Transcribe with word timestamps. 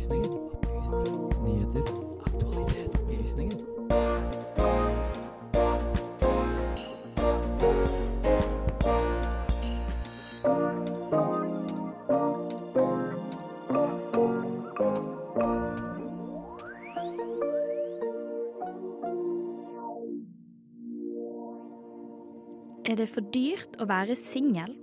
Opplysningen. 0.00 0.50
Nyheter. 1.44 1.82
Aktualitet. 2.24 3.00
Opplysningen. 3.00 3.58
Er 22.84 22.94
det 22.96 23.08
for 23.08 23.20
dyrt 23.20 23.76
å 23.76 23.84
være 23.84 24.16
singel? 24.16 24.79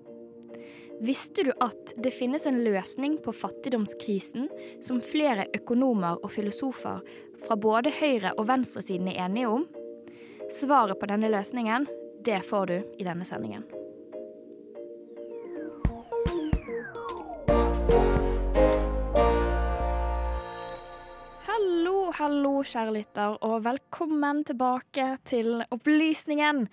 Visste 0.99 1.43
du 1.43 1.51
at 1.61 1.93
det 2.01 2.11
finnes 2.15 2.47
en 2.49 2.63
løsning 2.65 3.17
på 3.21 3.33
fattigdomskrisen 3.35 4.47
som 4.81 5.01
flere 5.03 5.45
økonomer 5.53 6.17
og 6.23 6.31
filosofer 6.33 7.03
fra 7.45 7.57
både 7.61 7.93
høyre- 7.99 8.33
og 8.37 8.47
venstresiden 8.49 9.11
er 9.13 9.21
enige 9.27 9.51
om? 9.59 9.67
Svaret 10.53 10.97
på 10.97 11.09
denne 11.11 11.29
løsningen, 11.29 11.85
det 12.25 12.41
får 12.49 12.71
du 12.71 12.77
i 12.97 13.05
denne 13.05 13.27
sendingen. 13.29 13.67
Hallo, 22.27 22.57
kjære 22.59 22.91
lytter, 22.91 23.37
og 23.47 23.61
velkommen 23.63 24.41
tilbake 24.43 25.05
til 25.23 25.61
Opplysningen. 25.71 26.65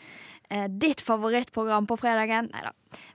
Eh, 0.50 0.64
ditt 0.66 0.98
favorittprogram 1.06 1.86
på 1.86 1.94
fredagen. 2.00 2.48
Nei 2.50 2.62
da, 2.64 2.72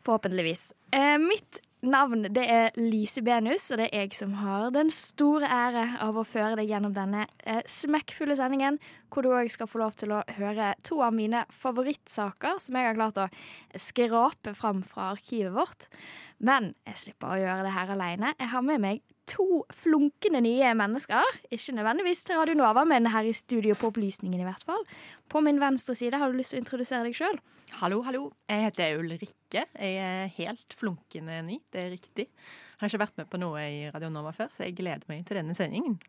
forhåpentligvis. 0.08 0.70
Eh, 0.96 1.18
mitt 1.20 1.60
navn 1.84 2.30
det 2.32 2.46
er 2.48 2.80
Lise 2.80 3.20
Benus, 3.28 3.66
og 3.74 3.82
det 3.82 3.90
er 3.90 4.06
jeg 4.06 4.16
som 4.16 4.38
har 4.40 4.70
den 4.72 4.88
store 4.88 5.50
ære 5.52 5.84
av 6.06 6.16
å 6.16 6.24
føre 6.24 6.56
deg 6.62 6.72
gjennom 6.72 6.96
denne 6.96 7.26
eh, 7.44 7.60
smekkfulle 7.68 8.40
sendingen, 8.40 8.80
hvor 9.12 9.28
du 9.28 9.34
òg 9.36 9.52
skal 9.52 9.68
få 9.68 9.84
lov 9.84 10.00
til 10.00 10.16
å 10.16 10.24
høre 10.40 10.72
to 10.88 11.02
av 11.04 11.12
mine 11.16 11.44
favorittsaker 11.52 12.64
som 12.64 12.80
jeg 12.80 12.88
har 12.88 12.96
klart 13.02 13.20
å 13.20 13.28
skrape 13.76 14.56
fram 14.56 14.80
fra 14.88 15.12
arkivet 15.18 15.52
vårt. 15.60 15.92
Men 16.40 16.74
jeg 16.88 17.00
slipper 17.02 17.34
å 17.34 17.40
gjøre 17.40 17.66
det 17.68 17.76
her 17.76 17.90
alene. 17.96 18.34
Jeg 18.40 18.52
har 18.54 18.64
med 18.64 18.80
meg 18.84 19.02
to 19.30 19.64
flunkende 19.76 20.42
nye 20.42 20.72
mennesker. 20.78 21.40
Ikke 21.54 21.76
nødvendigvis 21.78 22.24
til 22.26 22.40
Radio 22.40 22.56
Nova, 22.58 22.86
men 22.88 23.10
her 23.12 23.28
i 23.28 23.34
studio 23.36 23.76
på 23.78 23.92
Opplysningen 23.92 24.40
i 24.40 24.48
hvert 24.48 24.64
fall. 24.66 24.86
På 25.30 25.44
min 25.46 25.60
venstre 25.62 25.96
side, 26.00 26.18
har 26.18 26.32
du 26.32 26.40
lyst 26.40 26.56
til 26.56 26.62
å 26.62 26.64
introdusere 26.64 27.06
deg 27.06 27.18
sjøl? 27.18 27.38
Hallo, 27.82 28.00
hallo. 28.08 28.24
Jeg 28.50 28.70
heter 28.70 29.02
Ulrikke. 29.02 29.66
Jeg 29.68 30.00
er 30.00 30.32
helt 30.40 30.78
flunkende 30.80 31.42
ny, 31.46 31.60
det 31.74 31.84
er 31.84 31.92
riktig. 31.94 32.30
Jeg 32.30 32.82
har 32.82 32.94
ikke 32.94 33.04
vært 33.04 33.20
med 33.20 33.30
på 33.30 33.42
noe 33.42 33.66
i 33.68 33.84
Radio 33.92 34.10
Nova 34.14 34.32
før, 34.36 34.50
så 34.56 34.64
jeg 34.66 34.78
gleder 34.80 35.06
meg 35.12 35.28
til 35.28 35.42
denne 35.42 35.58
sendingen. 35.58 36.00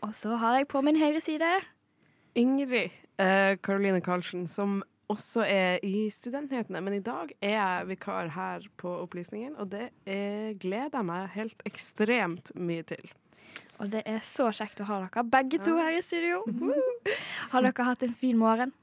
Og 0.00 0.16
så 0.16 0.40
har 0.40 0.56
jeg 0.56 0.70
på 0.72 0.80
min 0.82 0.96
høyre 0.96 1.20
side 1.20 1.52
Ingrid 2.40 2.88
eh, 3.20 3.58
Karoline 3.62 4.00
Karlsen, 4.00 4.46
som 4.48 4.80
også 5.10 5.44
er 5.46 5.80
i 5.86 6.08
Studentnyhetene. 6.12 6.82
Men 6.84 6.96
i 6.96 7.04
dag 7.04 7.32
er 7.40 7.56
jeg 7.56 7.88
vikar 7.94 8.30
her 8.36 8.66
på 8.80 8.92
Opplysningen, 9.02 9.56
og 9.58 9.72
det 9.74 9.88
er, 10.06 10.54
gleder 10.60 11.00
jeg 11.00 11.08
meg 11.08 11.32
helt 11.34 11.66
ekstremt 11.68 12.54
mye 12.58 12.86
til. 12.86 13.10
Og 13.80 13.88
det 13.92 14.04
er 14.08 14.20
så 14.24 14.50
kjekt 14.52 14.82
å 14.84 14.88
ha 14.90 15.00
dere 15.06 15.24
begge 15.32 15.60
to 15.64 15.74
her 15.78 15.94
i 15.96 16.04
studio. 16.04 16.42
Har 17.52 17.64
dere 17.64 17.88
hatt 17.88 18.04
en 18.04 18.14
fin 18.16 18.38
morgen? 18.38 18.74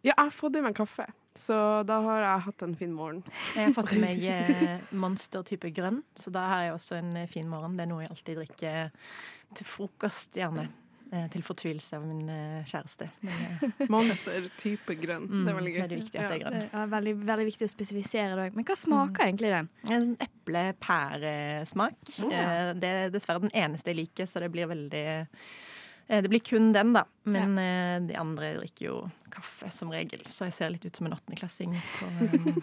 Ja, 0.00 0.14
jeg 0.14 0.28
har 0.28 0.34
fått 0.34 0.56
i 0.56 0.62
meg 0.62 0.76
kaffe, 0.78 1.04
så 1.36 1.82
da 1.86 1.98
har 2.04 2.22
jeg 2.22 2.44
hatt 2.46 2.64
en 2.64 2.76
fin 2.78 2.92
morgen. 2.94 3.22
Jeg 3.56 3.66
har 3.66 3.74
fått 3.76 3.92
i 3.96 4.00
meg 4.00 4.22
eh, 4.32 4.84
Monster 4.96 5.44
type 5.46 5.72
grønn, 5.74 6.00
så 6.16 6.32
da 6.34 6.46
har 6.52 6.66
jeg 6.68 6.76
også 6.76 7.00
en 7.00 7.16
eh, 7.18 7.30
fin 7.30 7.48
morgen. 7.50 7.74
Det 7.76 7.84
er 7.84 7.90
noe 7.90 8.04
jeg 8.04 8.12
alltid 8.14 8.40
drikker 8.40 8.92
til 9.58 9.68
frokost, 9.68 10.38
gjerne. 10.38 10.68
Eh, 11.10 11.24
Til 11.32 11.40
fortvilelse 11.44 11.96
av 11.96 12.02
min 12.04 12.28
eh, 12.28 12.64
kjæreste. 12.68 13.06
Eh, 13.24 13.62
Monster 13.92 14.44
type 14.60 14.92
grønn. 15.00 15.24
mm, 15.28 15.44
Det 15.46 15.52
er 15.52 15.56
veldig 15.58 15.72
gøy. 15.72 15.78
det 15.80 15.86
er 15.96 16.02
viktig 16.02 16.18
at 16.20 16.28
det 16.28 16.34
er 16.36 16.42
grønn. 16.42 16.66
Er 16.82 16.90
veldig, 16.92 17.14
veldig 17.30 17.46
viktig 17.48 17.64
å 17.68 17.70
spesifisere 17.72 18.34
det 18.36 18.42
òg. 18.48 18.58
Men 18.58 18.66
hva 18.68 18.76
smaker 18.76 19.24
egentlig 19.24 19.52
den? 19.54 19.70
En 19.94 20.10
eple-pæresmak. 20.26 21.96
Oh. 22.24 22.34
Eh, 22.34 22.74
Det 22.76 22.90
er 22.90 23.14
dessverre 23.14 23.40
den 23.46 23.54
eneste 23.56 23.94
jeg 23.94 24.02
liker, 24.02 24.28
så 24.28 24.42
det 24.44 24.50
blir 24.52 24.68
veldig 24.68 25.04
eh, 25.08 26.20
Det 26.20 26.28
blir 26.28 26.44
kun 26.44 26.72
den, 26.76 26.92
da. 26.96 27.06
Men 27.24 27.56
ja. 27.60 27.98
de 28.04 28.14
andre 28.16 28.54
drikker 28.58 28.86
jo 28.86 28.98
kaffe 29.32 29.70
som 29.72 29.90
regel, 29.92 30.22
så 30.28 30.46
jeg 30.48 30.56
ser 30.56 30.70
litt 30.72 30.84
ut 30.88 30.96
som 30.96 31.08
en 31.08 31.16
åttendeklassing. 31.16 31.72
på, 31.98 32.08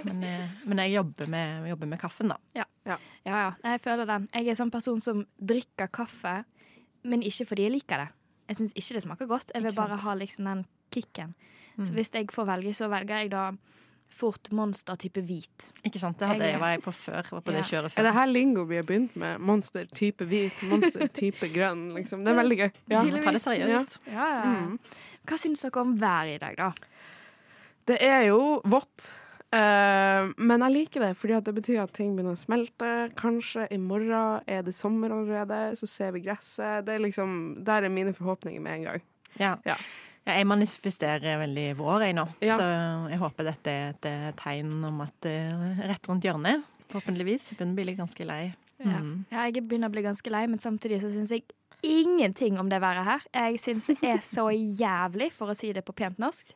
Men, 0.06 0.22
men 0.66 0.82
jeg 0.82 0.96
jobber 0.96 1.30
med, 1.30 1.68
jobber 1.70 1.90
med 1.96 2.02
kaffen, 2.02 2.30
da. 2.34 2.38
Ja 2.58 2.66
ja, 2.86 2.98
jeg 3.64 3.82
føler 3.82 4.06
den. 4.06 4.28
Jeg 4.34 4.52
er 4.54 4.58
sånn 4.60 4.70
person 4.74 5.00
som 5.02 5.24
drikker 5.42 5.90
kaffe, 5.90 6.44
men 7.06 7.24
ikke 7.26 7.48
fordi 7.50 7.66
jeg 7.66 7.74
liker 7.80 8.04
det. 8.04 8.10
Jeg 8.48 8.58
syns 8.58 8.74
ikke 8.76 8.94
det 8.94 9.04
smaker 9.04 9.28
godt. 9.28 9.52
Jeg 9.56 9.64
vil 9.64 9.74
bare 9.74 9.98
ha 9.98 10.14
liksom 10.16 10.46
den 10.46 10.66
kicken. 10.92 11.34
Så 11.78 11.90
Mm. 11.92 11.96
hvis 11.96 12.12
jeg 12.14 12.28
får 12.32 12.46
velge, 12.46 12.74
så 12.74 12.88
velger 12.90 13.18
jeg 13.18 13.32
da 13.32 13.52
fort 14.10 14.52
Monster 14.52 14.96
type 14.96 15.20
hvit. 15.26 15.72
Ikke 15.84 16.00
sant? 16.00 16.18
Det 16.20 16.28
hadde 16.28 16.46
Jeg- 16.46 16.60
var 16.60 16.70
jeg 16.70 16.82
på 16.84 16.92
før. 16.94 17.24
Var 17.32 17.42
på 17.42 17.52
det 17.52 17.64
kjøret 17.66 17.92
før. 17.92 18.00
Er 18.00 18.04
det 18.04 18.14
her 18.14 18.26
lingo 18.26 18.64
vi 18.64 18.76
har 18.76 18.84
begynt 18.84 19.16
med? 19.16 19.40
Monster 19.42 19.86
type 19.86 20.24
hvit, 20.26 20.54
monster 20.64 21.08
type 21.22 21.50
grønn, 21.54 21.94
liksom. 21.94 22.24
Det 22.24 22.32
er 22.32 22.36
veldig 22.44 22.58
gøy. 22.58 22.72
Ja. 22.90 23.04
Ja, 23.04 23.22
ta 23.22 23.32
det 23.32 23.42
seriøst. 23.42 24.00
Ja, 24.08 24.14
ja, 24.14 24.44
ja. 24.46 24.62
Mm. 24.62 24.80
Hva 25.28 25.38
syns 25.38 25.62
dere 25.62 25.82
om 25.82 25.98
været 26.00 26.36
i 26.36 26.38
dag, 26.38 26.56
da? 26.58 26.72
Det 27.88 27.98
er 28.02 28.22
jo 28.28 28.62
vått, 28.66 29.12
eh, 29.54 30.32
men 30.38 30.66
jeg 30.66 30.74
liker 30.74 31.06
det 31.06 31.12
fordi 31.20 31.42
det 31.46 31.56
betyr 31.60 31.84
at 31.84 31.94
ting 31.94 32.16
begynner 32.16 32.38
å 32.38 32.40
smelte. 32.40 32.94
Kanskje 33.20 33.68
i 33.72 33.78
morgen 33.82 34.42
er 34.48 34.66
det 34.66 34.76
sommer 34.78 35.14
allerede, 35.14 35.76
så 35.78 35.90
ser 35.90 36.16
vi 36.16 36.24
gresset. 36.26 36.86
Det 36.88 36.96
er 36.96 37.06
liksom, 37.06 37.64
Der 37.66 37.86
er 37.86 37.94
mine 37.94 38.16
forhåpninger 38.16 38.62
med 38.62 38.80
en 38.80 38.90
gang. 38.90 39.08
Ja. 39.40 39.56
Ja. 39.66 39.78
Ja, 40.26 40.40
jeg 40.40 40.48
manifesterer 40.50 41.38
veldig 41.38 41.66
vår, 41.78 42.08
jeg 42.08 42.16
nå. 42.18 42.24
Ja. 42.42 42.56
Så 42.58 42.66
jeg 43.12 43.20
håper 43.22 43.46
dette 43.46 43.74
er 43.74 43.92
et 43.92 44.08
eh, 44.10 44.32
tegn 44.40 44.80
om 44.88 45.04
at 45.06 45.14
det 45.22 45.36
er 45.52 45.84
rett 45.92 46.10
rundt 46.10 46.26
hjørnet. 46.26 46.64
Forhåpentligvis. 46.90 47.52
Jeg 47.52 47.60
begynner 47.60 47.76
å 47.76 47.82
bli 47.82 47.98
ganske 48.00 48.26
lei. 48.26 48.46
Ja. 48.82 48.98
Mm. 49.00 49.12
ja, 49.32 49.46
jeg 49.46 49.62
begynner 49.70 49.92
å 49.92 49.94
bli 49.94 50.04
ganske 50.04 50.34
lei, 50.34 50.42
men 50.50 50.60
samtidig 50.60 50.98
så 51.04 51.12
syns 51.14 51.32
jeg 51.32 51.46
ingenting 51.86 52.58
om 52.60 52.70
det 52.70 52.82
været 52.82 53.06
her. 53.06 53.28
Jeg 53.34 53.62
syns 53.62 53.86
det 53.92 53.98
er 54.02 54.22
så 54.26 54.50
jævlig, 54.86 55.30
for 55.36 55.54
å 55.54 55.58
si 55.58 55.70
det 55.76 55.86
på 55.86 55.96
pent 55.96 56.18
norsk. 56.22 56.56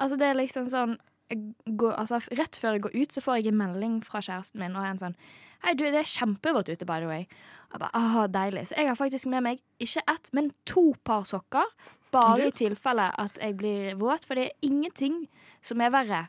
Altså, 0.00 0.16
det 0.16 0.30
er 0.30 0.40
liksom 0.40 0.72
sånn 0.72 0.96
går, 1.38 1.94
altså, 2.00 2.20
Rett 2.38 2.58
før 2.60 2.76
jeg 2.76 2.84
går 2.86 2.96
ut, 2.96 3.14
så 3.14 3.22
får 3.24 3.40
jeg 3.40 3.52
en 3.52 3.60
melding 3.60 3.96
fra 4.06 4.22
kjæresten 4.24 4.62
min, 4.62 4.76
og 4.76 4.84
er 4.84 4.94
en 4.94 5.02
sånn 5.06 5.18
Hei, 5.62 5.76
du, 5.78 5.84
det 5.86 6.00
er 6.00 6.08
kjempevått 6.10 6.72
ute, 6.72 6.86
by 6.88 6.98
the 6.98 7.06
way. 7.06 7.26
Jeg 7.70 7.78
bare, 7.78 7.94
ah, 7.94 8.24
deilig. 8.26 8.64
Så 8.68 8.74
jeg 8.80 8.88
har 8.88 8.96
faktisk 8.98 9.28
med 9.30 9.44
meg 9.46 9.60
ikke 9.78 10.02
ett, 10.10 10.30
men 10.34 10.50
to 10.66 10.88
par 11.06 11.22
sokker. 11.28 11.68
Bare 12.10 12.40
i 12.40 12.48
Lurt. 12.48 12.56
tilfelle 12.58 13.04
at 13.22 13.38
jeg 13.38 13.54
blir 13.60 13.94
våt. 14.00 14.26
For 14.26 14.34
det 14.34 14.48
er 14.48 14.66
ingenting 14.66 15.28
som 15.62 15.80
er 15.80 15.92
verre 15.94 16.24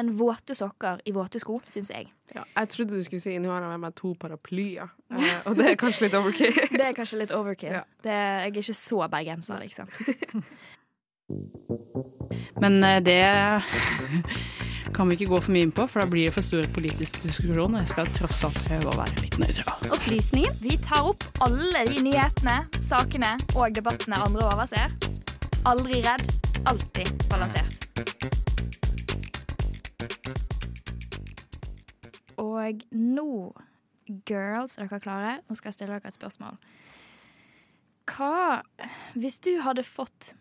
enn 0.00 0.14
våte 0.18 0.56
sokker 0.58 1.02
i 1.06 1.12
våte 1.14 1.38
sko, 1.42 1.60
syns 1.70 1.92
jeg. 1.92 2.08
Ja, 2.34 2.42
jeg 2.56 2.70
trodde 2.72 2.96
du 2.96 3.04
skulle 3.06 3.22
si 3.22 3.36
nå 3.38 3.52
har 3.52 3.62
jeg 3.62 3.74
med 3.74 3.84
meg 3.84 3.94
to 4.00 4.14
paraplyer, 4.18 4.88
eh, 5.12 5.44
og 5.46 5.60
det 5.60 5.68
er 5.70 5.76
kanskje 5.78 6.08
litt 6.08 6.16
overkill. 6.18 6.56
Det 6.78 6.88
er 6.88 6.96
kanskje 6.96 7.20
litt 7.20 7.34
overkill. 7.36 7.76
Ja. 7.78 7.84
Det, 8.02 8.16
jeg 8.16 8.48
er 8.48 8.64
ikke 8.64 8.80
så 8.80 9.04
bergenser, 9.12 9.60
liksom. 9.62 9.92
Men 12.62 12.84
eh, 12.84 13.00
det 13.02 13.22
kan 14.94 15.08
vi 15.08 15.16
ikke 15.18 15.30
gå 15.32 15.40
for 15.42 15.54
mye 15.54 15.66
inn 15.66 15.74
på, 15.74 15.86
for 15.90 16.04
da 16.04 16.06
blir 16.10 16.28
det 16.28 16.34
for 16.36 16.46
stor 16.46 16.68
politisk 16.74 17.18
diskusjon. 17.24 17.74
Og 17.74 17.80
jeg 17.80 17.90
skal 17.90 18.12
tross 18.14 18.44
alt 18.46 18.60
prøve 18.68 18.92
å 18.92 18.98
være 19.00 19.24
litt 19.24 19.38
nøytral. 19.42 19.90
Opplysningen. 19.96 20.54
Vi 20.62 20.78
tar 20.84 21.10
opp 21.10 21.26
alle 21.44 21.84
de 21.90 22.04
nyhetene, 22.06 22.60
sakene 22.86 23.34
og 23.56 23.74
debattene 23.74 24.22
andre 24.22 24.46
overser. 24.52 24.94
Aldri 25.66 26.02
redd, 26.04 26.28
alltid 26.68 27.10
balansert. 27.32 27.80
Og 32.40 32.84
nå, 32.92 33.28
girls, 34.28 34.76
er 34.78 34.86
dere 34.86 35.02
klare? 35.02 35.36
Nå 35.48 35.56
skal 35.58 35.72
jeg 35.72 35.78
stille 35.78 35.96
dere 35.96 36.12
et 36.12 36.16
spørsmål. 36.16 36.58
Hva 38.04 38.60
Hvis 39.16 39.40
du 39.40 39.54
hadde 39.64 39.82
fått 39.86 40.34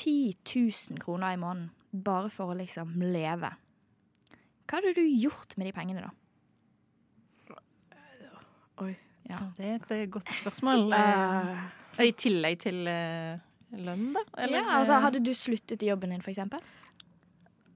10 0.00 0.34
000 0.56 1.02
kroner 1.02 1.34
i 1.36 1.40
måneden 1.40 1.70
bare 1.90 2.30
for 2.32 2.52
å 2.52 2.56
liksom 2.58 2.94
leve, 3.02 3.50
hva 4.70 4.78
hadde 4.78 4.94
du 4.94 5.02
gjort 5.02 5.56
med 5.58 5.66
de 5.66 5.74
pengene 5.74 6.04
da? 6.04 6.10
Oi. 8.80 8.94
Ja. 9.30 9.40
Det 9.56 9.66
er 9.66 9.78
et 9.78 9.92
eh, 9.94 10.08
godt 10.10 10.32
spørsmål. 10.40 10.90
Eh, 12.00 12.06
I 12.06 12.12
tillegg 12.16 12.60
til 12.62 12.86
uh, 12.86 13.34
lønn, 13.76 14.12
da? 14.14 14.20
ja, 14.48 14.60
altså 14.78 15.00
Hadde 15.02 15.18
du 15.20 15.34
sluttet 15.36 15.82
i 15.82 15.90
jobben 15.90 16.14
din, 16.14 16.22
for 16.22 16.30
eksempel? 16.30 16.62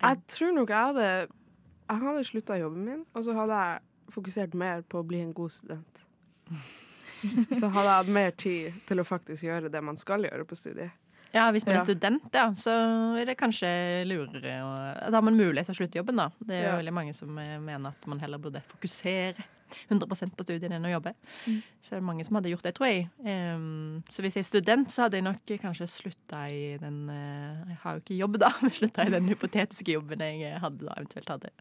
jeg 0.00 0.20
tror 0.30 0.54
nok 0.54 0.70
jeg 0.70 0.78
hadde 0.78 1.08
Jeg 1.10 1.98
hadde 2.04 2.24
slutta 2.24 2.56
jobben 2.56 2.84
min, 2.86 3.02
og 3.12 3.24
så 3.26 3.34
hadde 3.36 3.58
jeg 3.58 4.14
fokusert 4.14 4.54
mer 4.54 4.86
på 4.88 5.02
å 5.02 5.04
bli 5.04 5.20
en 5.20 5.34
god 5.34 5.50
student. 5.50 6.00
Så 7.60 7.68
hadde 7.68 7.88
jeg 7.88 7.98
hatt 7.98 8.12
mer 8.12 8.30
tid 8.30 8.80
til 8.88 9.00
å 9.00 9.04
faktisk 9.08 9.44
gjøre 9.44 9.70
det 9.72 9.80
man 9.84 9.96
skal 10.00 10.24
gjøre 10.24 10.44
på 10.48 10.56
studiet. 10.56 10.92
Ja, 11.34 11.48
Hvis 11.50 11.66
man 11.66 11.80
er 11.80 11.86
student, 11.86 12.28
ja, 12.32 12.46
så 12.54 12.72
er 13.18 13.26
det 13.26 13.34
kanskje 13.40 13.68
lurere 14.06 14.54
å 14.62 14.70
Da 15.10 15.16
har 15.16 15.24
man 15.26 15.34
mulighet 15.38 15.66
til 15.66 15.74
å 15.74 15.78
slutte 15.80 15.98
jobben, 15.98 16.20
da. 16.20 16.28
Det 16.38 16.60
er 16.60 16.68
jo 16.68 16.78
veldig 16.78 16.94
mange 16.94 17.14
som 17.16 17.38
eh, 17.42 17.58
mener 17.58 17.90
at 17.90 18.06
man 18.10 18.22
heller 18.22 18.38
burde 18.38 18.62
fokusere 18.70 19.42
100% 19.90 20.34
på 20.36 20.46
studiene 20.46 20.78
enn 20.78 20.86
å 20.86 20.92
jobbe. 20.92 21.14
Mm. 21.48 21.60
Så 21.82 21.94
det 21.94 21.98
er 21.98 22.06
mange 22.06 22.26
som 22.26 22.38
hadde 22.38 22.52
gjort 22.52 22.66
det, 22.66 22.74
tror 22.76 22.90
jeg. 22.90 23.06
Um, 23.24 24.02
så 24.12 24.24
hvis 24.24 24.38
jeg 24.38 24.44
er 24.44 24.48
student, 24.48 24.92
så 24.92 25.04
hadde 25.04 25.18
jeg 25.18 25.26
nok 25.26 25.54
kanskje 25.62 25.88
slutta 25.90 26.44
i 26.52 26.76
den 26.80 27.00
eh, 27.12 27.64
Jeg 27.72 27.80
har 27.82 27.96
jo 27.96 28.04
ikke 28.04 28.20
jobb, 28.20 28.38
da, 28.44 28.52
men 28.62 28.76
slutta 28.78 29.08
i 29.08 29.14
den 29.14 29.30
hypotetiske 29.32 29.96
jobben 29.96 30.24
jeg 30.24 30.60
hadde 30.62 30.86
da, 30.86 30.98
eventuelt 30.98 31.32
hadde. 31.34 31.54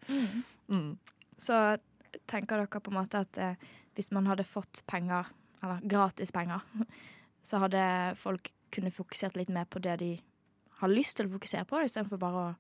Mm. 0.70 0.92
Så 1.42 1.62
tenker 2.30 2.62
dere 2.62 2.84
på 2.84 2.94
en 2.94 3.00
måte 3.02 3.24
at 3.26 3.42
eh, 3.42 3.72
hvis 3.98 4.12
man 4.14 4.30
hadde 4.30 4.46
fått 4.48 4.84
penger, 4.90 5.30
eller 5.64 5.82
gratis 5.90 6.34
penger, 6.36 6.62
så 7.48 7.64
hadde 7.66 7.86
folk 8.20 8.54
kunne 8.74 8.94
fokusert 8.94 9.40
litt 9.40 9.52
mer 9.54 9.66
på 9.70 9.82
det 9.84 9.98
de 10.02 10.12
har 10.82 10.92
lyst 10.92 11.18
til 11.18 11.30
å 11.30 11.34
fokusere 11.36 11.68
på, 11.70 11.82
istedenfor 11.86 12.22
bare 12.22 12.44
å 12.44 12.54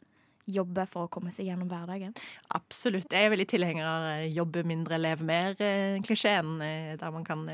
jobbe 0.54 0.86
for 0.92 1.07
å 1.07 1.12
komme 1.12 1.31
seg 1.31 1.48
gjennom 1.50 1.69
hverdagen? 1.71 2.13
Absolutt. 2.56 3.12
Jeg 3.12 3.27
er 3.27 3.31
veldig 3.33 3.48
tilhenger 3.51 3.88
av 3.88 4.10
eh, 4.12 4.27
jobbe 4.33 4.65
mindre, 4.68 5.00
leve 5.00 5.25
mer. 5.27 5.56
eh, 5.60 5.98
eh, 5.98 6.98
der 7.00 7.12
man 7.12 7.24
kan 7.24 7.48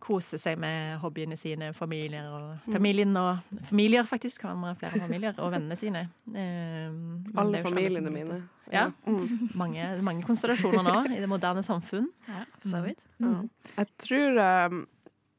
kose 0.00 0.38
seg 0.40 0.58
med 0.60 0.98
hobbyene 1.02 1.36
sine, 1.38 1.70
familier 1.76 2.26
og 2.32 2.72
familien 2.72 3.12
og 3.20 3.44
Familier, 3.68 4.06
faktisk. 4.08 4.42
Kan 4.42 4.58
man 4.58 4.72
ha 4.72 4.78
flere 4.78 5.02
familier. 5.04 5.36
Og 5.38 5.52
vennene 5.52 5.76
sine. 5.78 6.06
Eh, 6.32 6.88
men 6.90 7.38
Alle 7.38 7.62
familiene 7.64 8.12
mine. 8.12 8.40
Ja. 8.72 8.88
Mm. 9.06 9.50
Mange, 9.58 9.86
mange 10.06 10.24
konstellasjoner 10.26 10.86
nå 10.86 10.96
i 11.16 11.20
det 11.20 11.28
moderne 11.30 11.62
samfunn. 11.66 12.08
Ja, 12.28 12.44
for 12.58 12.72
så 12.72 12.82
vidt. 12.86 13.06
Ja. 13.18 13.34
Mm. 13.42 13.48
Jeg 13.76 13.90
tror 14.06 14.40
um, 14.70 14.84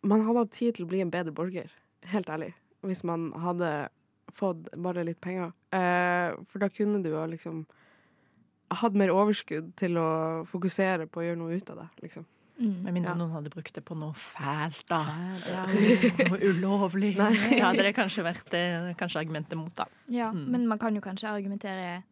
man 0.04 0.26
hadde 0.28 0.44
hatt 0.46 0.56
tid 0.58 0.78
til 0.78 0.86
å 0.86 0.92
bli 0.92 1.02
en 1.04 1.14
bedre 1.14 1.34
borger, 1.36 1.72
helt 2.04 2.30
ærlig, 2.30 2.54
hvis 2.84 3.04
man 3.04 3.32
hadde 3.34 3.90
fått 4.34 4.70
bare 4.82 5.04
litt 5.06 5.20
penger. 5.22 5.52
Eh, 5.74 6.34
for 6.48 6.60
da 6.60 6.70
kunne 6.70 7.04
du 7.04 7.14
ha 7.16 7.26
liksom 7.28 7.66
hatt 8.72 8.94
mer 8.96 9.10
overskudd 9.12 9.74
til 9.76 9.98
å 10.00 10.46
fokusere 10.48 11.08
på 11.12 11.20
å 11.22 11.26
gjøre 11.26 11.38
noe 11.42 11.58
ut 11.60 11.70
av 11.70 11.78
det, 11.82 11.88
liksom. 12.08 12.26
Mm. 12.62 12.84
Med 12.84 12.94
mindre 12.94 13.10
Ja. 13.12 13.16
noen 13.18 13.32
hadde 13.32 13.50
brukt 13.50 13.74
det 13.74 13.84
på 13.84 13.96
noe 13.98 14.14
fælt, 14.14 14.86
da. 14.88 15.00
Ja. 15.50 15.66
Noe 16.30 16.40
ulovlig. 16.40 17.16
Nei. 17.22 17.32
Det 17.34 17.60
hadde 17.62 17.84
det 17.84 17.96
kanskje 17.96 18.24
vært 18.24 18.54
eh, 18.54 18.94
kanskje 18.96 19.20
argumentet 19.24 19.58
mot, 19.58 19.74
da. 19.76 19.86
Ja, 20.08 20.32
Mm. 20.32 20.46
men 20.52 20.68
man 20.68 20.80
kan 20.80 20.96
jo 20.96 21.02
kanskje 21.02 21.28
argumentere 21.28 22.04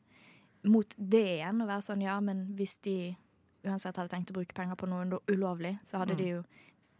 mot 0.66 0.94
det 0.98 1.24
igjen 1.40 1.62
og 1.62 1.68
være 1.70 1.82
sånn 1.86 2.02
ja, 2.04 2.20
men 2.20 2.48
hvis 2.58 2.78
de 2.82 3.16
uansett 3.64 3.96
hadde 3.96 4.10
tenkt 4.10 4.32
å 4.32 4.34
bruke 4.40 4.54
penger 4.54 4.76
på 4.76 4.88
noe 4.90 5.20
ulovlig, 5.30 5.78
så 5.84 6.00
hadde 6.00 6.14
Mm. 6.14 6.18
de 6.18 6.28
jo, 6.30 6.44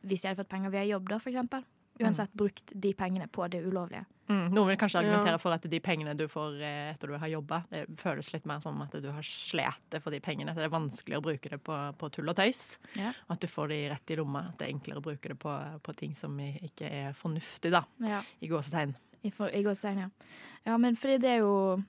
hvis 0.06 0.22
de 0.22 0.28
hadde 0.30 0.40
fått 0.44 0.50
penger 0.50 0.70
via 0.70 0.86
jobb 0.86 1.10
da, 1.10 1.18
for 1.20 1.30
eksempel, 1.32 1.64
uansett 2.00 2.32
brukt 2.34 2.72
de 2.76 2.94
pengene 2.94 3.28
på 3.28 3.48
det 3.52 3.62
ulovlige. 3.66 4.06
Mm, 4.30 4.52
noen 4.54 4.68
vil 4.70 4.78
kanskje 4.78 5.00
argumentere 5.02 5.34
Ja. 5.34 5.42
for 5.42 5.52
at 5.56 5.64
de 5.66 5.80
pengene 5.82 6.14
du 6.16 6.28
får 6.30 6.60
eh, 6.62 6.92
etter 6.94 7.08
du 7.10 7.16
har 7.18 7.28
jobba, 7.32 7.64
det 7.72 7.88
føles 7.98 8.28
litt 8.34 8.46
mer 8.46 8.60
som 8.62 8.78
at 8.86 8.92
du 9.02 9.08
har 9.12 9.26
slitt 9.26 9.98
for 10.04 10.12
de 10.14 10.20
pengene. 10.22 10.54
Så 10.54 10.62
det 10.62 10.68
er 10.70 10.76
vanskelig 10.76 11.18
å 11.18 11.22
bruke 11.26 11.50
det 11.50 11.58
på, 11.66 11.78
på 11.98 12.10
tull 12.14 12.30
og 12.30 12.36
tøys. 12.38 12.78
Ja. 12.96 13.12
At 13.28 13.42
du 13.42 13.48
får 13.50 13.72
de 13.74 13.80
rett 13.90 14.12
i 14.14 14.18
lomma. 14.20 14.44
At 14.52 14.60
det 14.60 14.68
er 14.68 14.74
enklere 14.76 15.02
å 15.02 15.06
bruke 15.08 15.32
det 15.34 15.38
på, 15.42 15.56
på 15.82 15.96
ting 15.98 16.14
som 16.16 16.38
ikke 16.40 16.86
er 16.86 17.14
fornuftig, 17.18 17.72
da. 17.74 17.82
Ja, 18.06 18.22
I 18.40 18.52
gåsetegn. 18.52 18.94
i, 19.24 19.32
for, 19.32 19.50
i 19.50 19.64
gåsetegn, 19.66 20.04
ja. 20.06 20.10
Ja, 20.70 20.78
men 20.78 20.96
fordi 20.96 21.18
det 21.26 21.30
er 21.38 21.42
jo 21.42 21.82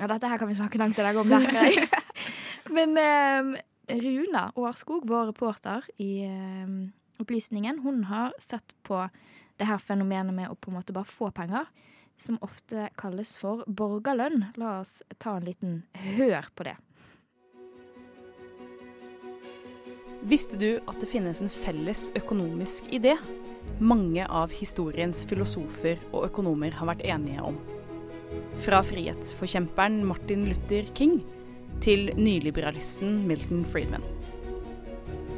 Ja, 0.00 0.08
dette 0.10 0.26
her 0.26 0.38
kan 0.42 0.48
vi 0.50 0.56
snakke 0.58 0.78
langt 0.82 0.98
i 0.98 1.02
dag 1.06 1.16
om, 1.16 1.28
merker 1.30 1.62
jeg. 1.70 1.86
men 2.76 2.98
um, 2.98 3.54
Runa 3.86 4.48
Årskog, 4.58 5.06
vår 5.06 5.28
reporter 5.30 5.86
i 6.02 6.24
um, 6.26 6.92
Opplysningen, 7.22 7.78
hun 7.84 8.02
har 8.10 8.32
sett 8.42 8.74
på 8.82 9.04
det 9.58 9.68
her 9.68 9.82
fenomenet 9.82 10.34
med 10.34 10.50
å 10.50 10.56
på 10.58 10.70
en 10.70 10.78
måte 10.78 10.94
bare 10.94 11.08
få 11.08 11.30
penger, 11.34 11.68
som 12.16 12.38
ofte 12.46 12.88
kalles 12.98 13.34
for 13.38 13.64
borgerlønn. 13.66 14.50
La 14.60 14.78
oss 14.80 15.00
ta 15.18 15.36
en 15.38 15.46
liten 15.46 15.80
hør 16.16 16.50
på 16.54 16.68
det. 16.68 16.76
Visste 20.24 20.56
du 20.56 20.78
at 20.88 20.96
det 21.02 21.10
finnes 21.10 21.42
en 21.44 21.52
felles 21.52 22.06
økonomisk 22.16 22.86
idé? 22.96 23.18
Mange 23.80 24.24
av 24.24 24.52
historiens 24.56 25.24
filosofer 25.28 26.00
og 26.12 26.30
økonomer 26.30 26.72
har 26.78 26.88
vært 26.94 27.04
enige 27.04 27.44
om. 27.44 27.58
Fra 28.64 28.80
frihetsforkjemperen 28.86 30.00
Martin 30.08 30.46
Luther 30.48 30.88
King 30.96 31.18
til 31.84 32.08
nyliberalisten 32.16 33.26
Milton 33.28 33.66
Friedman. 33.68 34.04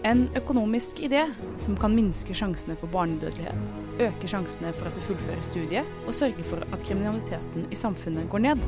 En 0.04 0.28
økonomisk 0.36 1.00
idé 1.00 1.22
som 1.58 1.76
kan 1.76 1.94
minske 1.96 2.34
sjansene 2.36 2.76
for 2.76 2.92
barnedødelighet, 2.92 3.72
øke 4.02 4.28
sjansene 4.28 4.72
for 4.76 4.90
at 4.90 4.94
du 4.98 5.04
fullfører 5.06 5.42
studiet, 5.46 5.88
og 6.06 6.14
sørge 6.14 6.44
for 6.46 6.62
at 6.72 6.84
kriminaliteten 6.84 7.66
i 7.70 7.78
samfunnet 7.78 8.28
går 8.30 8.44
ned. 8.44 8.62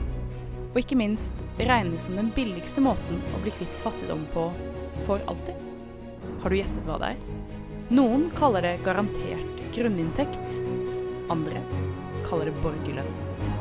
Og 0.73 0.81
ikke 0.83 0.99
minst 0.99 1.35
regnes 1.59 2.09
som 2.09 2.17
den 2.19 2.33
billigste 2.37 2.83
måten 2.85 3.21
å 3.35 3.43
bli 3.45 3.53
kvitt 3.59 3.83
fattigdom 3.83 4.25
på 4.35 4.49
for 5.07 5.23
alltid. 5.31 5.57
Har 6.43 6.51
du 6.51 6.59
gjettet 6.59 6.89
hva 6.89 6.99
det 7.03 7.13
er? 7.15 7.23
Noen 7.95 8.29
kaller 8.37 8.65
det 8.67 8.75
garantert 8.85 9.63
grunninntekt. 9.77 10.59
Andre 11.33 11.63
kaller 12.29 12.51
det 12.51 12.61
borgerlønn. 12.65 13.13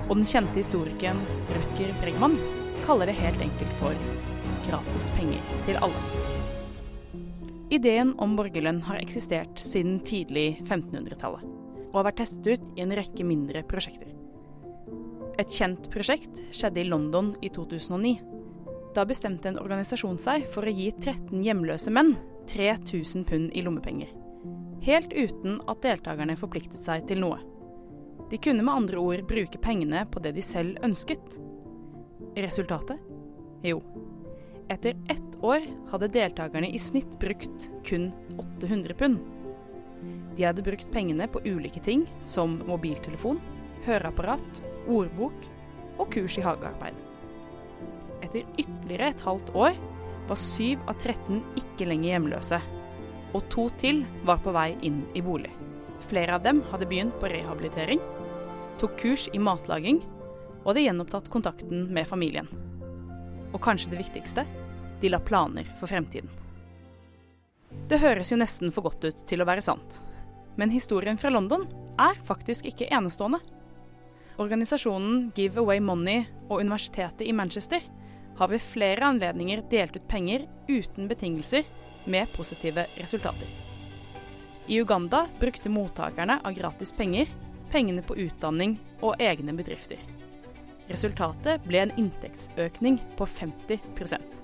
Og 0.08 0.18
den 0.18 0.28
kjente 0.28 0.60
historikeren 0.60 1.22
Rutger 1.52 1.94
Bregman 2.02 2.40
kaller 2.86 3.10
det 3.10 3.20
helt 3.20 3.44
enkelt 3.44 3.78
for 3.82 4.08
gratis 4.68 5.12
penger 5.16 5.56
til 5.68 5.80
alle. 5.84 6.27
Ideen 7.68 8.14
om 8.24 8.38
borgerlønn 8.38 8.80
har 8.88 9.02
eksistert 9.02 9.60
siden 9.60 9.98
tidlig 10.08 10.62
1500-tallet, 10.62 11.44
og 11.90 11.98
har 12.00 12.06
vært 12.08 12.22
testet 12.22 12.48
ut 12.48 12.70
i 12.78 12.84
en 12.86 12.94
rekke 12.96 13.26
mindre 13.28 13.64
prosjekter. 13.68 14.14
Et 15.38 15.52
kjent 15.52 15.90
prosjekt 15.92 16.40
skjedde 16.56 16.82
i 16.82 16.88
London 16.88 17.34
i 17.44 17.52
2009. 17.52 18.14
Da 18.96 19.04
bestemte 19.06 19.52
en 19.52 19.60
organisasjon 19.60 20.16
seg 20.22 20.48
for 20.50 20.64
å 20.64 20.74
gi 20.74 20.88
13 20.96 21.44
hjemløse 21.44 21.92
menn 21.94 22.16
3000 22.48 23.28
pund 23.28 23.52
i 23.52 23.66
lommepenger. 23.66 24.16
Helt 24.88 25.12
uten 25.12 25.60
at 25.68 25.84
deltakerne 25.84 26.40
forpliktet 26.40 26.80
seg 26.80 27.04
til 27.10 27.20
noe. 27.26 27.42
De 28.32 28.40
kunne 28.40 28.64
med 28.64 28.74
andre 28.74 29.04
ord 29.04 29.28
bruke 29.28 29.60
pengene 29.60 30.06
på 30.12 30.24
det 30.24 30.34
de 30.40 30.44
selv 30.44 30.80
ønsket. 30.88 31.36
Resultatet? 32.40 33.04
Jo, 33.68 33.82
etter 34.70 34.96
ett 35.10 35.44
år 35.44 35.66
hadde 35.92 36.12
deltakerne 36.12 36.70
i 36.70 36.80
snitt 36.80 37.20
brukt 37.20 37.70
kun 37.88 38.12
800 38.38 38.94
pund. 38.94 39.20
De 40.38 40.46
hadde 40.46 40.62
brukt 40.62 40.92
pengene 40.92 41.28
på 41.28 41.42
ulike 41.46 41.82
ting 41.84 42.06
som 42.22 42.60
mobiltelefon, 42.68 43.40
høreapparat, 43.86 44.64
ordbok 44.88 45.48
og 45.98 46.12
kurs 46.14 46.38
i 46.38 46.46
hagearbeid. 46.46 46.98
Etter 48.26 48.44
ytterligere 48.58 49.12
et 49.14 49.24
halvt 49.26 49.54
år 49.56 49.78
var 50.28 50.42
syv 50.42 50.84
av 50.90 51.00
13 51.00 51.42
ikke 51.62 51.88
lenger 51.88 52.14
hjemløse, 52.14 52.60
og 53.34 53.50
to 53.54 53.68
til 53.82 54.04
var 54.28 54.42
på 54.44 54.54
vei 54.56 54.72
inn 54.86 55.02
i 55.18 55.24
bolig. 55.26 55.52
Flere 56.08 56.38
av 56.38 56.46
dem 56.46 56.62
hadde 56.72 56.88
begynt 56.90 57.18
på 57.22 57.32
rehabilitering, 57.32 58.02
tok 58.78 58.98
kurs 59.02 59.26
i 59.34 59.42
matlaging 59.42 60.04
og 60.62 60.72
hadde 60.72 60.86
gjenopptatt 60.86 61.32
kontakten 61.34 61.88
med 61.94 62.08
familien. 62.10 62.50
Og 63.54 63.62
kanskje 63.64 63.94
det 63.94 64.02
viktigste 64.02 64.46
de 65.02 65.12
la 65.12 65.20
planer 65.20 65.68
for 65.80 65.90
fremtiden. 65.90 66.30
Det 67.88 68.00
høres 68.02 68.32
jo 68.32 68.40
nesten 68.40 68.72
for 68.74 68.88
godt 68.88 69.06
ut 69.06 69.22
til 69.30 69.44
å 69.44 69.48
være 69.48 69.64
sant, 69.64 70.02
men 70.58 70.74
historien 70.74 71.20
fra 71.20 71.32
London 71.32 71.68
er 72.02 72.18
faktisk 72.28 72.68
ikke 72.70 72.90
enestående. 72.94 73.40
Organisasjonen 74.38 75.32
Give 75.36 75.62
Away 75.62 75.82
Money 75.82 76.26
og 76.48 76.62
Universitetet 76.62 77.26
i 77.28 77.34
Manchester 77.34 77.82
har 78.38 78.52
ved 78.52 78.62
flere 78.62 79.08
anledninger 79.08 79.64
delt 79.72 79.96
ut 79.98 80.08
penger 80.08 80.46
uten 80.68 81.08
betingelser 81.10 81.66
med 82.06 82.30
positive 82.36 82.86
resultater. 82.98 83.48
I 84.68 84.82
Uganda 84.82 85.26
brukte 85.40 85.72
mottakerne 85.72 86.40
av 86.44 86.54
gratis 86.54 86.92
penger 86.94 87.32
pengene 87.72 88.04
på 88.04 88.18
utdanning 88.20 88.78
og 89.02 89.20
egne 89.20 89.56
bedrifter. 89.56 90.17
Resultatet 90.88 91.66
ble 91.68 91.82
en 91.84 91.92
inntektsøkning 92.00 93.00
på 93.20 93.26
50% 93.28 94.38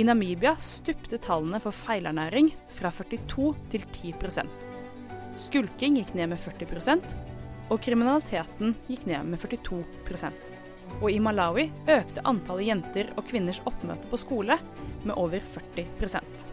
I 0.00 0.04
Namibia 0.08 0.54
stupte 0.60 1.18
tallene 1.20 1.60
for 1.60 1.76
feilernæring 1.76 2.48
fra 2.72 2.92
42 2.94 3.50
til 3.72 3.84
10% 3.92 4.64
Skulking 5.36 5.98
gikk 6.00 6.14
ned 6.16 6.32
med 6.32 6.40
40% 6.40 7.16
og 7.66 7.82
kriminaliteten 7.84 8.76
gikk 8.88 9.04
ned 9.10 9.28
med 9.28 9.42
42% 9.42 10.52
Og 11.02 11.08
i 11.12 11.20
Malawi 11.20 11.68
økte 11.92 12.24
antallet 12.24 12.70
jenter 12.70 13.12
og 13.18 13.28
kvinners 13.28 13.60
oppmøte 13.68 14.08
på 14.08 14.20
skole 14.22 14.56
med 15.04 15.14
over 15.20 15.44
40% 15.44 16.48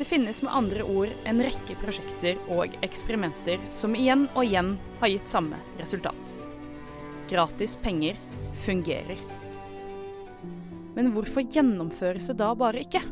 Det 0.00 0.08
finnes 0.08 0.42
med 0.42 0.56
andre 0.64 0.82
ord 0.82 1.14
en 1.30 1.46
rekke 1.46 1.78
prosjekter 1.78 2.42
og 2.50 2.74
eksperimenter 2.82 3.62
som 3.70 3.94
igjen 3.94 4.26
og 4.34 4.46
igjen 4.48 4.78
har 4.98 5.12
gitt 5.12 5.28
samme 5.30 5.58
resultat. 5.78 6.49
Gratis 7.30 7.76
penger 7.78 8.16
fungerer. 8.64 9.18
Men 10.96 11.12
hvorfor 11.14 11.46
gjennomføres 11.46 12.26
det 12.26 12.38
da 12.40 12.50
bare 12.58 12.82
ikke? 12.82 13.02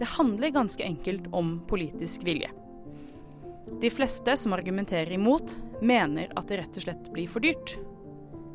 Det 0.00 0.08
handler 0.16 0.54
ganske 0.54 0.84
enkelt 0.84 1.26
om 1.36 1.58
politisk 1.68 2.24
vilje. 2.24 2.48
De 3.80 3.90
fleste 3.92 4.32
som 4.36 4.54
argumenterer 4.56 5.12
imot, 5.12 5.52
mener 5.84 6.32
at 6.36 6.48
det 6.48 6.62
rett 6.62 6.78
og 6.80 6.86
slett 6.86 7.10
blir 7.12 7.28
for 7.28 7.44
dyrt. 7.44 7.76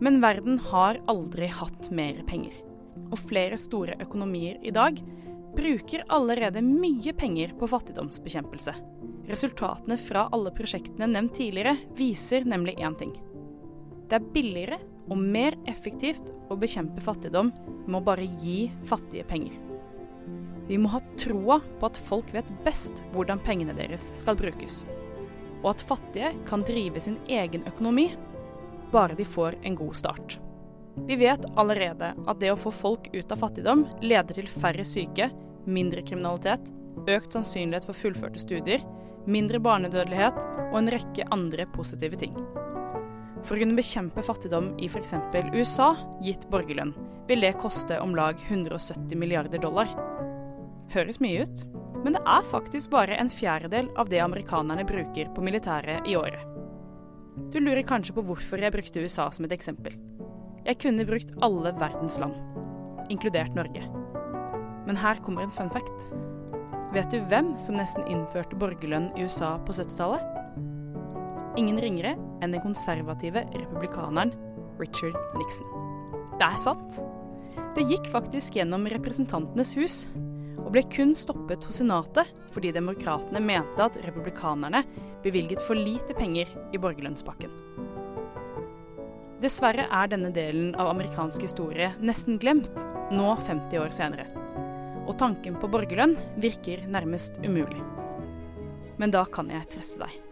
Men 0.01 0.17
verden 0.23 0.57
har 0.71 0.97
aldri 1.11 1.47
hatt 1.47 1.91
mer 1.93 2.23
penger. 2.25 2.57
Og 3.11 3.21
flere 3.29 3.59
store 3.61 3.99
økonomier 4.01 4.57
i 4.65 4.73
dag 4.73 4.97
bruker 5.55 6.03
allerede 6.09 6.65
mye 6.65 7.13
penger 7.13 7.53
på 7.59 7.69
fattigdomsbekjempelse. 7.69 8.73
Resultatene 9.29 10.01
fra 10.01 10.27
alle 10.33 10.51
prosjektene 10.53 11.07
nevnt 11.13 11.37
tidligere 11.37 11.77
viser 11.97 12.45
nemlig 12.49 12.75
én 12.81 12.97
ting. 12.97 13.13
Det 14.09 14.19
er 14.19 14.31
billigere 14.35 14.79
og 15.09 15.17
mer 15.21 15.55
effektivt 15.69 16.29
å 16.49 16.57
bekjempe 16.59 17.01
fattigdom 17.01 17.51
med 17.85 17.97
å 17.99 18.03
bare 18.05 18.27
gi 18.41 18.69
fattige 18.85 19.25
penger. 19.27 19.55
Vi 20.65 20.77
må 20.81 20.89
ha 20.95 21.01
troa 21.21 21.59
på 21.79 21.89
at 21.89 21.99
folk 22.07 22.31
vet 22.33 22.49
best 22.65 23.03
hvordan 23.13 23.41
pengene 23.45 23.75
deres 23.77 24.07
skal 24.17 24.37
brukes, 24.37 24.83
og 25.61 25.75
at 25.75 25.83
fattige 25.85 26.33
kan 26.49 26.65
drive 26.65 27.01
sin 27.01 27.19
egen 27.29 27.65
økonomi 27.69 28.09
bare 28.93 29.17
de 29.17 29.25
får 29.25 29.59
en 29.65 29.77
god 29.77 29.95
start. 29.97 30.39
Vi 31.05 31.17
vet 31.19 31.45
allerede 31.59 32.13
at 32.15 32.39
det 32.39 32.53
å 32.53 32.59
få 32.59 32.71
folk 32.71 33.09
ut 33.13 33.31
av 33.33 33.41
fattigdom 33.41 33.83
leder 34.01 34.37
til 34.37 34.47
færre 34.49 34.85
syke, 34.87 35.29
mindre 35.65 36.05
kriminalitet, 36.05 36.69
økt 37.09 37.35
sannsynlighet 37.35 37.85
for 37.89 37.97
fullførte 37.97 38.41
studier, 38.41 38.85
mindre 39.27 39.59
barnedødelighet 39.59 40.39
og 40.69 40.79
en 40.79 40.93
rekke 40.93 41.27
andre 41.35 41.67
positive 41.75 42.21
ting. 42.21 42.37
For 43.43 43.55
å 43.55 43.59
kunne 43.61 43.77
bekjempe 43.77 44.23
fattigdom 44.25 44.71
i 44.79 44.87
f.eks. 44.87 45.15
USA, 45.53 45.91
gitt 46.23 46.47
borgerlønn, 46.51 46.95
vil 47.27 47.43
det 47.43 47.55
koste 47.61 47.99
om 48.01 48.15
lag 48.15 48.39
170 48.47 49.17
milliarder 49.19 49.61
dollar. 49.61 49.89
Høres 50.93 51.19
mye 51.19 51.43
ut, 51.43 51.65
men 52.05 52.15
det 52.15 52.21
er 52.29 52.47
faktisk 52.51 52.91
bare 52.93 53.17
en 53.17 53.31
fjerdedel 53.33 53.89
av 53.97 54.11
det 54.11 54.21
amerikanerne 54.21 54.85
bruker 54.87 55.31
på 55.35 55.43
militæret 55.45 56.05
i 56.07 56.15
året. 56.17 56.43
Du 57.51 57.57
lurer 57.59 57.83
kanskje 57.83 58.13
på 58.15 58.23
hvorfor 58.29 58.61
jeg 58.61 58.71
brukte 58.71 59.01
USA 59.03 59.27
som 59.33 59.47
et 59.47 59.55
eksempel. 59.55 59.97
Jeg 60.65 60.79
kunne 60.81 61.05
brukt 61.05 61.33
alle 61.45 61.73
verdens 61.81 62.19
land, 62.21 62.37
inkludert 63.11 63.57
Norge. 63.57 63.83
Men 64.85 65.01
her 65.01 65.19
kommer 65.25 65.43
en 65.43 65.53
fun 65.53 65.69
fact. 65.73 66.07
Vet 66.93 67.11
du 67.11 67.19
hvem 67.27 67.55
som 67.59 67.75
nesten 67.75 68.05
innførte 68.07 68.57
borgerlønn 68.61 69.11
i 69.17 69.25
USA 69.25 69.55
på 69.65 69.75
70-tallet? 69.75 70.44
Ingen 71.55 71.79
ringere 71.79 72.15
enn 72.43 72.51
den 72.51 72.63
konservative 72.63 73.45
republikaneren 73.53 74.33
Richard 74.79 75.15
Nixon. 75.39 75.67
Det 76.35 76.43
er 76.43 76.57
sant. 76.59 76.97
Det 77.75 77.85
gikk 77.87 78.09
faktisk 78.11 78.57
gjennom 78.57 78.87
Representantenes 78.91 79.71
hus, 79.79 80.01
og 80.59 80.73
ble 80.75 80.83
kun 80.91 81.13
stoppet 81.15 81.63
hos 81.67 81.79
Senatet 81.79 82.31
fordi 82.55 82.73
demokratene 82.75 83.39
mente 83.43 83.87
at 83.87 83.99
republikanerne 84.03 84.83
bevilget 85.23 85.63
for 85.63 85.79
lite 85.79 86.15
penger 86.17 86.51
i 86.75 86.81
borgerlønnspakken. 86.81 87.55
Dessverre 89.43 89.87
er 89.91 90.11
denne 90.11 90.31
delen 90.35 90.73
av 90.79 90.91
amerikansk 90.91 91.43
historie 91.47 91.91
nesten 92.03 92.39
glemt, 92.41 92.83
nå 93.15 93.31
50 93.47 93.79
år 93.79 93.95
senere. 93.95 94.27
Og 95.05 95.15
tanken 95.21 95.59
på 95.61 95.71
borgerlønn 95.71 96.17
virker 96.41 96.83
nærmest 96.91 97.39
umulig. 97.45 97.83
Men 98.99 99.11
da 99.15 99.23
kan 99.27 99.51
jeg 99.51 99.67
trøste 99.71 100.03
deg. 100.03 100.24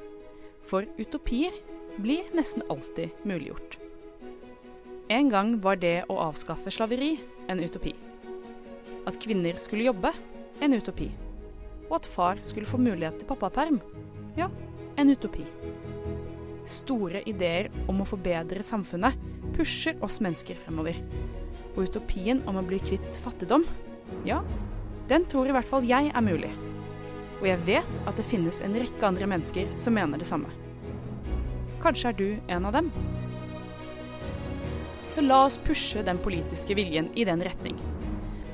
For 0.70 0.88
utopier 0.98 1.56
blir 2.02 2.30
nesten 2.34 2.64
alltid 2.70 3.10
muliggjort. 3.24 3.78
En 5.14 5.30
gang 5.30 5.58
var 5.62 5.78
det 5.82 6.06
å 6.10 6.18
avskaffe 6.24 6.72
slaveri 6.74 7.18
en 7.52 7.60
utopi. 7.60 7.94
At 9.06 9.20
kvinner 9.22 9.60
skulle 9.62 9.90
jobbe 9.90 10.14
en 10.64 10.74
utopi. 10.74 11.10
Og 11.90 11.98
at 12.00 12.08
far 12.10 12.40
skulle 12.42 12.70
få 12.70 12.80
mulighet 12.82 13.20
til 13.20 13.30
pappaperm 13.30 13.82
ja, 14.40 14.50
en 14.96 15.12
utopi. 15.12 15.46
Store 16.66 17.22
ideer 17.30 17.70
om 17.92 18.02
å 18.02 18.08
forbedre 18.08 18.64
samfunnet 18.66 19.20
pusher 19.54 20.00
oss 20.02 20.22
mennesker 20.24 20.58
fremover. 20.58 20.98
Og 21.76 21.90
utopien 21.90 22.42
om 22.50 22.58
å 22.58 22.66
bli 22.66 22.80
kvitt 22.82 23.20
fattigdom, 23.22 23.68
ja, 24.26 24.42
den 25.10 25.28
tror 25.30 25.50
i 25.50 25.56
hvert 25.56 25.70
fall 25.70 25.86
jeg 25.86 26.14
er 26.14 26.26
mulig. 26.26 26.54
Og 27.44 27.50
jeg 27.50 27.60
vet 27.68 27.96
at 28.08 28.16
det 28.16 28.24
finnes 28.24 28.62
en 28.64 28.76
rekke 28.80 29.04
andre 29.04 29.28
mennesker 29.28 29.74
som 29.76 29.98
mener 29.98 30.22
det 30.22 30.30
samme. 30.30 30.48
Kanskje 31.84 32.14
er 32.14 32.16
du 32.16 32.30
en 32.48 32.70
av 32.70 32.78
dem? 32.78 32.88
Så 35.12 35.26
la 35.26 35.42
oss 35.44 35.60
pushe 35.60 36.06
den 36.08 36.22
politiske 36.24 36.78
viljen 36.80 37.12
i 37.20 37.26
den 37.28 37.44
retning. 37.44 37.76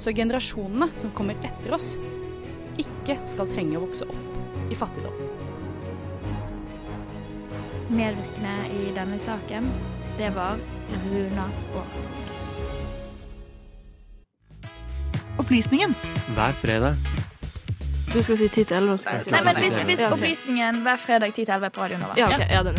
Så 0.01 0.09
generasjonene 0.17 0.89
som 0.97 1.13
kommer 1.13 1.37
etter 1.45 1.77
oss, 1.77 1.91
ikke 2.81 3.19
skal 3.29 3.53
trenge 3.53 3.77
å 3.77 3.85
vokse 3.85 4.09
opp 4.09 4.73
i 4.73 4.79
fattigdom. 4.81 5.21
Medvirkende 7.93 8.57
i 8.73 8.89
denne 8.97 9.21
saken, 9.21 9.69
det 10.17 10.33
var 10.33 10.57
Runa 11.05 11.45
Årskog. 11.77 12.35
Opplysningen. 15.39 15.93
Hver 16.33 16.57
fredag. 16.65 17.28
Du 18.13 18.23
skal 18.23 18.37
si 18.37 18.47
10 18.47 18.63
til 18.63 18.75
11, 18.75 18.97
skal 18.97 19.19
si 19.21 19.31
Nei, 19.31 19.43
men 19.45 19.57
hvis, 19.61 19.75
hvis 19.85 19.99
opplysningen 20.01 20.79
hver 20.81 20.97
fredag 20.97 21.33
10 21.33 21.43
til 21.45 21.53
11 21.53 21.69
på 21.69 21.81
radioen. 21.81 22.05
Ja, 22.17 22.25
okay. 22.25 22.47
Ja, 22.49 22.63
er. 22.65 22.73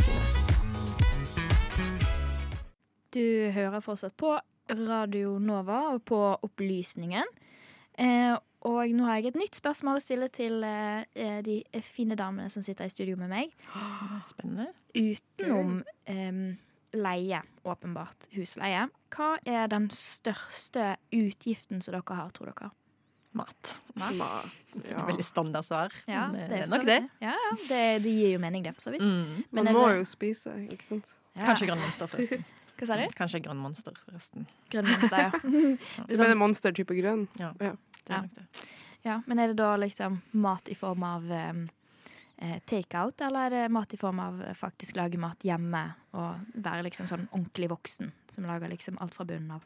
Du 3.15 3.51
hører 3.55 3.81
fortsatt 3.81 4.17
på 4.19 4.33
Radio 4.71 5.39
Nova 5.39 5.79
og 5.93 6.03
på 6.03 6.19
Opplysningen. 6.43 7.31
Eh, 7.99 8.35
og 8.67 8.91
nå 8.91 9.07
har 9.07 9.21
jeg 9.21 9.31
et 9.31 9.39
nytt 9.39 9.61
spørsmål 9.61 10.01
å 10.01 10.03
stille 10.03 10.29
til 10.35 10.67
eh, 10.67 11.07
eh, 11.15 11.39
de 11.47 11.61
fine 11.87 12.19
damene 12.19 12.51
som 12.51 12.67
sitter 12.67 12.91
i 12.91 12.93
studio 12.93 13.15
med 13.21 13.31
meg. 13.31 13.55
Spennende. 14.33 14.67
Utenom 14.99 15.79
eh, 16.11 16.43
leie, 16.99 17.45
åpenbart, 17.63 18.33
husleie. 18.35 18.89
Hva 19.15 19.37
er 19.47 19.71
den 19.71 19.87
største 19.95 20.97
utgiften 21.15 21.87
som 21.87 21.95
dere 21.95 22.19
har, 22.19 22.35
tror 22.35 22.51
dere? 22.51 22.75
Mat. 23.33 23.79
Mat. 23.95 24.59
Ja. 24.91 25.05
Veldig 25.07 25.25
standard 25.25 25.65
svar. 25.65 25.93
Ja, 26.07 26.29
det 26.35 26.41
er 26.49 26.63
er 26.65 26.67
nok 26.71 26.85
det. 26.87 26.97
Ja, 27.23 27.31
ja, 27.35 27.51
det, 27.69 28.03
det 28.03 28.11
gir 28.15 28.33
jo 28.33 28.39
mening, 28.43 28.63
det, 28.65 28.73
for 28.75 28.83
så 28.89 28.91
vidt. 28.95 29.03
Mm. 29.07 29.45
Men 29.51 29.65
Man 29.65 29.75
må 29.75 29.89
det- 29.89 29.97
jo 30.01 30.05
spise, 30.05 30.55
ikke 30.71 30.83
sant? 30.87 31.13
Ja. 31.37 31.47
Kanskje 31.47 31.67
grønn 31.71 31.81
monster, 31.81 32.07
forresten. 32.11 32.45
Hva 32.81 32.87
sa 32.87 32.97
du? 32.97 33.07
Kanskje 33.15 33.43
grønn 33.45 33.59
monster, 33.61 33.93
forresten. 34.07 34.47
Grønn 34.73 34.87
monster, 34.89 35.19
ja. 35.19 35.31
Du 36.09 36.17
mener 36.17 36.35
monster-type 36.41 36.95
grønn? 36.97 37.29
Ja, 37.39 37.53
Ja. 37.61 37.75
det 38.07 38.11
er 38.11 38.15
Ja. 38.15 38.21
nok 38.23 38.35
det. 38.35 38.65
ja. 39.05 39.21
Men 39.27 39.39
er 39.39 39.47
det 39.49 39.57
da 39.57 39.77
liksom 39.77 40.21
mat 40.33 40.69
i 40.69 40.75
form 40.75 41.03
av 41.05 41.31
em, 41.31 41.69
eh, 42.39 42.59
takeout, 42.67 43.21
eller 43.21 43.47
er 43.47 43.51
det 43.51 43.71
mat 43.71 43.93
i 43.95 43.97
form 43.97 44.19
av 44.21 44.41
eh, 44.43 44.55
faktisk 44.55 44.97
lage 44.97 45.19
mat 45.19 45.39
hjemme 45.45 45.95
og 46.15 46.41
være 46.57 46.83
liksom 46.89 47.07
sånn 47.07 47.29
ordentlig 47.33 47.69
voksen 47.71 48.11
som 48.35 48.45
lager 48.45 48.69
liksom 48.69 48.99
alt 49.01 49.15
fra 49.15 49.25
bunnen 49.25 49.51
av? 49.53 49.63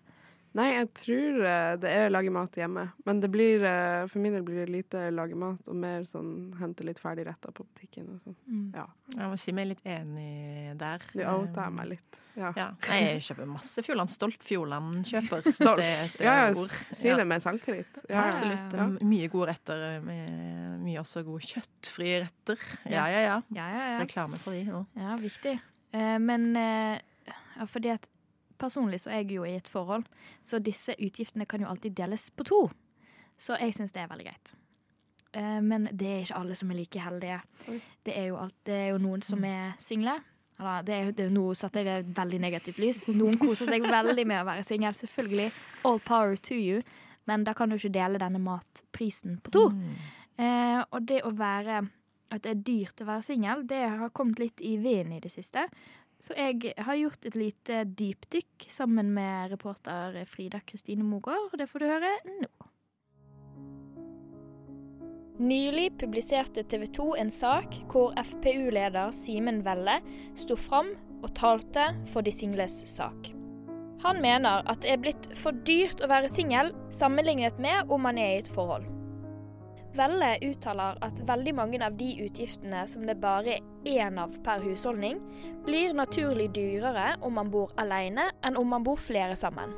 Nei, 0.55 0.69
jeg 0.77 0.87
tror 0.95 1.41
eh, 1.51 1.73
det 1.83 1.91
er 1.91 2.05
å 2.07 2.13
lage 2.15 2.31
mat 2.31 2.55
hjemme. 2.55 2.85
Men 3.09 3.19
det 3.23 3.27
blir, 3.35 3.65
eh, 3.67 4.05
for 4.07 4.23
min 4.23 4.37
del 4.37 4.45
blir 4.47 4.61
det 4.63 4.71
lite 4.71 5.01
lage 5.11 5.35
mat, 5.35 5.67
og 5.67 5.75
mer 5.83 6.05
sånn 6.07 6.53
hente 6.61 6.87
litt 6.87 7.01
ferdigretter 7.03 7.51
på 7.57 7.65
butikken 7.67 8.13
og 8.15 8.21
sånn. 8.23 8.37
Mm. 8.47 8.69
Ja. 8.77 8.85
Jeg 9.17 9.31
må 9.33 9.39
si 9.43 9.55
meg 9.57 9.67
litt 9.73 9.83
enig 9.83 10.77
der. 10.79 11.03
Du 11.11 11.25
outer 11.27 11.73
meg 11.75 11.89
litt. 11.97 12.21
Ja. 12.39 12.53
Ja. 12.59 12.69
Nei, 12.87 13.01
jeg 13.17 13.25
kjøper 13.29 13.47
masse 13.51 13.83
Fjordland. 13.87 14.11
Stolt 14.15 14.47
Fjordland-kjøper. 14.47 15.43
Synes 15.49 15.59
Stolt. 15.59 15.83
det 15.83 15.91
er 15.91 16.05
et 16.07 16.23
Ja, 16.23 16.37
ja, 16.39 16.47
eh, 16.53 16.63
ord. 16.63 16.79
si 17.03 17.11
det 17.19 17.27
med 17.35 17.43
selvtillit. 17.43 18.01
Ja. 18.11 18.25
Absolutt. 18.29 18.79
Ja. 18.79 18.87
Mye 19.11 19.29
gode 19.35 19.51
retter. 19.53 19.85
Med 20.07 20.81
mye 20.87 21.03
også 21.03 21.23
gode 21.27 21.43
kjøttfrie 21.51 22.23
retter. 22.29 22.63
Ja, 22.87 23.09
ja, 23.11 23.21
ja. 23.27 23.37
Ja, 23.59 23.69
ja, 23.75 23.85
ja. 23.95 24.01
Reklame 24.07 24.39
for 24.39 24.55
de 24.55 24.63
nå. 24.71 24.85
Ja, 25.03 25.15
viktig. 25.19 25.59
Eh, 25.95 26.17
men 26.23 26.53
eh, 26.59 26.99
ja, 27.27 27.67
fordi 27.71 27.91
at 27.95 28.07
personlig 28.65 29.05
så 29.05 29.13
er 29.13 29.23
jeg 29.23 29.39
jo 29.39 29.47
i 29.47 29.55
et 29.59 29.71
forhold, 29.71 30.09
så 30.43 30.63
disse 30.63 30.97
utgiftene 30.97 31.47
kan 31.47 31.63
jo 31.63 31.71
alltid 31.71 31.97
deles 32.01 32.31
på 32.35 32.49
to. 32.49 32.65
Så 33.39 33.59
jeg 33.61 33.77
syns 33.77 33.95
det 33.95 34.03
er 34.03 34.11
veldig 34.11 34.29
greit. 34.29 34.55
Eh, 35.35 35.61
men 35.63 35.89
det 35.93 36.11
er 36.11 36.23
ikke 36.23 36.39
alle 36.41 36.57
som 36.59 36.71
er 36.71 36.79
like 36.79 37.03
heldige. 37.03 37.41
Det 38.07 38.15
er 38.15 38.31
jo, 38.31 38.39
alt, 38.39 38.57
det 38.67 38.75
er 38.75 38.87
jo 38.93 39.01
noen 39.03 39.25
som 39.27 39.45
er 39.47 39.75
single. 39.83 40.19
Eller, 40.61 40.85
det 40.87 40.95
er, 40.95 41.11
det 41.17 41.25
er 41.27 41.33
Nå 41.35 41.49
satte 41.59 41.83
jeg 41.83 41.89
det 41.89 42.15
veldig 42.17 42.41
negativt 42.43 42.79
lys. 42.83 43.03
Noen 43.11 43.39
koser 43.41 43.71
seg 43.71 43.87
veldig 43.91 44.27
med 44.31 44.43
å 44.43 44.47
være 44.47 44.67
singel. 44.67 44.95
Selvfølgelig. 44.99 45.51
All 45.89 45.99
power 46.05 46.39
to 46.39 46.59
you. 46.59 46.85
Men 47.31 47.47
da 47.47 47.55
kan 47.57 47.71
du 47.71 47.79
ikke 47.79 47.95
dele 47.97 48.21
denne 48.23 48.41
matprisen 48.43 49.41
på 49.43 49.55
to. 49.55 49.67
Mm. 49.75 49.99
Eh, 50.45 50.81
og 50.91 51.05
det 51.09 51.23
å 51.25 51.35
være 51.35 51.85
At 52.35 52.43
det 52.43 52.51
er 52.51 52.63
dyrt 52.67 53.01
å 53.05 53.07
være 53.07 53.23
singel, 53.23 53.61
det 53.69 53.79
har 53.85 54.11
kommet 54.11 54.41
litt 54.41 54.63
i 54.65 54.73
vinden 54.81 55.13
i 55.15 55.21
det 55.23 55.31
siste. 55.31 55.69
Så 56.25 56.33
jeg 56.39 56.73
har 56.81 56.97
gjort 56.97 57.27
et 57.29 57.35
lite 57.37 57.83
dypdykk 57.85 58.65
sammen 58.73 59.11
med 59.13 59.53
reporter 59.53 60.17
Frida 60.25 60.63
Kristine 60.65 61.05
Mogård, 61.05 61.51
og 61.53 61.59
det 61.61 61.69
får 61.69 61.85
du 61.85 61.91
høre 61.91 62.13
nå. 62.39 62.49
Nylig 65.45 65.89
publiserte 66.01 66.63
TV 66.71 66.87
2 66.95 67.09
en 67.21 67.33
sak 67.35 67.77
hvor 67.93 68.15
FPU-leder 68.17 69.13
Simen 69.13 69.61
Velle 69.67 69.99
sto 70.39 70.57
fram 70.57 70.95
og 71.21 71.33
talte 71.37 71.91
for 72.09 72.25
de 72.25 72.33
singles 72.33 72.79
sak. 72.89 73.33
Han 74.05 74.23
mener 74.25 74.65
at 74.71 74.81
det 74.85 74.95
er 74.95 75.01
blitt 75.03 75.29
for 75.37 75.57
dyrt 75.67 76.01
å 76.05 76.09
være 76.09 76.31
singel 76.33 76.73
sammenlignet 76.95 77.61
med 77.61 77.93
om 77.93 78.05
man 78.07 78.21
er 78.21 78.37
i 78.37 78.43
et 78.45 78.53
forhold. 78.55 78.87
Velle 79.95 80.33
uttaler 80.43 80.99
at 81.07 81.21
veldig 81.23 81.53
mange 81.55 81.79
av 81.87 81.95
de 81.99 82.09
utgiftene 82.25 82.83
som 82.91 83.05
det 83.07 83.15
bare 83.23 83.61
er 83.61 84.01
én 84.09 84.19
av 84.19 84.35
per 84.43 84.65
husholdning, 84.65 85.21
blir 85.67 85.95
naturlig 85.95 86.49
dyrere 86.57 87.13
om 87.23 87.37
man 87.39 87.53
bor 87.53 87.71
alene 87.79 88.31
enn 88.43 88.59
om 88.59 88.75
man 88.75 88.83
bor 88.87 88.99
flere 88.99 89.37
sammen. 89.39 89.75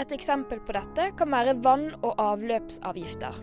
Et 0.00 0.10
eksempel 0.16 0.58
på 0.64 0.74
dette 0.74 1.10
kan 1.18 1.30
være 1.30 1.58
vann- 1.62 1.94
og 2.00 2.18
avløpsavgifter. 2.18 3.38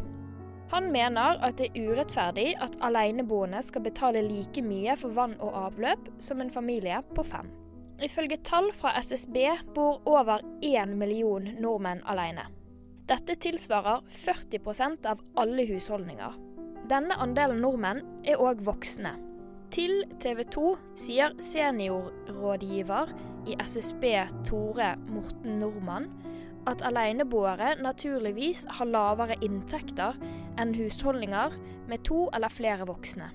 Han 0.73 0.91
mener 0.91 1.39
at 1.47 1.61
det 1.61 1.69
er 1.71 1.93
urettferdig 1.93 2.49
at 2.59 2.75
aleneboende 2.83 3.61
skal 3.63 3.85
betale 3.85 4.25
like 4.25 4.61
mye 4.65 4.97
for 4.99 5.15
vann 5.15 5.37
og 5.39 5.55
avløp 5.55 6.11
som 6.19 6.43
en 6.43 6.51
familie 6.51 6.99
på 7.15 7.23
fem. 7.23 7.47
Ifølge 8.03 8.41
tall 8.43 8.73
fra 8.75 8.91
SSB 8.99 9.37
bor 9.75 10.01
over 10.05 10.43
én 10.61 10.97
million 10.99 11.47
nordmenn 11.61 12.03
alene. 12.05 12.49
Dette 13.07 13.37
tilsvarer 13.39 14.01
40% 14.11 15.05
av 15.07 15.21
alle 15.39 15.63
husholdninger. 15.69 16.33
Denne 16.91 17.15
andelen 17.23 17.61
nordmenn 17.63 18.01
er 18.27 18.41
òg 18.43 18.59
voksne. 18.67 19.13
Til 19.71 20.01
TV 20.19 20.41
2 20.51 20.73
sier 20.99 21.35
seniorrådgiver 21.43 23.13
i 23.47 23.55
SSB 23.63 24.03
Tore 24.47 24.93
Morten 25.07 25.55
Nordmann 25.61 26.09
at 26.67 26.83
aleneboere 26.83 27.77
naturligvis 27.79 28.65
har 28.75 28.91
lavere 28.91 29.39
inntekter 29.43 30.19
enn 30.59 30.75
husholdninger 30.75 31.55
med 31.87 32.03
to 32.07 32.25
eller 32.35 32.51
flere 32.51 32.87
voksne. 32.91 33.31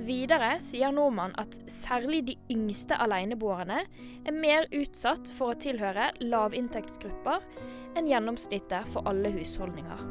Videre 0.00 0.56
sier 0.64 0.90
Nordmann 0.96 1.36
at 1.38 1.60
særlig 1.70 2.24
de 2.32 2.40
yngste 2.50 2.96
aleneboerne 2.98 3.84
er 4.24 4.34
mer 4.34 4.64
utsatt 4.74 5.28
for 5.36 5.52
å 5.52 5.60
tilhøre 5.60 6.08
lavinntektsgrupper 6.24 7.44
enn 7.94 8.10
gjennomsnittet 8.10 8.90
for 8.92 9.06
alle 9.08 9.32
husholdninger. 9.34 10.04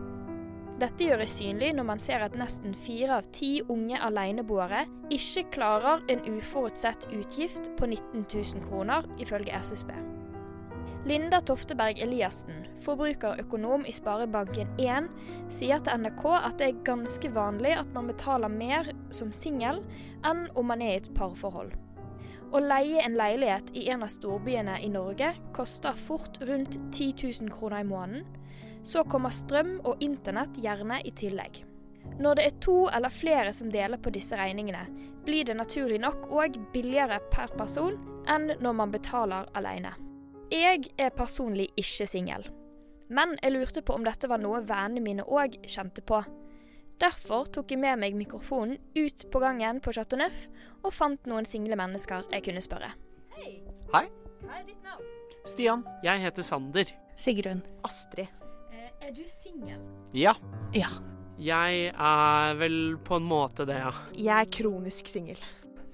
Dette 0.82 1.06
gjøres 1.06 1.36
synlig 1.38 1.70
når 1.78 1.86
man 1.88 2.02
ser 2.02 2.24
at 2.26 2.34
nesten 2.36 2.74
fire 2.76 3.20
av 3.20 3.28
ti 3.36 3.60
unge 3.72 4.00
aleneboere 4.04 4.88
ikke 5.14 5.46
klarer 5.54 6.02
en 6.12 6.24
uforutsett 6.34 7.06
utgift 7.14 7.70
på 7.78 7.88
19 7.92 8.26
000 8.26 8.66
kroner, 8.68 9.06
ifølge 9.22 9.54
SSB. 9.54 9.94
Linda 11.06 11.42
Tofteberg 11.44 12.00
Eliassen, 12.00 12.64
forbrukerøkonom 12.84 13.84
i 13.88 13.92
Sparebanken1, 13.92 15.10
sier 15.52 15.84
til 15.84 16.04
NRK 16.06 16.28
at 16.40 16.60
det 16.60 16.70
er 16.70 16.84
ganske 16.88 17.32
vanlig 17.36 17.74
at 17.76 17.90
man 17.96 18.08
betaler 18.08 18.52
mer 18.52 18.88
som 19.12 19.34
singel 19.36 19.84
enn 20.24 20.46
om 20.56 20.72
man 20.72 20.82
er 20.82 20.96
i 20.96 21.02
et 21.02 21.12
parforhold. 21.16 21.74
Å 22.54 22.60
leie 22.62 23.02
en 23.02 23.16
leilighet 23.18 23.72
i 23.74 23.88
en 23.90 24.04
av 24.06 24.12
storbyene 24.14 24.76
i 24.86 24.90
Norge 24.94 25.32
koster 25.58 25.96
fort 25.98 26.38
rundt 26.46 26.76
10 26.94 27.16
000 27.42 27.50
kroner 27.50 27.82
i 27.82 27.88
måneden. 27.90 28.28
Så 28.86 29.02
kommer 29.10 29.34
strøm 29.34 29.80
og 29.82 30.04
internett 30.06 30.60
gjerne 30.62 31.00
i 31.02 31.14
tillegg. 31.18 31.64
Når 32.20 32.38
det 32.38 32.46
er 32.46 32.60
to 32.62 32.76
eller 32.94 33.10
flere 33.10 33.54
som 33.58 33.72
deler 33.74 33.98
på 33.98 34.14
disse 34.14 34.38
regningene, 34.38 34.84
blir 35.26 35.48
det 35.48 35.56
naturlig 35.58 35.98
nok 36.04 36.28
òg 36.30 36.60
billigere 36.76 37.18
per 37.34 37.56
person 37.58 37.98
enn 38.30 38.52
når 38.62 38.78
man 38.78 38.94
betaler 38.94 39.50
alene. 39.58 39.96
Jeg 40.54 40.92
er 41.02 41.16
personlig 41.16 41.72
ikke 41.80 42.06
singel, 42.06 42.46
men 43.10 43.34
jeg 43.42 43.56
lurte 43.56 43.82
på 43.82 43.96
om 43.98 44.06
dette 44.06 44.30
var 44.30 44.44
noe 44.44 44.62
vennene 44.62 45.02
mine 45.02 45.26
òg 45.26 45.58
kjente 45.66 46.06
på. 46.06 46.22
Derfor 47.04 47.50
tok 47.52 47.74
jeg 47.74 47.82
med 47.84 48.00
meg 48.00 48.14
mikrofonen 48.16 48.78
ut 48.96 49.26
på 49.32 49.40
gangen 49.44 49.82
på 49.84 49.92
Chateau 49.92 50.22
Neuf 50.22 50.46
og 50.86 50.94
fant 50.96 51.26
noen 51.28 51.44
single 51.48 51.76
mennesker 51.76 52.30
jeg 52.32 52.46
kunne 52.46 52.64
spørre. 52.64 52.94
Hei. 53.36 53.58
Hei. 53.92 54.06
Hva 54.44 54.60
er 54.62 54.64
ditt 54.70 54.86
navn? 54.86 55.10
Stian. 55.44 55.84
Jeg 56.06 56.22
heter 56.24 56.48
Sander. 56.48 56.94
Sigrun. 57.20 57.60
Astrid. 57.84 58.32
Eh, 58.72 58.88
er 59.04 59.12
du 59.12 59.20
singel? 59.28 59.82
Ja. 60.16 60.32
Ja. 60.72 60.94
Jeg 61.44 61.90
er 61.92 62.56
vel 62.62 62.96
på 63.04 63.20
en 63.20 63.28
måte 63.28 63.68
det, 63.68 63.82
ja. 63.84 63.92
Jeg 64.16 64.48
er 64.48 64.52
kronisk 64.62 65.12
singel. 65.12 65.44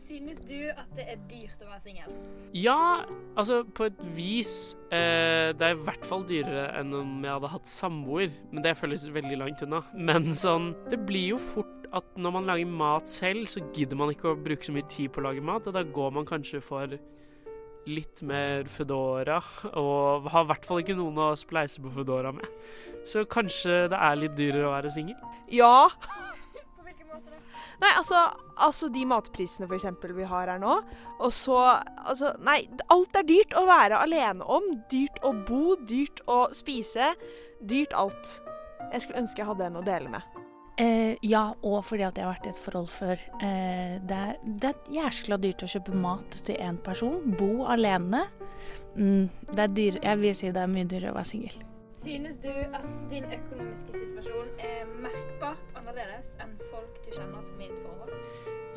Synes 0.09 0.39
du 0.41 0.57
at 0.73 0.87
det 0.97 1.03
er 1.05 1.19
dyrt 1.29 1.59
å 1.61 1.67
være 1.69 1.83
singel? 1.83 2.13
Ja, 2.57 3.03
altså 3.37 3.59
på 3.77 3.85
et 3.91 3.99
vis. 4.15 4.53
Eh, 4.89 5.51
det 5.53 5.67
er 5.67 5.75
i 5.75 5.83
hvert 5.85 6.07
fall 6.07 6.23
dyrere 6.25 6.63
enn 6.79 6.95
om 6.97 7.11
jeg 7.21 7.35
hadde 7.35 7.51
hatt 7.53 7.69
samboer, 7.69 8.33
men 8.49 8.65
det 8.65 8.73
føles 8.79 9.05
veldig 9.13 9.37
langt 9.37 9.61
unna. 9.67 9.83
Men 9.93 10.31
sånn 10.33 10.71
Det 10.89 10.97
blir 11.05 11.35
jo 11.35 11.37
fort 11.37 11.85
at 11.93 12.17
når 12.17 12.33
man 12.39 12.49
lager 12.49 12.73
mat 12.81 13.11
selv, 13.11 13.45
så 13.53 13.61
gidder 13.75 14.01
man 14.01 14.09
ikke 14.15 14.31
å 14.31 14.39
bruke 14.39 14.65
så 14.65 14.73
mye 14.73 14.89
tid 14.89 15.13
på 15.13 15.21
å 15.21 15.27
lage 15.27 15.45
mat, 15.45 15.69
og 15.69 15.77
da 15.77 15.85
går 15.85 16.17
man 16.17 16.25
kanskje 16.29 16.61
for 16.65 16.97
litt 17.89 18.25
mer 18.25 18.65
Foodora, 18.69 19.37
og 19.77 20.29
har 20.33 20.45
i 20.45 20.49
hvert 20.49 20.65
fall 20.65 20.81
ikke 20.81 20.97
noen 20.97 21.21
å 21.21 21.29
spleise 21.37 21.81
på 21.81 21.93
Foodora 21.93 22.33
med. 22.33 22.49
Så 23.05 23.27
kanskje 23.29 23.85
det 23.93 24.01
er 24.09 24.19
litt 24.25 24.37
dyrere 24.37 24.71
å 24.71 24.73
være 24.73 24.93
singel? 24.93 25.21
Ja. 25.53 25.89
Nei, 27.79 27.91
altså, 27.95 28.25
altså 28.59 28.89
de 28.91 29.05
matprisene 29.07 29.67
for 29.69 29.77
eksempel 29.77 30.11
vi 30.17 30.27
har 30.27 30.51
her 30.51 30.59
nå. 30.61 30.79
Og 31.19 31.31
så 31.35 31.59
Altså, 32.09 32.33
nei, 32.43 32.63
alt 32.91 33.15
er 33.15 33.27
dyrt 33.27 33.55
å 33.57 33.65
være 33.69 34.01
alene 34.03 34.45
om. 34.45 34.65
Dyrt 34.91 35.21
å 35.23 35.33
bo, 35.47 35.75
dyrt 35.87 36.23
å 36.27 36.47
spise. 36.55 37.13
Dyrt 37.61 37.93
alt. 37.97 38.39
Jeg 38.89 39.03
skulle 39.03 39.23
ønske 39.23 39.43
jeg 39.43 39.49
hadde 39.51 39.69
en 39.69 39.79
å 39.79 39.85
dele 39.85 40.11
med. 40.11 40.39
Eh, 40.79 41.17
ja, 41.27 41.49
og 41.67 41.81
fordi 41.83 42.05
at 42.07 42.17
jeg 42.17 42.23
har 42.23 42.31
vært 42.31 42.47
i 42.47 42.51
et 42.53 42.61
forhold 42.63 42.91
før. 42.91 43.23
Eh, 43.43 43.97
det, 44.07 44.19
er, 44.19 44.37
det 44.47 44.71
er 44.71 44.93
jæskla 44.95 45.37
dyrt 45.41 45.65
å 45.65 45.69
kjøpe 45.69 45.97
mat 45.99 46.39
til 46.47 46.55
én 46.63 46.79
person. 46.83 47.19
Bo 47.35 47.65
alene. 47.67 48.25
Mm, 48.95 49.27
det 49.51 49.65
er 49.65 49.75
dyr, 49.75 49.99
jeg 50.03 50.21
vil 50.21 50.37
si 50.39 50.53
det 50.55 50.63
er 50.63 50.71
mye 50.71 50.87
dyrere 50.87 51.11
å 51.11 51.19
være 51.19 51.31
singel. 51.33 51.59
Synes 51.99 52.37
du 52.39 52.49
at 52.49 52.85
din 53.11 53.25
økonomiske 53.27 53.91
situasjon 53.91 54.53
er 54.63 54.87
merkbart 55.03 55.73
annerledes 55.75 56.31
enn 56.39 56.53
folk 56.71 56.95
du 57.03 57.09
kjenner 57.11 57.43
som 57.43 57.59
er 57.59 57.65
i 57.65 57.73
et 57.73 57.81
forhold? 57.83 58.13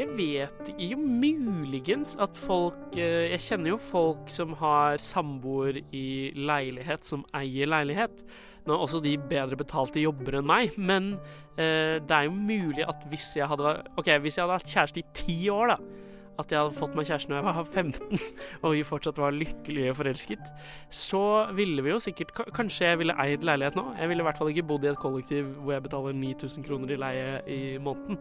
Jeg 0.01 0.09
vet. 0.19 0.73
Jo, 0.81 0.99
muligens 0.99 2.17
at 2.19 2.35
folk 2.35 2.97
eh, 2.97 3.29
Jeg 3.31 3.45
kjenner 3.45 3.75
jo 3.75 3.79
folk 3.79 4.33
som 4.33 4.57
har 4.59 4.99
samboer 4.99 5.79
i 5.95 6.33
leilighet, 6.35 7.07
som 7.07 7.23
eier 7.37 7.71
leilighet. 7.71 8.25
Nå 8.67 8.75
er 8.75 8.83
også 8.89 9.03
de 9.05 9.15
bedre 9.31 9.59
betalte 9.61 10.03
jobber 10.03 10.41
enn 10.41 10.49
meg, 10.49 10.75
men 10.79 11.13
eh, 11.55 12.03
det 12.03 12.17
er 12.17 12.27
jo 12.27 12.35
mulig 12.35 12.89
at 12.89 13.07
hvis 13.13 13.37
jeg 13.39 13.51
hadde 13.53 13.77
okay, 13.95 14.19
hvis 14.19 14.41
jeg 14.41 14.49
hadde 14.49 14.59
hatt 14.59 14.75
kjæreste 14.75 15.05
i 15.05 15.11
ti 15.23 15.39
år, 15.53 15.77
da. 15.77 16.11
At 16.41 16.53
jeg 16.53 16.63
hadde 16.63 16.77
fått 16.77 16.95
meg 16.97 17.09
kjæreste 17.09 17.29
når 17.29 17.39
jeg 17.39 17.47
var 17.49 17.67
15, 17.67 18.23
og 18.63 18.73
vi 18.73 18.85
fortsatt 18.89 19.19
var 19.21 19.35
lykkelige 19.37 19.97
forelsket, 19.99 20.53
så 20.89 21.25
ville 21.53 21.85
vi 21.85 21.93
jo 21.93 21.99
sikkert 22.01 22.33
Kanskje 22.57 22.89
jeg 22.89 23.03
ville 23.03 23.17
eid 23.21 23.45
leilighet 23.45 23.77
nå. 23.77 23.85
Jeg 23.99 24.09
ville 24.09 24.25
i 24.25 24.29
hvert 24.31 24.41
fall 24.41 24.53
ikke 24.53 24.65
bodd 24.71 24.87
i 24.87 24.93
et 24.93 25.03
kollektiv 25.03 25.51
hvor 25.61 25.77
jeg 25.77 25.85
betaler 25.85 26.17
9000 26.17 26.67
kroner 26.67 26.95
i 26.95 26.99
leie 27.03 27.29
i 27.53 27.61
måneden. 27.83 28.21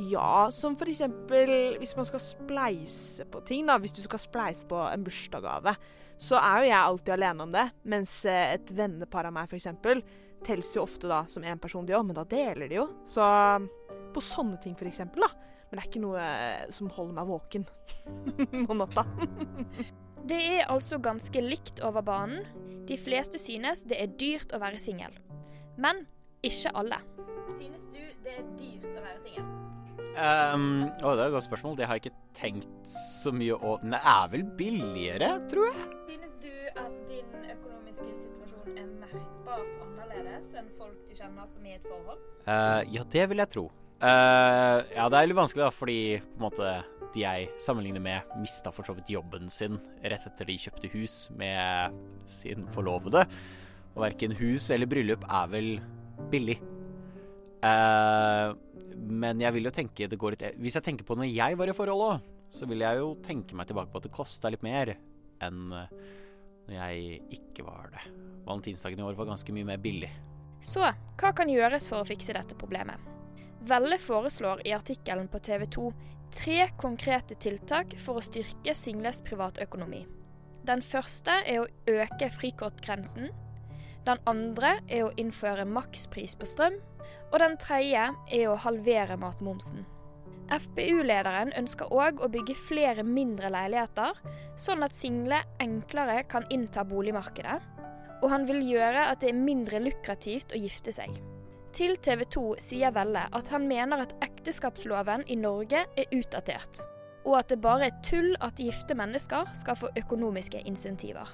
Ja, 0.00 0.48
som 0.54 0.76
for 0.80 0.88
eksempel 0.88 1.76
hvis 1.80 1.92
man 1.98 2.06
skal 2.08 2.22
spleise 2.24 3.26
på 3.28 3.42
ting, 3.46 3.66
da. 3.68 3.76
Hvis 3.78 3.94
du 3.94 4.00
skal 4.04 4.22
spleise 4.22 4.66
på 4.68 4.78
en 4.88 5.04
bursdagsgave, 5.04 5.74
så 6.20 6.40
er 6.40 6.62
jo 6.62 6.70
jeg 6.70 6.80
alltid 6.80 7.14
alene 7.16 7.46
om 7.46 7.52
det. 7.52 7.66
Mens 7.88 8.16
eh, 8.28 8.56
et 8.56 8.72
vennepar 8.76 9.28
av 9.28 9.36
meg, 9.36 9.48
for 9.50 9.60
eksempel, 9.60 10.02
telles 10.46 10.72
jo 10.76 10.84
ofte 10.86 11.08
da 11.10 11.22
som 11.28 11.44
én 11.44 11.60
person, 11.60 11.86
de 11.86 11.96
òg, 11.96 12.06
men 12.06 12.16
da 12.16 12.24
deler 12.28 12.70
de 12.70 12.80
jo. 12.80 12.88
Så 13.08 13.24
på 14.14 14.24
sånne 14.24 14.58
ting, 14.62 14.76
for 14.78 14.88
eksempel, 14.90 15.26
da. 15.26 15.49
Men 15.70 15.78
det 15.78 15.82
er 15.84 15.88
ikke 15.90 16.02
noe 16.02 16.22
eh, 16.26 16.62
som 16.74 16.90
holder 16.90 17.16
meg 17.20 17.30
våken 17.30 17.66
om 18.70 18.80
natta. 18.82 19.06
Det 20.30 20.36
er 20.36 20.66
altså 20.68 20.98
ganske 21.00 21.40
likt 21.40 21.80
over 21.80 22.04
banen. 22.04 22.44
De 22.86 22.98
fleste 23.00 23.38
synes 23.40 23.86
det 23.88 23.96
er 23.96 24.10
dyrt 24.20 24.52
å 24.52 24.60
være 24.60 24.76
singel. 24.78 25.14
Men 25.80 26.04
ikke 26.44 26.74
alle. 26.76 26.98
Synes 27.56 27.86
du 27.88 28.02
det 28.24 28.36
er 28.36 28.44
dyrt 28.60 28.90
å 28.92 29.00
være 29.00 29.22
singel? 29.24 29.48
Um, 30.10 30.90
å, 31.06 31.14
det 31.14 31.22
er 31.22 31.28
et 31.28 31.34
godt 31.36 31.46
spørsmål. 31.46 31.78
Det 31.78 31.88
har 31.88 31.96
jeg 31.96 32.04
ikke 32.04 32.36
tenkt 32.36 32.68
så 32.90 33.32
mye 33.32 33.56
å 33.56 33.76
det 33.80 34.00
er 34.12 34.30
vel 34.34 34.44
billigere, 34.58 35.32
tror 35.50 35.70
jeg. 35.70 35.88
Synes 36.10 36.38
du 36.42 36.52
at 36.82 36.96
din 37.08 37.50
økonomiske 37.54 38.08
situasjon 38.26 38.74
er 38.74 38.88
merkbart 39.00 39.84
annerledes 39.86 40.52
enn 40.58 40.68
folk 40.76 40.98
du 41.06 41.14
kjenner 41.14 41.48
som 41.54 41.64
er 41.64 41.76
i 41.76 41.78
et 41.78 41.86
forhold? 41.86 42.26
Uh, 42.44 42.82
ja, 42.90 43.06
det 43.16 43.28
vil 43.30 43.44
jeg 43.44 43.54
tro. 43.56 43.68
Eh, 44.00 44.78
ja, 44.96 45.06
det 45.12 45.18
er 45.18 45.28
litt 45.28 45.36
vanskelig, 45.36 45.66
da, 45.66 45.74
fordi 45.74 46.00
på 46.24 46.40
en 46.40 46.46
måte 46.46 46.72
de 47.14 47.24
jeg 47.24 47.48
sammenligner 47.60 48.02
med, 48.02 48.34
mista 48.40 48.72
for 48.72 48.86
så 48.86 48.94
vidt 48.96 49.10
jobben 49.12 49.50
sin 49.50 49.80
rett 50.00 50.26
etter 50.28 50.46
de 50.48 50.56
kjøpte 50.62 50.90
hus 50.94 51.16
med 51.38 51.96
sin 52.30 52.68
forlovede. 52.74 53.24
Og 53.96 54.04
verken 54.04 54.36
hus 54.38 54.70
eller 54.70 54.88
bryllup 54.90 55.26
er 55.26 55.50
vel 55.50 55.70
billig. 56.30 56.60
Uh, 57.60 58.54
men 58.96 59.42
jeg 59.42 59.52
vil 59.52 59.68
jo 59.68 59.72
tenke 59.74 60.06
det 60.08 60.16
går 60.16 60.32
litt 60.32 60.56
Hvis 60.64 60.78
jeg 60.78 60.84
tenker 60.86 61.04
på 61.04 61.12
når 61.18 61.28
jeg 61.28 61.58
var 61.60 61.68
i 61.68 61.74
forhold 61.76 62.04
òg, 62.06 62.30
så 62.48 62.64
vil 62.70 62.80
jeg 62.86 63.02
jo 63.02 63.10
tenke 63.20 63.58
meg 63.58 63.68
tilbake 63.68 63.92
på 63.92 64.00
at 64.00 64.06
det 64.08 64.14
kosta 64.14 64.50
litt 64.50 64.64
mer 64.64 64.94
enn 65.44 65.74
eh, 65.76 65.92
når 66.66 66.74
jeg 66.74 67.20
ikke 67.36 67.64
var 67.68 67.92
det. 67.92 68.02
Valentinsdagen 68.48 69.00
i 69.00 69.06
år 69.06 69.18
var 69.18 69.28
ganske 69.30 69.54
mye 69.54 69.68
mer 69.68 69.78
billig. 69.82 70.10
Så 70.64 70.82
hva 70.82 71.32
kan 71.36 71.52
gjøres 71.52 71.86
for 71.92 72.02
å 72.02 72.08
fikse 72.08 72.34
dette 72.36 72.58
problemet? 72.58 73.19
Velle 73.60 73.98
foreslår 74.00 74.62
i 74.66 74.72
artikkelen 74.72 75.28
på 75.28 75.38
TV 75.44 75.66
2 75.66 75.90
tre 76.30 76.68
konkrete 76.78 77.34
tiltak 77.34 77.96
for 77.98 78.20
å 78.20 78.24
styrke 78.24 78.74
singles 78.78 79.20
privatøkonomi. 79.26 80.04
Den 80.66 80.82
første 80.84 81.34
er 81.48 81.62
å 81.62 81.68
øke 81.90 82.30
frikortgrensen. 82.32 83.30
Den 84.06 84.20
andre 84.30 84.78
er 84.88 85.06
å 85.06 85.14
innføre 85.20 85.66
makspris 85.68 86.36
på 86.38 86.48
strøm. 86.48 86.78
Og 87.30 87.38
den 87.42 87.56
tredje 87.62 88.08
er 88.10 88.46
å 88.50 88.58
halvere 88.58 89.16
matmomsen. 89.20 89.84
FpU-lederen 90.50 91.52
ønsker 91.58 91.92
òg 91.94 92.22
å 92.24 92.30
bygge 92.32 92.56
flere 92.58 93.04
mindre 93.06 93.52
leiligheter, 93.54 94.16
sånn 94.58 94.82
at 94.82 94.96
single 94.98 95.38
enklere 95.62 96.24
kan 96.30 96.46
innta 96.50 96.82
boligmarkedet. 96.86 97.60
Og 98.20 98.32
han 98.32 98.48
vil 98.48 98.64
gjøre 98.66 99.06
at 99.12 99.22
det 99.22 99.30
er 99.30 99.44
mindre 99.46 99.78
lukrativt 99.84 100.56
å 100.56 100.58
gifte 100.60 100.92
seg. 100.96 101.14
Til 101.76 101.94
TV 102.02 102.24
2 102.34 102.44
sier 102.58 102.90
Velle 102.94 103.22
at 103.36 103.50
han 103.52 103.68
mener 103.70 104.02
at 104.02 104.16
ekteskapsloven 104.24 105.22
i 105.30 105.36
Norge 105.38 105.84
er 105.86 106.16
utdatert, 106.16 106.80
og 107.22 107.36
at 107.38 107.52
det 107.52 107.60
bare 107.62 107.90
er 107.90 108.00
tull 108.06 108.34
at 108.42 108.58
gifte 108.58 108.96
mennesker 108.98 109.52
skal 109.54 109.78
få 109.78 109.92
økonomiske 110.00 110.64
insentiver. 110.66 111.30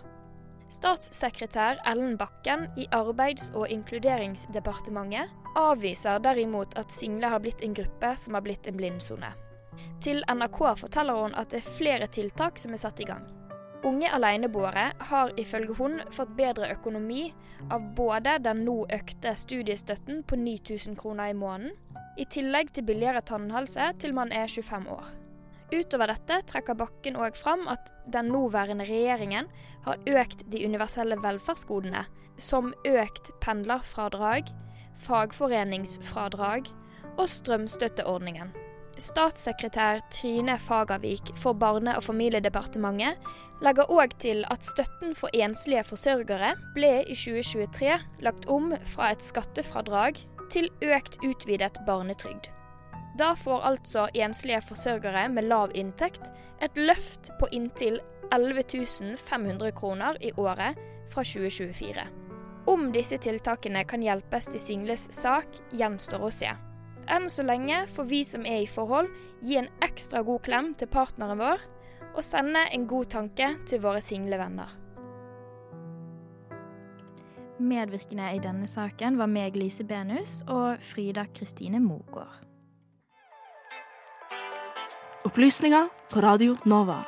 Statssekretær 0.69 1.79
Ellen 1.87 2.17
Bakken 2.19 2.67
i 2.77 2.89
Arbeids- 2.93 3.53
og 3.55 3.71
inkluderingsdepartementet 3.71 5.31
avviser 5.57 6.19
derimot 6.21 6.75
at 6.77 6.93
single 6.93 7.31
har 7.31 7.41
blitt 7.41 7.63
en 7.63 7.77
gruppe 7.77 8.13
som 8.19 8.35
har 8.35 8.45
blitt 8.45 8.67
en 8.67 8.77
blindsone. 8.77 9.31
Til 10.03 10.25
NRK 10.27 10.61
forteller 10.83 11.23
hun 11.23 11.39
at 11.39 11.55
det 11.55 11.63
er 11.63 11.75
flere 11.79 12.11
tiltak 12.13 12.59
som 12.59 12.75
er 12.75 12.83
satt 12.83 13.01
i 13.01 13.09
gang. 13.09 13.25
Unge 13.87 14.09
aleneboere 14.11 14.89
har 15.11 15.31
ifølge 15.39 15.77
hun 15.79 16.01
fått 16.11 16.33
bedre 16.39 16.73
økonomi 16.75 17.29
av 17.71 17.85
både 17.95 18.33
den 18.43 18.65
nå 18.67 18.81
økte 18.91 19.37
studiestøtten 19.39 20.25
på 20.27 20.39
9000 20.41 20.99
kroner 20.99 21.31
i 21.31 21.37
måneden, 21.39 21.77
i 22.19 22.27
tillegg 22.27 22.73
til 22.75 22.87
billigere 22.89 23.23
tannhelse 23.23 23.93
til 24.03 24.17
man 24.17 24.35
er 24.35 24.51
25 24.51 24.91
år. 24.91 25.07
Utover 25.71 26.11
dette 26.11 26.41
trekker 26.51 26.79
Bakken 26.79 27.19
òg 27.19 27.39
fram 27.39 27.67
at 27.71 27.93
den 28.11 28.33
nåværende 28.35 28.87
regjeringen 28.89 29.51
har 29.87 30.03
økt 30.19 30.43
de 30.51 30.67
universelle 30.67 31.19
velferdsgodene, 31.23 32.05
som 32.39 32.75
økt 32.87 33.31
pendlerfradrag, 33.43 34.51
fagforeningsfradrag 35.07 36.71
og 37.17 37.29
strømstøtteordningen. 37.31 38.55
Statssekretær 38.99 40.01
Trine 40.11 40.57
Fagervik 40.59 41.35
for 41.37 41.53
Barne- 41.53 41.97
og 41.97 42.05
familiedepartementet 42.05 43.17
legger 43.65 43.91
òg 43.93 44.17
til 44.21 44.45
at 44.53 44.65
støtten 44.65 45.15
for 45.15 45.33
enslige 45.37 45.85
forsørgere 45.85 46.55
ble 46.75 47.03
i 47.05 47.17
2023 47.17 47.99
lagt 48.25 48.49
om 48.49 48.73
fra 48.85 49.11
et 49.13 49.25
skattefradrag 49.25 50.21
til 50.53 50.71
økt 50.83 51.19
utvidet 51.25 51.77
barnetrygd. 51.87 52.49
Da 53.19 53.33
får 53.37 53.65
altså 53.65 54.09
enslige 54.15 54.61
forsørgere 54.65 55.29
med 55.29 55.49
lav 55.49 55.73
inntekt 55.75 56.33
et 56.63 56.77
løft 56.77 57.31
på 57.41 57.49
inntil 57.53 58.01
11 58.33 59.17
500 59.17 59.73
kroner 59.73 60.17
i 60.21 60.33
året 60.37 60.77
fra 61.13 61.23
2024. 61.25 62.07
Om 62.67 62.93
disse 62.93 63.19
tiltakene 63.19 63.85
kan 63.85 64.03
hjelpes 64.03 64.49
til 64.51 64.61
singles 64.61 65.09
sak, 65.15 65.47
gjenstår 65.73 66.25
å 66.27 66.31
se. 66.35 66.51
Enn 67.07 67.29
så 67.31 67.45
lenge 67.47 67.85
får 67.91 68.09
vi 68.11 68.23
som 68.27 68.47
er 68.47 68.65
i 68.65 68.71
forhold, 68.71 69.11
gi 69.45 69.61
en 69.61 69.71
ekstra 69.85 70.25
god 70.27 70.43
klem 70.47 70.73
til 70.75 70.91
partneren 70.91 71.39
vår, 71.39 71.63
og 72.17 72.25
sende 72.25 72.65
en 72.73 72.87
god 72.89 73.13
tanke 73.13 73.53
til 73.69 73.83
våre 73.85 74.03
single 74.03 74.39
venner. 74.41 74.73
Medvirkende 77.57 78.35
i 78.37 78.41
denne 78.43 78.67
saken 78.69 79.17
var 79.17 79.31
meg, 79.33 79.57
Lise 79.57 79.85
Benus, 79.85 80.43
og 80.49 80.83
Frida 80.85 81.25
Kristine 81.37 81.81
Mogård. 81.81 82.43
Opplysninger 85.27 85.89
på 86.13 86.21
Radio 86.21 86.57
Nova. 86.69 87.01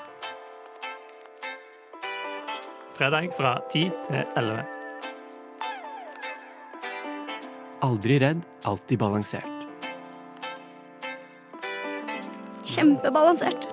Fredag 2.99 3.31
fra 3.37 3.59
10 3.71 3.85
til 4.09 4.25
11. 4.41 4.65
Aldri 7.87 8.19
redd, 8.19 8.43
alltid 8.67 8.99
balansert. 8.99 9.58
Kjempebalansert. 12.79 13.65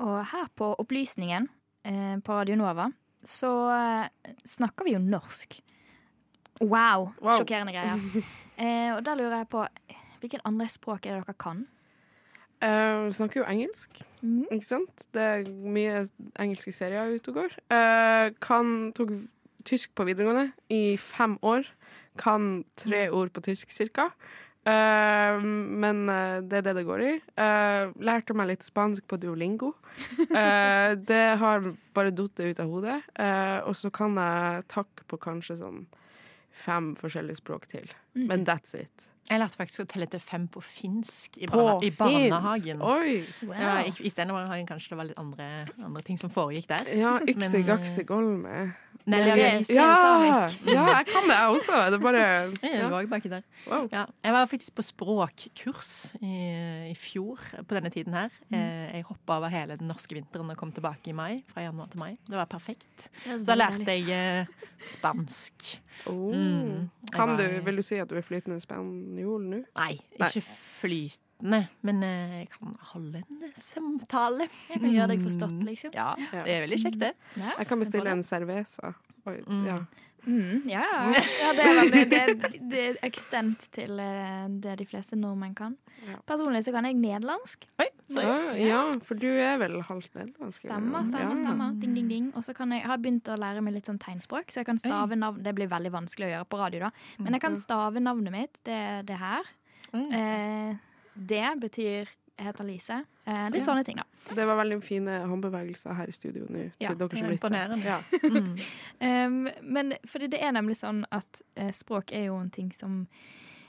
Og 0.00 0.14
her 0.30 0.46
på 0.56 0.70
Opplysningen 0.80 1.50
eh, 1.84 2.14
på 2.24 2.32
Radio 2.32 2.56
Nova 2.56 2.86
så 3.28 3.50
eh, 3.74 4.30
snakker 4.48 4.88
vi 4.88 4.94
jo 4.94 5.02
norsk. 5.04 5.58
Wow! 6.62 7.10
Wow. 7.20 7.42
Sjokkerende 7.42 7.76
greier. 7.76 8.00
Eh, 8.58 8.88
og 8.90 9.04
da 9.06 9.12
lurer 9.14 9.36
jeg 9.36 9.46
på 9.52 9.60
hvilken 10.18 10.40
andre 10.48 10.64
språk 10.66 11.04
er 11.06 11.20
det 11.20 11.28
dere 11.28 11.36
kan? 11.38 11.60
Eh, 12.64 13.04
Vi 13.04 13.12
snakker 13.20 13.42
jo 13.42 13.46
engelsk, 13.46 14.00
mm. 14.18 14.48
ikke 14.48 14.66
sant? 14.66 15.04
Det 15.14 15.28
er 15.28 15.46
mye 15.46 16.00
engelske 16.40 16.72
serier 16.74 17.12
ute 17.14 17.30
og 17.30 17.38
går. 17.42 17.54
Uh, 17.70 18.34
kan 18.42 18.90
tok 18.98 19.12
tysk 19.62 19.94
på 19.94 20.08
videregående 20.08 20.48
i 20.74 20.96
fem 20.98 21.38
år. 21.38 21.70
Kan 22.18 22.64
tre 22.74 23.06
ord 23.14 23.30
på 23.30 23.46
tysk, 23.46 23.70
cirka. 23.70 24.08
Eh, 24.66 25.38
men 25.82 26.02
uh, 26.10 26.40
det 26.44 26.60
er 26.60 26.66
det 26.66 26.74
det 26.80 26.86
går 26.88 27.04
i. 27.04 27.12
Uh, 27.38 27.94
lærte 28.04 28.36
meg 28.36 28.50
litt 28.50 28.66
spansk 28.66 29.06
på 29.08 29.20
Duolingo. 29.22 29.74
Det 31.08 31.24
har 31.40 31.64
bare 31.96 32.12
datt 32.14 32.40
ut 32.40 32.60
av 32.62 32.70
hodet. 32.70 32.98
Og 33.66 33.74
så 33.76 33.90
kan 33.94 34.14
jeg 34.18 34.66
takke 34.70 35.06
på 35.10 35.18
kanskje 35.20 35.56
sånn 35.58 35.80
fem 36.58 36.92
forskjellige 36.98 37.40
språk 37.40 37.66
til. 37.70 37.88
Mm. 38.14 38.26
Men 38.30 38.44
that's 38.46 38.76
it. 38.78 39.08
Jeg 39.28 39.40
lærte 39.42 39.58
faktisk 39.60 39.82
å 39.84 39.88
telle 39.90 40.06
til 40.08 40.20
fem 40.24 40.46
på 40.48 40.62
finsk 40.64 41.36
i, 41.36 41.46
På 41.50 41.60
barna 41.60 41.84
i 41.84 41.90
barnehagen. 41.92 42.80
Oi! 42.80 43.18
Ja, 43.52 43.74
i, 43.84 43.92
I 44.08 44.12
barnehagen 44.16 44.68
kanskje 44.68 44.94
det 44.94 44.98
var 45.00 45.08
litt 45.10 45.18
andre, 45.20 45.48
andre 45.84 46.02
ting 46.06 46.18
som 46.20 46.32
foregikk 46.32 46.68
der. 46.70 46.88
Ja, 46.96 47.18
yksi, 47.28 47.60
eh. 48.48 48.76
Nei, 49.08 49.18
det 49.24 49.34
er- 49.40 49.62
samisk. 49.64 50.64
ja, 50.68 50.84
jeg 50.98 51.06
kan 51.08 51.28
det, 51.28 51.36
jeg 51.36 51.48
også. 51.56 51.76
Det 51.88 51.96
er 51.96 52.02
bare 52.04 52.24
Jeg 53.02 53.08
baki 53.08 53.30
der. 53.32 53.42
Ja, 53.92 54.04
jeg 54.24 54.32
var 54.36 54.46
faktisk 54.50 54.74
på 54.76 54.84
språkkurs 54.84 55.92
i, 56.20 56.32
i 56.92 56.94
fjor 56.98 57.40
på 57.64 57.76
denne 57.78 57.90
tiden 57.94 58.12
her. 58.16 58.28
Mm. 58.50 58.58
Eh, 58.58 58.96
Jeg 58.98 59.06
hoppa 59.08 59.38
over 59.38 59.48
hele 59.52 59.76
den 59.80 59.88
norske 59.88 60.14
vinteren 60.16 60.50
og 60.52 60.56
kom 60.60 60.72
tilbake 60.72 61.08
i 61.12 61.16
mai. 61.16 61.42
Fra 61.52 61.64
januar 61.64 61.88
til 61.92 62.00
mai. 62.00 62.16
Det 62.28 62.36
var 62.36 62.48
perfekt. 62.52 63.08
Det 63.24 63.32
er 63.32 63.38
så 63.38 63.48
da 63.48 63.56
lærte 63.56 63.96
jeg 63.96 64.44
eh, 64.44 64.68
spansk. 64.80 65.80
Oh. 66.06 66.28
Mm. 66.34 66.88
Jeg 67.08 67.12
Kan 67.14 67.36
du, 67.38 67.46
vil 67.64 67.80
du 67.80 67.82
si 67.82 67.96
at 67.98 68.08
du 68.10 68.16
er 68.18 68.22
flytende 68.26 68.60
spanjol 69.18 69.46
nå? 69.50 69.62
Nei, 69.78 69.94
ikke 70.18 70.42
flytende, 70.46 71.62
men 71.86 72.02
eh, 72.06 72.34
jeg 72.42 72.50
kan 72.54 72.74
holde 72.92 73.22
en 73.22 73.54
samtale. 73.58 74.48
Jeg 74.70 74.82
kan 74.82 74.92
gjøre 74.94 75.08
deg 75.12 75.24
forstått, 75.26 75.62
liksom. 75.66 75.94
Ja, 75.96 76.12
det 76.18 76.54
er 76.54 76.66
veldig 76.66 76.80
kjekt, 76.84 77.00
det. 77.02 77.14
Jeg 77.36 77.70
kan 77.70 77.82
bestille 77.82 78.12
en 78.12 78.22
cerveza. 78.26 78.92
Oi, 79.28 79.40
ja. 79.66 79.78
Mm, 80.28 80.66
ja, 80.68 80.82
ja. 81.14 81.50
det, 81.56 81.64
er 81.64 82.32
det, 82.34 82.48
det 82.68 82.80
er 82.82 82.96
ekstent 83.06 83.68
til 83.72 84.00
eh, 84.02 84.46
det 84.60 84.74
de 84.80 84.86
fleste 84.86 85.16
nordmenn 85.16 85.54
kan. 85.56 85.78
Personlig 86.26 86.64
så 86.64 86.72
kan 86.72 86.84
jeg 86.88 86.96
nederlandsk. 86.96 87.66
Ah, 87.78 88.56
ja, 88.56 88.82
for 89.04 89.14
du 89.20 89.26
er 89.28 89.58
vel 89.60 89.80
halvt 89.82 90.14
nederlandsk? 90.16 90.60
Stemmer, 90.64 91.04
stemmer. 91.06 91.34
Ja. 91.34 91.36
stemmer. 91.36 91.74
Ding, 91.80 91.94
ding, 91.94 92.08
ding. 92.08 92.28
Og 92.36 92.44
så 92.46 92.54
kan 92.56 92.72
jeg, 92.72 92.82
jeg 92.82 92.88
har 92.90 92.98
begynt 92.98 93.28
å 93.28 93.36
lære 93.38 93.62
meg 93.62 93.74
litt 93.74 93.86
sånn 93.90 93.98
tegnspråk, 94.02 94.50
så 94.50 94.62
jeg 94.62 94.66
kan 94.70 94.78
stave 94.78 95.16
navn 95.16 95.42
Det 95.42 95.54
blir 95.54 95.68
veldig 95.68 95.92
vanskelig 95.92 96.26
å 96.28 96.32
gjøre 96.36 96.48
på 96.48 96.58
radio, 96.62 96.80
da. 96.88 96.90
Men 97.18 97.32
jeg 97.36 97.40
kan 97.44 97.56
stave 97.56 98.00
navnet 98.00 98.32
mitt. 98.32 98.58
Det 98.64 98.72
er 98.74 99.02
det 99.08 99.18
her. 99.20 99.44
Eh, 99.94 100.76
det 101.14 101.44
betyr 101.60 102.08
jeg 102.38 102.46
heter 102.46 102.64
Lise. 102.64 103.04
Eh, 103.26 103.48
litt 103.50 103.64
Ja. 103.64 103.66
sånne 103.66 103.84
ting, 103.84 103.96
da. 103.96 104.04
Det 104.34 104.44
var 104.46 104.56
veldig 104.64 104.80
fine 104.82 105.10
håndbevegelser 105.26 105.92
her 105.96 106.06
i 106.06 106.12
studio 106.12 106.46
nå, 106.48 106.70
Ja. 106.78 106.88
til 106.88 106.96
dere 106.96 107.16
som 107.18 107.28
lytter. 107.28 107.48
imponerende. 107.50 107.84
Ja. 107.84 108.00
Um, 109.00 109.48
men 109.62 109.94
fordi 110.06 110.26
det 110.30 110.40
er 110.42 110.50
nemlig 110.52 110.76
sånn 110.76 111.04
at 111.12 111.42
eh, 111.56 111.70
språk 111.70 112.12
er 112.12 112.24
jo 112.26 112.36
en 112.38 112.50
ting 112.50 112.72
som 112.72 113.06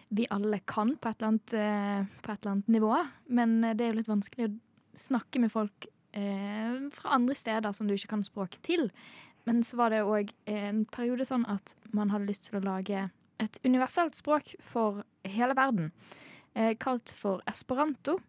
vi 0.09 0.25
alle 0.33 0.59
kan 0.65 0.95
på 0.97 1.11
et 1.11 1.23
annet, 1.25 1.53
eh, 1.53 2.01
på 2.23 2.31
et 2.31 2.41
eller 2.41 2.55
annet 2.55 2.67
nivå. 2.67 2.93
Men 3.27 3.63
eh, 3.63 3.75
det 3.77 3.85
er 3.85 3.93
jo 3.93 3.99
litt 3.99 4.11
vanskelig 4.11 4.49
å 4.49 4.57
snakke 4.99 5.41
med 5.41 5.53
folk 5.53 5.87
eh, 6.17 6.79
fra 6.95 7.15
andre 7.17 7.37
steder 7.37 7.75
som 7.75 7.87
du 7.87 7.95
ikke 7.95 8.15
kan 8.15 8.25
språket 8.25 8.61
til. 8.65 8.89
Men 9.47 9.61
så 9.63 9.79
var 9.79 9.93
det 9.93 10.05
òg 10.05 10.33
en 10.49 10.83
periode 10.91 11.25
sånn 11.25 11.45
at 11.49 11.75
man 11.95 12.11
hadde 12.13 12.29
lyst 12.29 12.49
til 12.49 12.59
å 12.59 12.65
lage 12.65 13.07
et 13.39 13.61
universelt 13.63 14.17
språk 14.17 14.55
for 14.61 15.03
hele 15.27 15.55
verden. 15.57 15.93
Eh, 16.57 16.75
kalt 16.81 17.13
for 17.17 17.43
esperanto. 17.49 18.19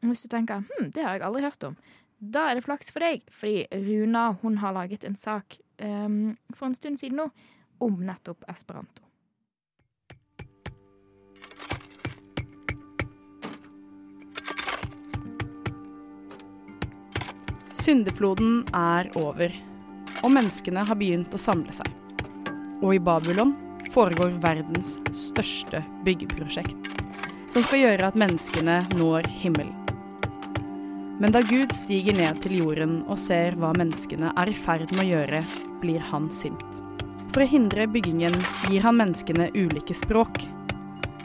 Hvis 0.00 0.24
du 0.24 0.30
tenker 0.32 0.64
hm, 0.64 0.90
det 0.94 1.04
har 1.04 1.18
jeg 1.18 1.26
aldri 1.26 1.44
hørt 1.44 1.66
om, 1.68 1.74
da 2.20 2.46
er 2.48 2.56
det 2.56 2.64
flaks 2.66 2.90
for 2.92 3.04
deg. 3.04 3.22
Fordi 3.32 3.66
Runa 3.86 4.30
hun 4.42 4.58
har 4.62 4.76
laget 4.76 5.06
en 5.08 5.18
sak 5.18 5.60
eh, 5.78 6.08
for 6.54 6.70
en 6.70 6.78
stund 6.78 7.00
siden 7.00 7.22
nå 7.22 7.30
om 7.80 8.02
nettopp 8.04 8.44
esperanto. 8.52 9.09
Syndefloden 17.80 18.58
er 18.76 19.06
over, 19.16 19.52
og 20.20 20.32
menneskene 20.34 20.82
har 20.84 20.98
begynt 21.00 21.32
å 21.32 21.38
samle 21.40 21.72
seg. 21.72 21.88
Og 22.84 22.92
i 22.92 23.00
Babylon 23.00 23.54
foregår 23.94 24.34
verdens 24.42 24.98
største 25.16 25.80
byggeprosjekt, 26.04 26.90
som 27.48 27.64
skal 27.64 27.80
gjøre 27.80 28.10
at 28.10 28.18
menneskene 28.20 28.82
når 28.98 29.30
himmelen. 29.32 29.72
Men 31.20 31.32
da 31.32 31.40
Gud 31.44 31.72
stiger 31.76 32.16
ned 32.20 32.42
til 32.44 32.58
jorden 32.58 32.98
og 33.06 33.16
ser 33.20 33.56
hva 33.56 33.72
menneskene 33.76 34.34
er 34.36 34.52
i 34.52 34.56
ferd 34.56 34.92
med 34.92 35.06
å 35.06 35.10
gjøre, 35.14 35.42
blir 35.80 36.04
han 36.12 36.28
sint. 36.32 36.82
For 37.32 37.46
å 37.46 37.48
hindre 37.48 37.88
byggingen 37.88 38.36
gir 38.68 38.84
han 38.84 39.00
menneskene 39.00 39.48
ulike 39.56 39.96
språk, 39.96 40.36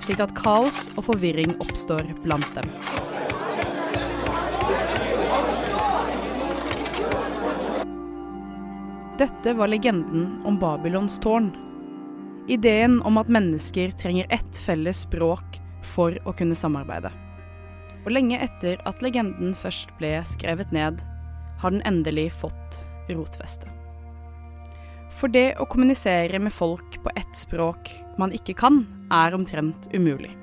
slik 0.07 0.23
at 0.23 0.35
kaos 0.39 0.85
og 0.95 1.09
forvirring 1.11 1.57
oppstår 1.59 2.15
blant 2.23 2.47
dem. 2.55 2.71
Dette 9.15 9.53
var 9.55 9.67
legenden 9.71 10.41
om 10.45 10.59
Babylons 10.59 11.19
tårn, 11.23 11.53
Ideen 12.47 13.01
om 13.01 13.17
at 13.17 13.29
mennesker 13.31 13.91
trenger 13.97 14.27
ett 14.29 14.57
felles 14.57 14.99
språk 15.01 15.57
for 15.95 16.13
å 16.29 16.33
kunne 16.37 16.57
samarbeide. 16.57 17.09
Og 18.05 18.11
lenge 18.13 18.37
etter 18.37 18.77
at 18.85 19.01
legenden 19.01 19.55
først 19.57 19.89
ble 19.97 20.19
skrevet 20.29 20.73
ned, 20.75 20.99
har 21.57 21.73
den 21.73 21.81
endelig 21.89 22.27
fått 22.37 22.77
rotfeste. 23.09 23.71
For 25.15 25.31
det 25.31 25.55
å 25.57 25.65
kommunisere 25.71 26.37
med 26.43 26.53
folk 26.53 26.99
på 27.01 27.13
ett 27.15 27.39
språk 27.39 27.89
man 28.21 28.35
ikke 28.35 28.53
kan, 28.59 28.83
er 29.09 29.33
omtrent 29.33 29.89
umulig. 29.95 30.35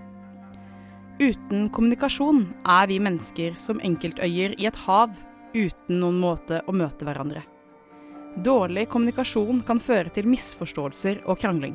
Uten 1.20 1.68
kommunikasjon 1.70 2.48
er 2.66 2.88
vi 2.90 2.98
mennesker 3.04 3.54
som 3.54 3.82
enkeltøyer 3.84 4.56
i 4.58 4.66
et 4.66 4.84
hav 4.88 5.14
uten 5.54 6.00
noen 6.00 6.18
måte 6.18 6.64
å 6.66 6.74
møte 6.74 7.06
hverandre. 7.06 7.44
Dårlig 8.40 8.86
kommunikasjon 8.88 9.58
kan 9.68 9.76
føre 9.76 10.08
til 10.08 10.24
misforståelser 10.24 11.18
og 11.28 11.36
krangling. 11.42 11.74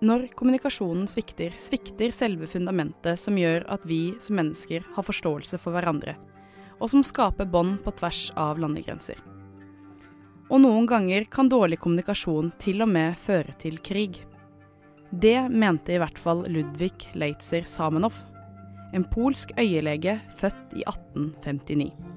Når 0.00 0.30
kommunikasjonen 0.36 1.04
svikter, 1.08 1.52
svikter 1.60 2.14
selve 2.16 2.48
fundamentet 2.48 3.20
som 3.20 3.36
gjør 3.36 3.66
at 3.72 3.84
vi 3.84 4.14
som 4.24 4.38
mennesker 4.40 4.86
har 4.96 5.04
forståelse 5.04 5.60
for 5.60 5.76
hverandre, 5.76 6.16
og 6.80 6.88
som 6.88 7.04
skaper 7.04 7.44
bånd 7.44 7.76
på 7.84 7.92
tvers 8.00 8.30
av 8.40 8.56
landegrenser. 8.62 9.20
Og 10.48 10.64
noen 10.64 10.88
ganger 10.88 11.28
kan 11.28 11.52
dårlig 11.52 11.76
kommunikasjon 11.84 12.48
til 12.64 12.80
og 12.80 12.88
med 12.96 13.20
føre 13.20 13.52
til 13.60 13.76
krig. 13.84 14.22
Det 15.12 15.36
mente 15.52 15.92
i 15.92 16.00
hvert 16.00 16.18
fall 16.18 16.46
Ludvig 16.48 17.12
Leitzer 17.12 17.68
Samenov, 17.68 18.16
en 18.96 19.04
polsk 19.12 19.52
øyelege 19.60 20.18
født 20.40 20.76
i 20.80 20.88
1859. 20.88 22.13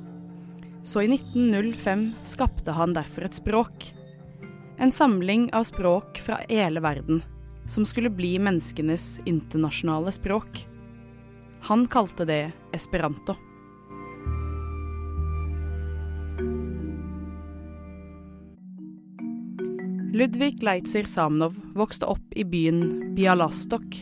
Så 0.87 1.01
i 1.01 1.07
1905 1.11 2.13
skapte 2.23 2.71
han 2.71 2.93
derfor 2.95 3.25
et 3.27 3.35
språk. 3.35 3.89
En 4.79 4.91
samling 4.91 5.49
av 5.53 5.65
språk 5.67 6.21
fra 6.23 6.37
hele 6.47 6.79
verden, 6.79 7.19
som 7.67 7.83
skulle 7.85 8.09
bli 8.09 8.37
menneskenes 8.39 9.17
internasjonale 9.27 10.13
språk. 10.15 10.61
Han 11.67 11.83
kalte 11.91 12.23
det 12.29 12.51
esperanto. 12.71 13.35
Ludvig 20.15 20.63
Leitzer 20.63 21.03
Samnov 21.03 21.59
vokste 21.75 22.07
opp 22.07 22.31
i 22.31 22.47
byen 22.47 23.11
Bialastok, 23.17 23.99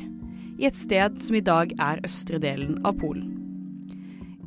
i 0.62 0.69
et 0.69 0.78
sted 0.78 1.17
som 1.26 1.41
i 1.41 1.41
dag 1.50 1.74
er 1.82 2.06
østre 2.06 2.38
delen 2.45 2.78
av 2.86 3.02
Polen. 3.02 3.35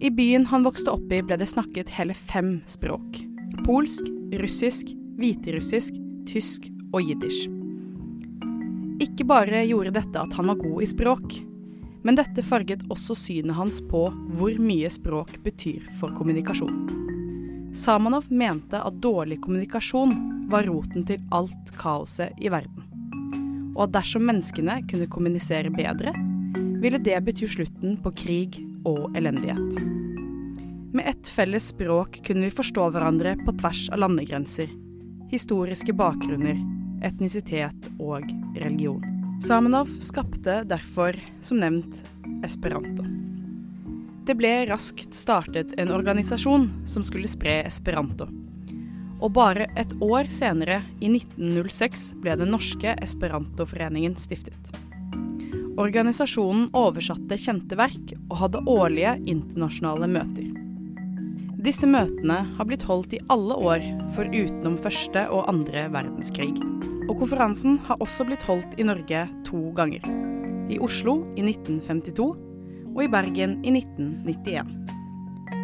I 0.00 0.10
byen 0.10 0.46
han 0.46 0.62
vokste 0.62 0.92
opp 0.94 1.12
i 1.12 1.18
ble 1.26 1.36
det 1.40 1.48
snakket 1.50 1.90
hele 1.96 2.14
fem 2.14 2.60
språk. 2.70 3.18
Polsk, 3.66 4.06
russisk, 4.38 4.92
hviterussisk, 5.18 5.96
tysk 6.30 6.68
og 6.92 7.02
jiddisch. 7.02 7.48
Ikke 9.02 9.26
bare 9.26 9.64
gjorde 9.66 9.96
dette 9.96 10.22
at 10.22 10.36
han 10.38 10.52
var 10.52 10.60
god 10.60 10.84
i 10.84 10.88
språk, 10.90 11.34
men 12.06 12.18
dette 12.18 12.44
farget 12.46 12.84
også 12.94 13.16
synet 13.18 13.58
hans 13.58 13.80
på 13.90 14.04
hvor 14.38 14.62
mye 14.62 14.90
språk 14.90 15.34
betyr 15.42 15.82
for 15.98 16.14
kommunikasjon. 16.14 16.78
Samanov 17.74 18.30
mente 18.30 18.78
at 18.78 19.02
dårlig 19.02 19.40
kommunikasjon 19.42 20.14
var 20.52 20.70
roten 20.70 21.04
til 21.10 21.26
alt 21.34 21.74
kaoset 21.78 22.38
i 22.38 22.54
verden. 22.54 22.86
Og 23.74 23.88
at 23.88 23.98
dersom 23.98 24.24
menneskene 24.30 24.78
kunne 24.90 25.10
kommunisere 25.10 25.74
bedre, 25.74 26.14
ville 26.78 27.02
det 27.02 27.18
bety 27.26 27.50
slutten 27.50 27.98
på 28.02 28.14
krig 28.14 28.62
og 28.88 29.16
elendighet. 29.18 29.78
Med 30.94 31.04
ett 31.08 31.28
felles 31.28 31.68
språk 31.68 32.20
kunne 32.26 32.48
vi 32.48 32.54
forstå 32.54 32.88
hverandre 32.94 33.36
på 33.44 33.52
tvers 33.60 33.88
av 33.92 34.00
landegrenser, 34.04 34.70
historiske 35.28 35.92
bakgrunner, 35.92 36.56
etnisitet 37.04 37.90
og 38.00 38.24
religion. 38.56 39.04
Samenov 39.44 39.90
skapte 40.02 40.62
derfor, 40.66 41.16
som 41.44 41.60
nevnt, 41.60 42.02
esperanto. 42.46 43.04
Det 44.26 44.34
ble 44.36 44.50
raskt 44.68 45.14
startet 45.16 45.76
en 45.80 45.92
organisasjon 45.94 46.66
som 46.88 47.04
skulle 47.06 47.30
spre 47.30 47.60
esperanto. 47.68 48.26
Og 49.18 49.32
bare 49.34 49.68
et 49.78 49.94
år 50.04 50.28
senere, 50.32 50.82
i 51.00 51.10
1906, 51.10 52.10
ble 52.22 52.36
den 52.40 52.52
norske 52.54 52.96
esperantoforeningen 53.02 54.18
stiftet. 54.20 54.78
Organisasjonen 55.78 56.72
oversatte 56.74 57.36
kjente 57.38 57.76
verk 57.78 58.10
og 58.16 58.40
hadde 58.40 58.64
årlige 58.66 59.12
internasjonale 59.30 60.08
møter. 60.10 60.48
Disse 61.62 61.86
møtene 61.86 62.40
har 62.56 62.66
blitt 62.66 62.82
holdt 62.88 63.14
i 63.14 63.20
alle 63.30 63.54
år 63.54 63.84
for 64.16 64.26
utenom 64.26 64.74
første 64.82 65.22
og 65.30 65.46
andre 65.50 65.84
verdenskrig. 65.94 66.56
Og 67.06 67.14
konferansen 67.20 67.78
har 67.86 68.02
også 68.02 68.26
blitt 68.26 68.42
holdt 68.48 68.74
i 68.74 68.86
Norge 68.88 69.22
to 69.46 69.60
ganger. 69.78 70.02
I 70.66 70.80
Oslo 70.82 71.20
i 71.38 71.46
1952 71.46 72.26
og 72.26 73.00
i 73.04 73.10
Bergen 73.14 73.60
i 73.62 73.76
1991. 73.78 74.74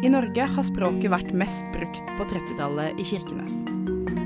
I 0.05 0.13
Norge 0.15 0.47
har 0.55 0.67
språket 0.69 1.11
vært 1.11 1.35
mest 1.35 1.67
brukt 1.75 2.15
på 2.15 2.29
30-tallet 2.31 3.03
i 3.03 3.09
Kirkenes. 3.11 3.65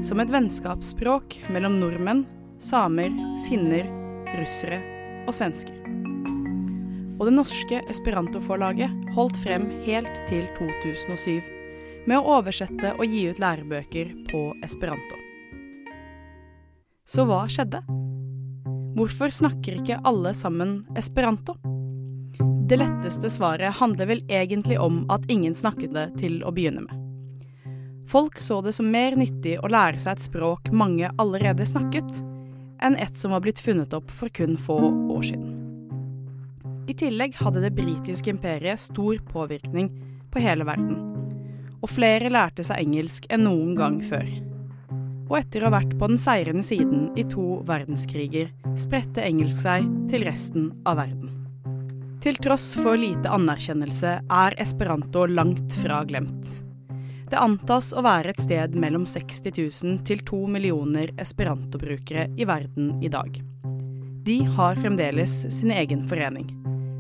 Som 0.06 0.22
et 0.22 0.30
vennskapsspråk 0.38 1.42
mellom 1.50 1.82
nordmenn, 1.82 2.24
samer, 2.62 3.10
finner, 3.50 3.90
russere 4.38 4.99
og 5.30 5.38
svensker. 5.38 5.78
Og 7.20 7.28
det 7.28 7.36
norske 7.36 7.82
esperantoforlaget 7.92 9.14
holdt 9.16 9.40
frem 9.44 9.68
helt 9.86 10.12
til 10.30 10.48
2007 10.58 12.08
med 12.10 12.18
å 12.18 12.38
oversette 12.40 12.94
og 12.96 13.06
gi 13.06 13.26
ut 13.30 13.42
lærebøker 13.42 14.14
på 14.32 14.44
esperanto. 14.66 15.18
Så 17.10 17.26
hva 17.28 17.44
skjedde? 17.50 17.82
Hvorfor 18.98 19.34
snakker 19.34 19.80
ikke 19.80 20.00
alle 20.08 20.34
sammen 20.38 20.82
esperanto? 20.98 21.56
Det 22.70 22.78
letteste 22.78 23.32
svaret 23.34 23.80
handler 23.80 24.10
vel 24.12 24.24
egentlig 24.30 24.78
om 24.82 25.02
at 25.10 25.26
ingen 25.32 25.56
snakket 25.58 25.94
det 25.96 26.08
til 26.22 26.42
å 26.46 26.54
begynne 26.54 26.86
med. 26.86 27.06
Folk 28.10 28.40
så 28.42 28.60
det 28.66 28.74
som 28.78 28.90
mer 28.90 29.18
nyttig 29.18 29.56
å 29.62 29.70
lære 29.70 30.02
seg 30.02 30.18
et 30.18 30.26
språk 30.26 30.70
mange 30.74 31.10
allerede 31.22 31.66
snakket, 31.66 32.22
enn 32.84 32.98
et 33.00 33.18
som 33.18 33.34
var 33.36 33.44
blitt 33.44 33.62
funnet 33.64 33.94
opp 33.96 34.12
for 34.12 34.32
kun 34.34 34.58
få 34.58 34.78
år 35.16 35.26
siden. 35.32 35.56
I 36.90 36.96
tillegg 36.98 37.36
hadde 37.38 37.62
det 37.62 37.76
britiske 37.78 38.32
imperiet 38.34 38.82
stor 38.82 39.20
påvirkning 39.30 39.92
på 40.34 40.42
hele 40.42 40.66
verden, 40.66 40.98
og 41.80 41.92
flere 41.92 42.32
lærte 42.34 42.66
seg 42.66 42.82
engelsk 42.82 43.28
enn 43.30 43.46
noen 43.46 43.76
gang 43.78 44.00
før. 44.02 44.26
Og 45.30 45.36
etter 45.38 45.62
å 45.62 45.70
ha 45.70 45.76
vært 45.78 45.94
på 46.00 46.10
den 46.10 46.22
seirende 46.22 46.66
siden 46.66 47.12
i 47.20 47.26
to 47.30 47.60
verdenskriger, 47.68 48.50
spredte 48.80 49.22
engelsk 49.22 49.62
seg 49.68 49.86
til 50.10 50.26
resten 50.26 50.72
av 50.90 50.98
verden. 51.04 51.36
Til 52.20 52.36
tross 52.42 52.74
for 52.76 53.00
lite 53.00 53.30
anerkjennelse 53.32 54.16
er 54.26 54.58
esperanto 54.60 55.28
langt 55.30 55.78
fra 55.84 56.02
glemt. 56.10 56.69
Det 57.30 57.38
antas 57.38 57.92
å 57.94 58.02
være 58.02 58.32
et 58.34 58.42
sted 58.42 58.74
mellom 58.82 59.04
60 59.06 59.54
000 59.54 60.00
til 60.08 60.22
2 60.26 60.40
millioner 60.50 61.12
esperantobrukere 61.22 62.26
i 62.42 62.48
verden 62.50 62.96
i 63.06 63.12
dag. 63.14 63.38
De 64.26 64.40
har 64.58 64.80
fremdeles 64.82 65.36
sin 65.54 65.72
egen 65.72 66.08
forening, 66.10 66.50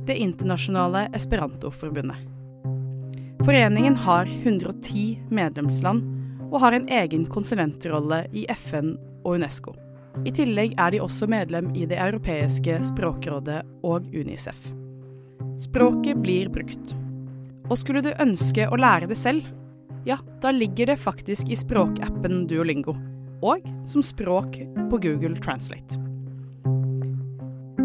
Det 0.06 0.16
internasjonale 0.18 1.08
esperantoforbundet. 1.14 2.18
Foreningen 3.46 3.96
har 3.96 4.26
110 4.26 5.20
medlemsland 5.30 6.06
og 6.52 6.60
har 6.62 6.74
en 6.74 6.88
egen 6.90 7.26
konsulentrolle 7.26 8.24
i 8.34 8.46
FN 8.50 8.96
og 9.24 9.36
UNESCO. 9.38 9.76
I 10.26 10.34
tillegg 10.34 10.74
er 10.78 10.92
de 10.92 11.02
også 11.02 11.28
medlem 11.30 11.70
i 11.76 11.86
Det 11.86 11.98
europeiske 11.98 12.82
språkrådet 12.90 13.62
og 13.84 14.10
Unicef. 14.14 14.74
Språket 15.58 16.22
blir 16.22 16.50
brukt. 16.50 16.94
Og 17.70 17.78
skulle 17.78 18.02
du 18.02 18.14
ønske 18.18 18.66
å 18.66 18.78
lære 18.78 19.10
det 19.10 19.18
selv, 19.18 19.46
ja, 20.06 20.20
da 20.42 20.52
ligger 20.52 20.86
det 20.86 21.00
faktisk 21.02 21.50
i 21.50 21.58
språkappen 21.60 22.46
Duolingo, 22.48 22.96
og 23.42 23.66
som 23.88 24.04
språk 24.06 24.60
på 24.90 25.00
Google 25.02 25.36
Translate. 25.44 26.00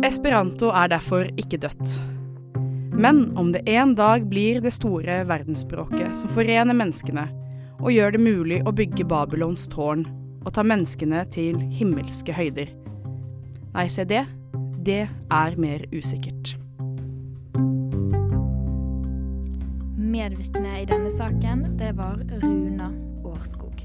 Esperanto 0.05 0.69
er 0.75 0.91
derfor 0.93 1.31
ikke 1.41 1.63
dødt. 1.63 1.99
Men 2.95 3.33
om 3.39 3.51
det 3.55 3.65
en 3.71 3.95
dag 3.99 4.27
blir 4.31 4.61
det 4.63 4.75
store 4.77 5.23
verdensspråket 5.27 6.15
som 6.19 6.31
forener 6.37 6.77
menneskene, 6.77 7.27
og 7.81 7.91
gjør 7.91 8.15
det 8.15 8.23
mulig 8.23 8.61
å 8.63 8.73
bygge 8.75 9.07
Babylons 9.11 9.67
tårn 9.73 10.07
og 10.45 10.53
ta 10.55 10.63
menneskene 10.63 11.25
til 11.35 11.59
himmelske 11.75 12.35
høyder 12.37 12.71
Nei, 13.75 13.89
se 13.91 14.05
det, 14.07 14.23
det 14.87 15.09
er 15.35 15.57
mer 15.59 15.83
usikkert. 15.91 16.55
Medvirkende 20.15 20.77
i 20.79 20.85
denne 20.87 21.11
saken, 21.11 21.63
det 21.79 21.89
var 21.99 22.21
Runa 22.43 22.87
Årskog. 23.27 23.81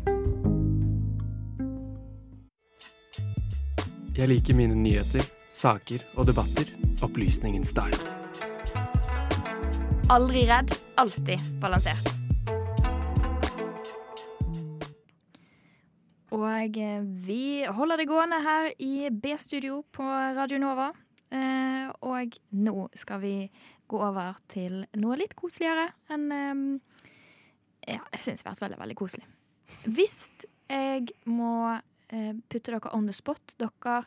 Jeg 4.13 4.29
liker 4.29 4.53
mine 4.59 4.77
nyheter, 4.77 5.25
saker 5.57 6.05
og 6.13 6.27
debatter 6.29 6.69
opplysningens 7.01 7.73
dag. 7.73 7.97
Aldri 10.13 10.45
redd, 10.51 10.75
alltid 11.01 11.41
balansert. 11.63 12.13
Og 16.29 16.77
eh, 16.77 17.01
vi 17.25 17.65
holder 17.65 18.03
det 18.03 18.09
gående 18.13 18.43
her 18.45 18.69
i 18.77 19.09
B-studio 19.09 19.81
på 19.97 20.05
Radio 20.37 20.61
Nova. 20.61 20.91
Og 22.07 22.37
nå 22.55 22.75
skal 22.95 23.19
vi 23.23 23.33
gå 23.89 23.99
over 24.05 24.37
til 24.51 24.83
noe 25.01 25.17
litt 25.19 25.35
koseligere 25.37 25.89
enn 26.13 26.31
eh, 26.31 26.63
Ja, 27.95 28.03
jeg 28.13 28.23
syns 28.25 28.43
det 28.43 28.47
har 28.47 28.53
vært 28.53 28.65
veldig, 28.67 28.79
veldig 28.83 28.97
koselig. 28.99 29.25
Hvis 29.89 30.17
jeg 30.69 31.09
må 31.29 31.53
eh, 31.73 32.33
putte 32.49 32.71
dere 32.71 32.93
on 32.95 33.07
the 33.09 33.15
spot, 33.15 33.55
dere 33.59 34.01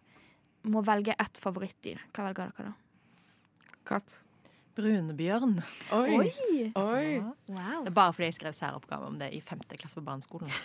må 0.70 0.82
velge 0.86 1.16
ett 1.18 1.40
favorittdyr, 1.42 2.04
hva 2.14 2.28
velger 2.28 2.52
dere 2.52 2.70
da? 2.70 3.72
Katt. 3.88 4.20
Brunebjørn. 4.76 5.58
Oi. 5.92 6.14
Oi. 6.16 6.28
Oi. 6.78 7.08
Wow. 7.50 7.82
Det 7.82 7.90
er 7.90 7.96
bare 7.96 8.14
fordi 8.14 8.28
jeg 8.30 8.36
skrev 8.38 8.54
særoppgave 8.56 9.10
om 9.10 9.18
det 9.20 9.28
i 9.36 9.42
femte 9.44 9.76
klasse 9.76 9.98
på 9.98 10.06
barneskolen. 10.06 10.48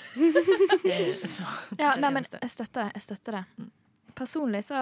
Eh, 0.88 1.16
så 1.28 1.44
Ja, 1.80 1.96
nei, 2.00 2.12
men 2.14 2.24
jeg 2.24 2.52
støtter, 2.54 2.92
jeg 2.94 3.04
støtter 3.04 3.40
det. 3.40 3.68
Personlig 4.16 4.62
så 4.70 4.78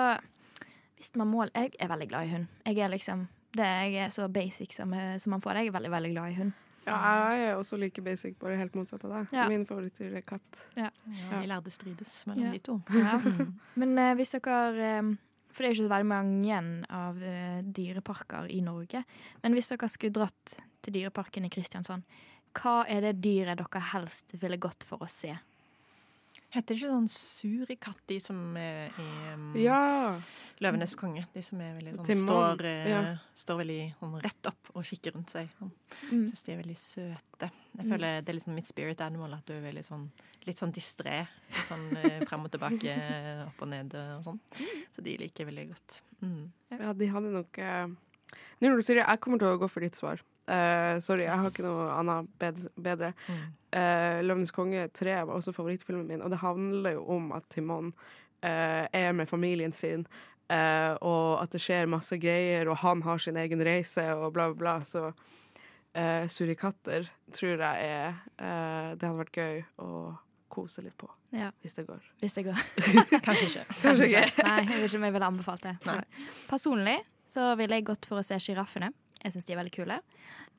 Hvis 0.98 1.16
man 1.16 1.28
må 1.28 1.46
Jeg 1.54 1.74
er 1.80 1.88
veldig 1.92 2.08
glad 2.10 2.28
i 2.28 2.32
hund. 2.36 2.48
Jeg 2.66 2.78
er 2.80 2.90
liksom 2.94 3.28
det 3.56 3.64
jeg 3.66 3.94
er 4.04 4.10
så 4.12 4.28
basic 4.28 4.74
som, 4.76 4.94
eh, 4.94 5.18
som 5.18 5.32
man 5.32 5.42
får. 5.42 5.56
Jeg 5.62 5.68
er 5.68 5.72
veldig, 5.72 5.92
veldig 5.92 6.12
glad 6.12 6.32
i 6.32 6.36
hund. 6.36 6.54
Ja, 6.86 6.98
jeg 7.34 7.46
er 7.50 7.56
også 7.58 7.78
like 7.80 8.02
basic, 8.04 8.36
bare 8.38 8.58
helt 8.60 8.76
motsatt 8.76 9.04
av 9.08 9.12
deg. 9.14 9.32
Ja. 9.34 9.48
Min 9.50 9.64
favorittdyr 9.66 10.18
er 10.20 10.22
katt. 10.22 10.60
Ja. 10.78 10.90
Ja, 11.08 11.40
vi 11.40 11.48
lærde 11.50 11.72
strides 11.74 12.26
mellom 12.28 12.44
Ja. 12.46 12.52
de 12.52 12.60
to. 12.60 12.76
Ja. 12.94 13.16
Men 13.82 13.98
uh, 13.98 14.12
hvis 14.20 14.36
dere 14.36 15.00
um, 15.00 15.18
For 15.56 15.64
det 15.64 15.70
er 15.70 15.74
ikke 15.74 15.88
så 15.88 15.94
veldig 15.96 16.12
mange 16.12 16.60
av 16.92 17.16
uh, 17.24 17.62
dyreparker 17.64 18.52
i 18.52 18.60
Norge. 18.62 19.04
Men 19.42 19.54
hvis 19.56 19.70
dere 19.72 19.88
skulle 19.90 20.14
dratt 20.14 20.58
til 20.84 20.94
Dyreparken 20.94 21.46
i 21.48 21.50
Kristiansand, 21.50 22.04
hva 22.60 22.84
er 22.92 23.02
det 23.02 23.22
dyret 23.24 23.58
dere 23.58 23.82
helst 23.94 24.36
ville 24.42 24.58
gått 24.60 24.84
for 24.84 25.00
å 25.02 25.08
se? 25.10 25.32
Heter 26.54 26.72
det 26.72 26.78
ikke 26.80 26.92
sånn 26.94 27.08
surikatt, 27.12 27.98
de 28.08 28.16
som 28.24 28.38
er 28.58 28.94
i 29.02 29.06
um, 29.34 29.48
Ja. 29.60 30.20
Løvenes 30.64 30.94
konge? 30.96 31.26
De 31.34 31.42
som 31.44 31.60
er 31.60 31.74
veldig 31.76 31.96
sånn 31.98 32.22
står, 32.22 32.62
eh, 32.70 32.86
ja. 32.94 33.00
står 33.36 33.58
veldig 33.60 33.80
sånn 34.00 34.14
rett 34.24 34.48
opp 34.52 34.70
og 34.74 34.86
kikker 34.88 35.16
rundt 35.18 35.34
seg. 35.34 35.50
Sånn. 35.60 35.72
Mm. 36.12 36.22
Syns 36.30 36.46
de 36.46 36.54
er 36.54 36.62
veldig 36.62 36.78
søte. 36.80 37.50
Jeg 37.76 37.86
Mm. 37.86 37.90
føler 37.92 38.22
Det 38.24 38.30
er 38.30 38.38
liksom 38.40 38.56
mitt 38.56 38.68
spirit 38.68 39.02
animal, 39.02 39.34
at 39.34 39.46
du 39.46 39.54
er 39.54 39.62
veldig 39.62 39.84
sånn 39.84 40.10
litt 40.46 40.58
sånn 40.58 40.72
distré. 40.72 41.28
Sånn 41.68 41.98
eh, 41.98 42.24
frem 42.26 42.46
og 42.46 42.52
tilbake, 42.52 42.94
opp 43.50 43.62
og 43.62 43.68
ned 43.68 43.94
og 43.96 44.24
sånn. 44.24 44.40
Så 44.96 45.04
de 45.04 45.18
liker 45.18 45.46
veldig 45.46 45.68
godt. 45.74 46.02
Mm. 46.22 46.52
Ja, 46.72 46.94
de 46.94 47.08
hadde 47.08 47.32
nok 47.34 47.58
eh, 47.60 47.88
Nå 48.62 48.70
når 48.70 48.78
du 48.78 48.84
sier 48.84 48.96
det, 49.02 49.08
jeg 49.08 49.20
kommer 49.20 49.40
til 49.40 49.48
å 49.52 49.60
gå 49.60 49.68
for 49.70 49.82
ditt 49.82 49.96
svar. 49.96 50.22
Eh, 50.48 51.00
sorry, 51.02 51.24
jeg 51.26 51.34
har 51.42 51.50
ikke 51.50 51.66
noe 51.66 51.88
annet 51.96 52.30
bedre. 52.78 53.14
Mm. 53.28 53.46
Uh, 53.76 54.20
'Løvenes 54.24 54.54
konge 54.56 54.86
3' 54.94 55.16
var 55.28 55.34
også 55.36 55.52
favorittfilmen 55.52 56.08
min, 56.08 56.22
og 56.22 56.30
det 56.32 56.38
handler 56.40 56.96
jo 56.96 57.02
om 57.18 57.32
at 57.36 57.44
Timon 57.50 57.90
uh, 58.46 58.86
er 58.94 59.12
med 59.12 59.28
familien 59.28 59.74
sin, 59.74 60.06
eh, 60.48 60.94
og 61.02 61.42
at 61.42 61.52
det 61.52 61.60
skjer 61.64 61.90
masse 61.92 62.16
greier, 62.22 62.70
og 62.70 62.78
han 62.78 63.02
har 63.04 63.18
sin 63.18 63.36
egen 63.42 63.64
reise, 63.66 64.06
og 64.14 64.32
bla, 64.34 64.52
bla, 64.54 64.56
bla. 64.56 64.76
Så 64.86 65.10
uh, 65.10 66.28
surikatter 66.30 67.10
tror 67.34 67.58
jeg 67.66 67.90
er 67.90 68.14
eh, 68.38 68.94
Det 68.96 69.08
hadde 69.08 69.18
vært 69.18 69.40
gøy 69.40 69.64
å 69.82 69.90
kose 70.56 70.84
litt 70.86 70.96
på, 70.98 71.10
Ja. 71.36 71.50
hvis 71.62 71.74
det 71.76 71.88
går. 71.88 72.04
Hvis 72.22 72.34
det 72.38 72.46
går. 72.48 72.62
Kanskje 73.28 73.48
ikke. 73.50 73.66
Kanskje 73.82 74.06
ikke. 74.08 74.26
Nei, 74.46 74.60
jeg 74.62 74.78
vet 74.78 74.88
ikke 74.88 75.02
om 75.02 75.08
jeg 75.10 75.16
ville 75.18 75.32
anbefalt 75.34 75.66
det. 75.66 75.74
Nei. 75.90 75.98
Personlig 76.48 77.00
så 77.28 77.56
ville 77.60 77.76
jeg 77.76 77.88
gått 77.90 78.06
for 78.08 78.22
å 78.22 78.24
se 78.24 78.38
sjiraffene. 78.40 78.94
Jeg 79.26 79.34
syns 79.34 79.48
de 79.48 79.56
er 79.56 79.62
veldig 79.64 79.76
kule. 79.76 80.00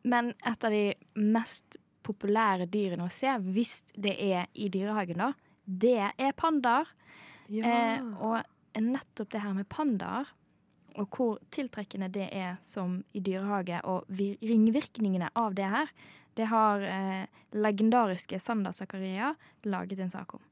Men 0.07 0.33
et 0.46 0.66
av 0.66 0.74
de 0.74 0.85
mest 1.22 1.79
populære 2.07 2.68
dyrene 2.70 3.07
å 3.07 3.12
se, 3.12 3.31
hvis 3.42 3.81
det 3.94 4.14
er 4.22 4.50
i 4.55 4.68
dyrehagen, 4.72 5.22
da, 5.22 5.33
det 5.66 5.98
er 6.11 6.37
pandaer. 6.38 6.90
Eh, 7.46 8.02
og 8.22 8.42
nettopp 8.83 9.31
det 9.33 9.42
her 9.42 9.55
med 9.57 9.68
pandaer, 9.70 10.29
og 10.96 11.12
hvor 11.12 11.40
tiltrekkende 11.52 12.09
det 12.12 12.29
er 12.33 12.57
som 12.64 13.00
i 13.16 13.22
dyrehage, 13.22 13.83
og 13.85 14.07
ringvirkningene 14.11 15.31
av 15.37 15.57
det 15.59 15.68
her, 15.70 15.90
det 16.37 16.48
har 16.50 16.83
eh, 16.85 17.24
legendariske 17.57 18.40
Sander 18.42 18.74
Zakaria 18.76 19.35
laget 19.64 20.02
en 20.05 20.12
sak 20.12 20.37
om. 20.37 20.44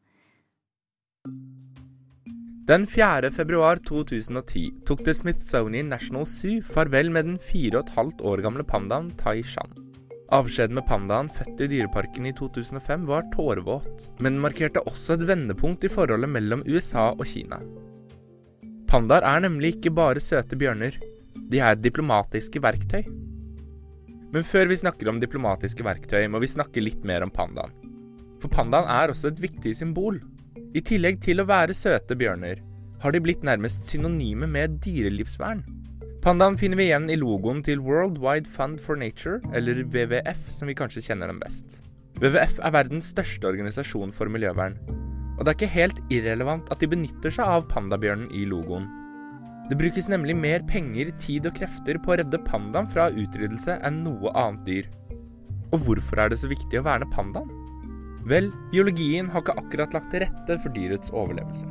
Den 2.64 2.86
4. 2.86 3.28
februar 3.30 3.76
2010 3.76 4.70
tok 4.88 5.02
The 5.04 5.12
Smithsonian 5.14 5.90
National 5.92 6.24
Zoo 6.24 6.62
farvel 6.64 7.10
med 7.12 7.26
den 7.28 7.34
fire 7.36 7.76
og 7.76 7.82
et 7.84 7.92
halvt 7.92 8.22
år 8.24 8.40
gamle 8.46 8.64
pandaen 8.64 9.10
Tai 9.20 9.42
Shan. 9.44 9.74
Avskjeden 10.32 10.78
med 10.78 10.86
pandaen 10.88 11.28
født 11.28 11.60
i 11.60 11.68
Dyreparken 11.68 12.30
i 12.30 12.32
2005 12.32 13.04
var 13.10 13.28
tårevåt, 13.34 14.06
men 14.24 14.40
markerte 14.40 14.80
også 14.88 15.18
et 15.18 15.26
vendepunkt 15.28 15.84
i 15.84 15.92
forholdet 15.92 16.32
mellom 16.32 16.64
USA 16.64 17.10
og 17.10 17.26
Kina. 17.28 17.60
Pandaer 18.88 19.28
er 19.28 19.44
nemlig 19.44 19.74
ikke 19.76 19.92
bare 20.00 20.24
søte 20.24 20.56
bjørner, 20.56 20.96
de 21.36 21.60
er 21.60 21.76
diplomatiske 21.76 22.64
verktøy. 22.64 23.04
Men 24.32 24.40
før 24.40 24.72
vi 24.72 24.80
snakker 24.80 25.12
om 25.12 25.20
diplomatiske 25.20 25.84
verktøy, 25.84 26.24
må 26.32 26.40
vi 26.40 26.54
snakke 26.56 26.80
litt 26.80 27.04
mer 27.04 27.28
om 27.28 27.34
pandaen. 27.42 27.76
For 28.40 28.48
pandaen 28.48 28.88
er 28.88 29.12
også 29.12 29.34
et 29.34 29.50
viktig 29.50 29.76
symbol. 29.76 30.24
I 30.74 30.82
tillegg 30.82 31.20
til 31.22 31.38
å 31.38 31.46
være 31.46 31.74
søte 31.76 32.16
bjørner, 32.18 32.58
har 32.98 33.14
de 33.14 33.20
blitt 33.22 33.44
nærmest 33.46 33.86
synonyme 33.86 34.48
med 34.50 34.80
dyrelivsvern. 34.82 35.60
Pandaen 36.24 36.56
finner 36.58 36.80
vi 36.80 36.88
igjen 36.88 37.06
i 37.12 37.18
logoen 37.20 37.60
til 37.62 37.82
World 37.84 38.18
Wide 38.18 38.50
Fund 38.50 38.80
for 38.82 38.98
Nature, 38.98 39.38
eller 39.54 39.84
WWF, 39.84 40.48
som 40.50 40.66
vi 40.66 40.74
kanskje 40.74 41.04
kjenner 41.06 41.30
dem 41.30 41.38
best. 41.38 41.78
WWF 42.18 42.58
er 42.58 42.74
verdens 42.74 43.12
største 43.14 43.46
organisasjon 43.52 44.10
for 44.16 44.32
miljøvern, 44.32 44.74
og 45.36 45.44
det 45.44 45.52
er 45.52 45.58
ikke 45.60 45.72
helt 45.76 46.02
irrelevant 46.14 46.74
at 46.74 46.82
de 46.82 46.90
benytter 46.90 47.38
seg 47.38 47.54
av 47.54 47.68
pandabjørnen 47.70 48.32
i 48.34 48.42
logoen. 48.50 48.90
Det 49.70 49.78
brukes 49.78 50.10
nemlig 50.10 50.34
mer 50.34 50.64
penger, 50.66 51.14
tid 51.22 51.46
og 51.46 51.54
krefter 51.60 52.02
på 52.02 52.16
å 52.16 52.18
redde 52.18 52.42
pandaen 52.50 52.90
fra 52.90 53.12
utryddelse 53.14 53.78
enn 53.86 54.02
noe 54.08 54.34
annet 54.34 54.66
dyr. 54.66 54.90
Og 55.70 55.86
hvorfor 55.86 56.24
er 56.24 56.34
det 56.34 56.42
så 56.42 56.50
viktig 56.50 56.82
å 56.82 56.88
verne 56.88 57.06
pandaen? 57.14 57.60
Vel, 58.28 58.48
biologien 58.72 59.28
har 59.28 59.42
ikke 59.44 59.56
akkurat 59.60 59.94
lagt 59.96 60.12
til 60.12 60.24
rette 60.24 60.56
for 60.62 60.72
dyrets 60.72 61.12
overlevelse. 61.12 61.68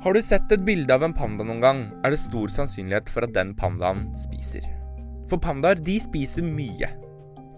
Har 0.00 0.14
du 0.14 0.20
sett 0.24 0.52
et 0.54 0.62
bilde 0.64 0.94
av 0.94 1.02
en 1.04 1.14
panda 1.16 1.44
noen 1.44 1.60
gang, 1.60 1.80
er 2.06 2.14
det 2.14 2.20
stor 2.22 2.48
sannsynlighet 2.48 3.10
for 3.12 3.26
at 3.26 3.34
den 3.36 3.50
pandaen 3.58 4.06
spiser. 4.16 4.64
For 5.28 5.42
pandaer, 5.42 5.76
de 5.76 5.98
spiser 6.00 6.46
mye. 6.46 6.88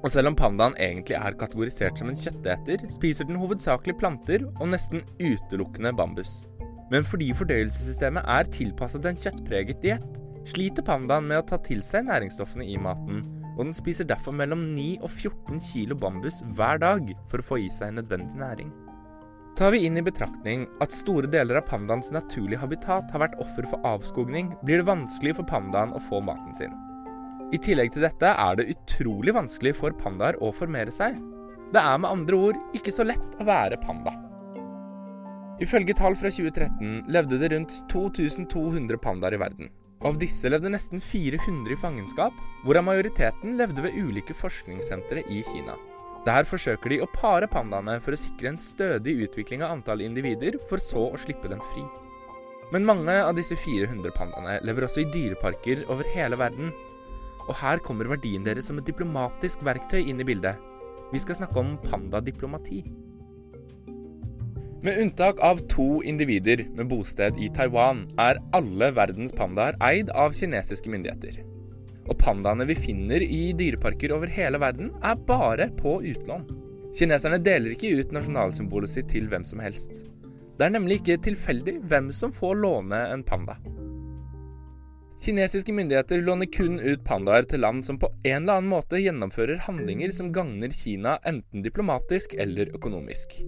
Og 0.02 0.10
selv 0.10 0.32
om 0.32 0.36
pandaen 0.36 0.74
egentlig 0.82 1.14
er 1.20 1.36
kategorisert 1.38 2.00
som 2.00 2.10
en 2.10 2.18
kjøtteter, 2.18 2.82
spiser 2.90 3.28
den 3.28 3.38
hovedsakelig 3.38 3.94
planter 4.00 4.48
og 4.56 4.72
nesten 4.72 5.04
utelukkende 5.20 5.94
bambus. 5.94 6.42
Men 6.90 7.06
fordi 7.06 7.30
fordøyelsessystemet 7.36 8.26
er 8.28 8.50
tilpasset 8.52 9.06
en 9.08 9.20
kjøttpreget 9.20 9.84
diett, 9.84 10.18
sliter 10.48 10.84
pandaen 10.84 11.28
med 11.28 11.44
å 11.44 11.46
ta 11.52 11.60
til 11.62 11.84
seg 11.84 12.08
næringsstoffene 12.08 12.66
i 12.66 12.74
maten, 12.80 13.22
og 13.56 13.66
den 13.66 13.74
spiser 13.76 14.08
derfor 14.08 14.34
mellom 14.36 14.62
9 14.74 15.02
og 15.02 15.10
14 15.10 15.60
kilo 15.62 15.98
bambus 15.98 16.40
hver 16.56 16.80
dag 16.82 17.12
for 17.30 17.42
å 17.42 17.46
få 17.46 17.60
i 17.64 17.68
seg 17.72 17.94
nødvendig 17.98 18.40
næring. 18.40 18.72
Tar 19.58 19.74
vi 19.74 19.82
inn 19.84 19.98
i 20.00 20.04
betraktning 20.04 20.64
at 20.80 20.94
store 20.96 21.28
deler 21.28 21.58
av 21.60 21.66
pandaens 21.68 22.08
naturlige 22.14 22.62
habitat 22.62 23.10
har 23.12 23.20
vært 23.26 23.36
offer 23.42 23.68
for 23.68 23.84
avskogning, 23.84 24.54
blir 24.64 24.80
det 24.80 24.88
vanskelig 24.88 25.36
for 25.36 25.48
pandaen 25.48 25.92
å 25.92 26.00
få 26.00 26.22
maten 26.24 26.56
sin. 26.56 26.72
I 27.52 27.60
tillegg 27.60 27.92
til 27.92 28.06
dette 28.06 28.30
er 28.32 28.56
det 28.56 28.70
utrolig 28.72 29.34
vanskelig 29.36 29.74
for 29.76 29.92
pandaer 30.00 30.38
å 30.40 30.48
formere 30.56 30.94
seg. 30.94 31.18
Det 31.72 31.80
er 31.80 32.00
med 32.00 32.08
andre 32.08 32.38
ord 32.48 32.76
ikke 32.76 32.94
så 32.94 33.04
lett 33.04 33.36
å 33.40 33.48
være 33.48 33.76
panda. 33.84 34.14
Ifølge 35.60 35.94
tall 36.00 36.16
fra 36.16 36.32
2013 36.32 37.12
levde 37.12 37.38
det 37.38 37.52
rundt 37.52 37.76
2200 37.92 38.98
pandaer 39.04 39.36
i 39.36 39.42
verden. 39.44 39.68
Av 40.02 40.16
disse 40.18 40.50
levde 40.50 40.70
nesten 40.72 40.98
400 40.98 41.76
i 41.76 41.78
fangenskap, 41.78 42.34
hvorav 42.64 42.82
majoriteten 42.88 43.54
levde 43.58 43.84
ved 43.84 43.94
ulike 44.02 44.34
forskningssentre 44.34 45.22
i 45.30 45.42
Kina. 45.46 45.76
Der 46.26 46.46
forsøker 46.46 46.90
de 46.90 46.98
å 47.02 47.10
pare 47.10 47.46
pandaene 47.50 48.00
for 48.02 48.14
å 48.14 48.18
sikre 48.18 48.50
en 48.50 48.58
stødig 48.58 49.14
utvikling 49.26 49.62
av 49.62 49.76
antall 49.76 50.02
individer, 50.02 50.58
for 50.70 50.82
så 50.82 51.08
å 51.10 51.20
slippe 51.22 51.50
dem 51.50 51.62
fri. 51.70 51.84
Men 52.74 52.86
mange 52.88 53.14
av 53.20 53.36
disse 53.38 53.54
400 53.58 54.14
pandaene 54.16 54.58
lever 54.66 54.88
også 54.88 55.04
i 55.04 55.10
dyreparker 55.14 55.84
over 55.92 56.08
hele 56.14 56.38
verden. 56.40 56.74
Og 57.46 57.54
her 57.58 57.82
kommer 57.84 58.10
verdien 58.10 58.46
deres 58.46 58.70
som 58.70 58.78
et 58.80 58.86
diplomatisk 58.88 59.62
verktøy 59.66 60.00
inn 60.02 60.22
i 60.22 60.26
bildet. 60.26 60.58
Vi 61.12 61.20
skal 61.22 61.38
snakke 61.42 61.62
om 61.62 61.74
pandadiplomati. 61.84 62.80
Med 64.82 64.98
unntak 64.98 65.40
av 65.40 65.60
to 65.70 66.02
individer 66.02 66.64
med 66.74 66.88
bosted 66.90 67.36
i 67.38 67.46
Taiwan, 67.54 68.00
er 68.18 68.40
alle 68.50 68.88
verdens 68.90 69.30
pandaer 69.30 69.76
eid 69.78 70.08
av 70.10 70.34
kinesiske 70.34 70.90
myndigheter. 70.90 71.36
Og 72.10 72.16
pandaene 72.18 72.66
vi 72.66 72.74
finner 72.74 73.22
i 73.22 73.52
dyreparker 73.54 74.10
over 74.16 74.26
hele 74.34 74.58
verden, 74.58 74.90
er 75.06 75.20
bare 75.28 75.68
på 75.78 76.00
utlån. 76.10 76.48
Kineserne 76.98 77.38
deler 77.38 77.76
ikke 77.76 77.92
ut 78.00 78.10
nasjonalsymbolet 78.16 78.90
sitt 78.90 79.06
til 79.14 79.30
hvem 79.30 79.46
som 79.46 79.62
helst. 79.62 80.02
Det 80.58 80.66
er 80.66 80.74
nemlig 80.74 80.98
ikke 80.98 81.20
tilfeldig 81.28 81.76
hvem 81.86 82.10
som 82.10 82.34
får 82.34 82.58
låne 82.64 83.04
en 83.12 83.22
panda. 83.22 83.60
Kinesiske 85.22 85.70
myndigheter 85.78 86.26
låner 86.26 86.50
kun 86.50 86.80
ut 86.82 87.06
pandaer 87.06 87.46
til 87.46 87.62
land 87.62 87.86
som 87.86 88.02
på 88.02 88.10
en 88.24 88.42
eller 88.42 88.58
annen 88.58 88.74
måte 88.74 88.98
gjennomfører 88.98 89.62
handlinger 89.68 90.10
som 90.10 90.34
gagner 90.34 90.74
Kina 90.74 91.20
enten 91.22 91.62
diplomatisk 91.62 92.34
eller 92.34 92.74
økonomisk. 92.74 93.38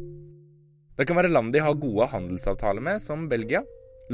Det 0.95 1.07
kan 1.09 1.19
være 1.19 1.33
land 1.33 1.51
de 1.55 1.63
har 1.63 1.75
gode 1.75 2.07
handelsavtaler 2.13 2.85
med, 2.85 3.03
som 3.03 3.27
Belgia. 3.31 3.65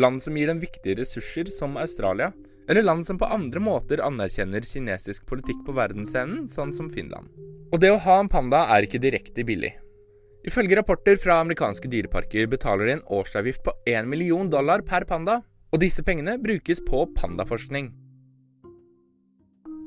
Land 0.00 0.22
som 0.24 0.36
gir 0.38 0.48
dem 0.48 0.62
viktige 0.62 0.96
ressurser, 1.02 1.50
som 1.52 1.76
Australia. 1.76 2.30
Eller 2.70 2.86
land 2.86 3.04
som 3.06 3.18
på 3.18 3.28
andre 3.28 3.60
måter 3.60 4.00
anerkjenner 4.04 4.64
kinesisk 4.64 5.26
politikk 5.28 5.60
på 5.66 5.74
verdensscenen, 5.76 6.48
sånn 6.48 6.72
som 6.72 6.88
Finland. 6.92 7.28
Og 7.70 7.82
det 7.82 7.92
å 7.92 8.00
ha 8.00 8.16
en 8.20 8.30
panda 8.30 8.64
er 8.72 8.86
ikke 8.86 9.02
direkte 9.02 9.44
billig. 9.44 9.74
Ifølge 10.46 10.78
rapporter 10.78 11.18
fra 11.20 11.42
amerikanske 11.42 11.90
dyreparker 11.92 12.48
betaler 12.48 12.88
de 12.88 12.96
en 12.96 13.08
årsavgift 13.12 13.60
på 13.66 13.74
1 13.90 14.08
million 14.08 14.48
dollar 14.48 14.80
per 14.86 15.04
panda, 15.04 15.42
og 15.70 15.82
disse 15.82 16.02
pengene 16.06 16.38
brukes 16.40 16.80
på 16.86 17.04
pandaforskning. 17.18 17.90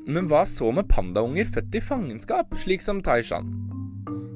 Men 0.04 0.26
hva 0.28 0.42
så 0.44 0.68
med 0.74 0.88
pandaunger 0.90 1.48
født 1.48 1.78
i 1.78 1.80
fangenskap, 1.80 2.50
slik 2.60 2.82
som 2.84 3.00
Taishan? 3.04 3.46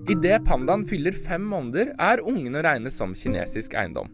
Idet 0.08 0.40
pandaen 0.46 0.86
fyller 0.88 1.12
fem 1.12 1.44
måneder, 1.44 1.90
er 2.00 2.22
ungene 2.24 2.62
å 2.62 2.64
regne 2.64 2.92
som 2.92 3.12
kinesisk 3.12 3.76
eiendom. 3.76 4.08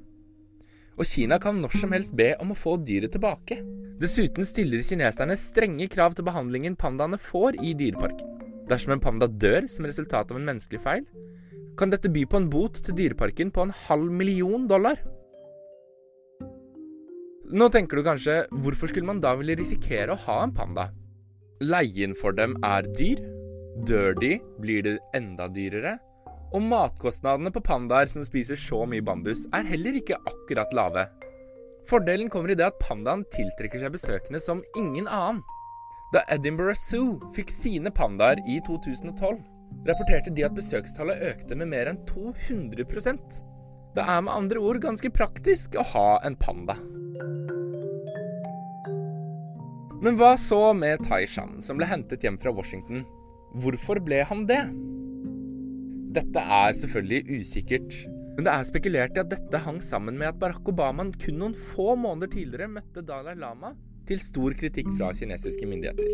Og 0.99 1.07
Kina 1.07 1.39
kan 1.43 1.61
når 1.63 1.77
som 1.79 1.95
helst 1.95 2.15
be 2.19 2.33
om 2.43 2.51
å 2.51 2.59
få 2.59 2.75
dyret 2.83 3.15
tilbake. 3.15 3.61
Dessuten 4.03 4.47
stiller 4.47 4.83
kineserne 4.83 5.37
strenge 5.39 5.87
krav 5.91 6.17
til 6.19 6.27
behandlingen 6.27 6.75
pandaene 6.79 7.19
får 7.23 7.61
i 7.63 7.71
dyreparken. 7.79 8.35
Dersom 8.67 8.97
en 8.97 9.03
panda 9.03 9.29
dør 9.31 9.69
som 9.71 9.87
resultat 9.87 10.35
av 10.35 10.41
en 10.41 10.51
menneskelig 10.51 10.83
feil, 10.83 11.07
kan 11.79 11.91
dette 11.91 12.11
by 12.11 12.25
på 12.31 12.39
en 12.41 12.51
bot 12.51 12.79
til 12.83 12.99
dyreparken 12.99 13.55
på 13.55 13.67
en 13.67 13.75
halv 13.87 14.11
million 14.11 14.67
dollar. 14.71 14.99
Nå 17.55 17.71
tenker 17.71 18.01
du 18.01 18.07
kanskje 18.07 18.41
hvorfor 18.51 18.91
skulle 18.91 19.07
man 19.07 19.23
da 19.23 19.37
ville 19.39 19.59
risikere 19.61 20.15
å 20.15 20.23
ha 20.27 20.43
en 20.43 20.55
panda? 20.55 20.89
Leien 21.65 22.15
for 22.19 22.37
dem 22.37 22.57
er 22.67 22.87
dyr. 22.99 23.23
Dør 23.89 24.15
de, 24.21 24.37
blir 24.63 24.85
det 24.87 24.99
enda 25.17 25.49
dyrere. 25.51 25.97
Og 26.55 26.63
matkostnadene 26.63 27.51
på 27.55 27.63
pandaer 27.65 28.11
som 28.11 28.23
spiser 28.27 28.59
så 28.59 28.85
mye 28.87 29.03
bambus, 29.03 29.47
er 29.57 29.67
heller 29.67 29.97
ikke 29.99 30.21
akkurat 30.31 30.75
lave. 30.77 31.09
Fordelen 31.91 32.31
kommer 32.33 32.53
i 32.53 32.57
det 32.59 32.69
at 32.69 32.79
pandaen 32.81 33.25
tiltrekker 33.35 33.83
seg 33.83 33.93
besøkende 33.97 34.41
som 34.41 34.63
ingen 34.79 35.09
annen. 35.11 35.43
Da 36.15 36.23
Edinburgh 36.31 36.79
Zoo 36.79 37.19
fikk 37.35 37.51
sine 37.53 37.91
pandaer 37.91 38.39
i 38.47 38.61
2012, 38.65 39.41
rapporterte 39.89 40.33
de 40.33 40.47
at 40.47 40.55
besøkstallet 40.57 41.25
økte 41.33 41.59
med 41.59 41.73
mer 41.73 41.91
enn 41.91 41.99
200% 42.09 43.41
Det 43.95 44.05
er 44.05 44.23
med 44.23 44.33
andre 44.33 44.63
ord 44.63 44.81
ganske 44.83 45.11
praktisk 45.11 45.75
å 45.79 45.85
ha 45.95 46.09
en 46.27 46.39
panda. 46.39 46.79
Men 50.05 50.19
hva 50.21 50.35
så 50.37 50.59
med 50.77 51.01
Taishan, 51.07 51.63
som 51.65 51.79
ble 51.79 51.87
hentet 51.89 52.25
hjem 52.27 52.37
fra 52.37 52.53
Washington? 52.53 53.07
Hvorfor 53.57 54.03
ble 54.05 54.19
han 54.29 54.43
det? 54.45 54.61
Dette 56.19 56.43
er 56.59 56.75
selvfølgelig 56.77 57.41
usikkert, 57.41 57.97
men 58.35 58.45
det 58.45 58.53
er 58.53 58.67
spekulert 58.69 59.17
i 59.17 59.23
at 59.23 59.31
dette 59.33 59.61
hang 59.65 59.81
sammen 59.83 60.19
med 60.21 60.29
at 60.29 60.41
Barack 60.43 60.69
Obama 60.69 61.07
kun 61.23 61.41
noen 61.41 61.57
få 61.73 61.95
måneder 61.97 62.35
tidligere 62.35 62.69
møtte 62.75 63.05
Dalai 63.07 63.33
Lama 63.39 63.73
til 64.05 64.21
stor 64.21 64.53
kritikk 64.59 64.91
fra 64.99 65.09
kinesiske 65.17 65.71
myndigheter. 65.71 66.13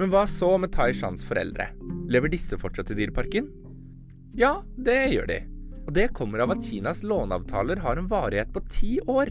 Men 0.00 0.10
hva 0.10 0.24
så 0.26 0.56
med 0.58 0.72
Taishans 0.74 1.22
foreldre? 1.28 1.68
Lever 2.10 2.32
disse 2.32 2.58
fortsatt 2.58 2.90
i 2.90 2.98
Dyreparken? 2.98 3.46
Ja, 4.34 4.56
det 4.74 4.98
gjør 5.14 5.30
de. 5.30 5.38
Og 5.86 5.94
det 5.94 6.10
kommer 6.16 6.42
av 6.42 6.56
at 6.56 6.64
Kinas 6.66 7.04
låneavtaler 7.06 7.84
har 7.84 8.02
en 8.02 8.10
varighet 8.10 8.50
på 8.54 8.64
ti 8.66 8.96
år. 9.06 9.30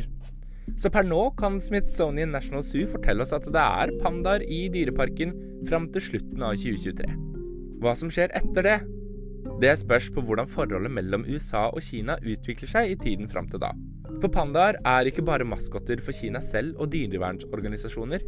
Så 0.78 0.92
per 0.94 1.08
nå 1.08 1.22
kan 1.40 1.58
Smithsonian 1.64 2.34
National 2.36 2.64
Zoo 2.66 2.88
fortelle 2.92 3.26
oss 3.26 3.34
at 3.36 3.48
det 3.50 3.64
er 3.64 3.96
pandaer 4.04 4.44
i 4.46 4.68
Dyreparken 4.74 5.34
fram 5.70 5.90
til 5.94 6.06
slutten 6.06 6.46
av 6.46 6.56
2023. 6.60 7.10
Hva 7.80 7.96
som 7.96 8.12
skjer 8.12 8.34
etter 8.36 8.66
det, 8.68 8.78
det 9.60 9.74
spørs 9.80 10.10
på 10.16 10.24
hvordan 10.24 10.48
forholdet 10.52 10.92
mellom 10.94 11.26
USA 11.28 11.68
og 11.70 11.84
Kina 11.84 12.18
utvikler 12.20 12.70
seg 12.70 12.94
i 12.94 13.00
tiden 13.00 13.30
fram 13.32 13.48
til 13.52 13.64
da. 13.64 13.72
For 14.20 14.32
pandaer 14.32 14.80
er 14.88 15.08
ikke 15.08 15.26
bare 15.26 15.48
maskotter 15.48 16.02
for 16.04 16.16
Kina 16.16 16.42
selv 16.44 16.80
og 16.80 16.92
dyrevernsorganisasjoner. 16.94 18.24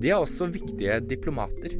De 0.00 0.10
er 0.10 0.18
også 0.18 0.48
viktige 0.50 1.00
diplomater. 1.04 1.74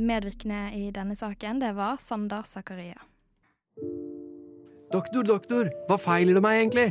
Medvirkende 0.00 0.70
i 0.78 0.88
denne 0.94 1.16
saken, 1.18 1.60
det 1.60 1.74
var 1.76 2.00
Sander 2.00 2.46
Zakaria. 2.48 2.96
Doktor, 4.90 5.22
doktor, 5.22 5.68
hva 5.86 6.00
feiler 6.00 6.38
det 6.38 6.42
meg 6.42 6.62
egentlig? 6.62 6.88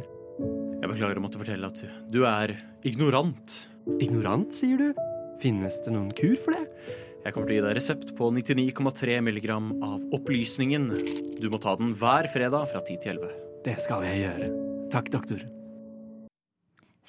Jeg 0.80 0.88
beklager 0.94 1.20
å 1.20 1.22
måtte 1.26 1.40
fortelle 1.42 1.68
at 1.68 1.82
du 2.08 2.22
er 2.24 2.54
ignorant. 2.88 3.56
Ignorant, 4.00 4.54
sier 4.56 4.80
du? 4.80 5.02
Finnes 5.42 5.76
det 5.84 5.92
noen 5.92 6.14
kur 6.16 6.38
for 6.40 6.56
det? 6.56 6.62
Jeg 7.26 7.36
kommer 7.36 7.50
til 7.50 7.58
å 7.58 7.58
gi 7.58 7.64
deg 7.66 7.76
resept 7.76 8.14
på 8.16 8.30
99,3 8.32 9.18
milligram 9.26 9.74
av 9.84 10.06
opplysningen. 10.16 10.88
Du 11.36 11.50
må 11.52 11.60
ta 11.60 11.76
den 11.76 11.92
hver 12.00 12.32
fredag 12.32 12.72
fra 12.72 12.80
10 12.80 13.02
til 13.04 13.20
11. 13.20 13.36
Det 13.68 13.76
skal 13.84 14.08
jeg 14.08 14.24
gjøre. 14.24 14.50
Takk, 14.96 15.12
doktor. 15.12 15.44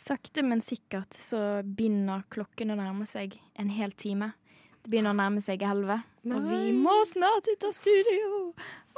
Sakte, 0.01 0.43
men 0.43 0.67
sikkert 0.67 1.15
så 1.15 1.63
begynner 1.63 2.27
klokken 2.35 2.75
å 2.75 2.81
nærme 2.81 3.07
seg 3.07 3.39
en 3.55 3.71
hel 3.71 3.95
time. 3.95 4.33
Det 4.83 4.91
begynner 4.91 5.15
å 5.15 5.21
nærme 5.23 5.45
seg 5.45 5.63
elleve, 5.63 6.01
og 6.27 6.47
vi 6.51 6.75
må 6.75 7.03
snart 7.07 7.47
ut 7.53 7.71
av 7.71 7.77
studio. 7.77 8.47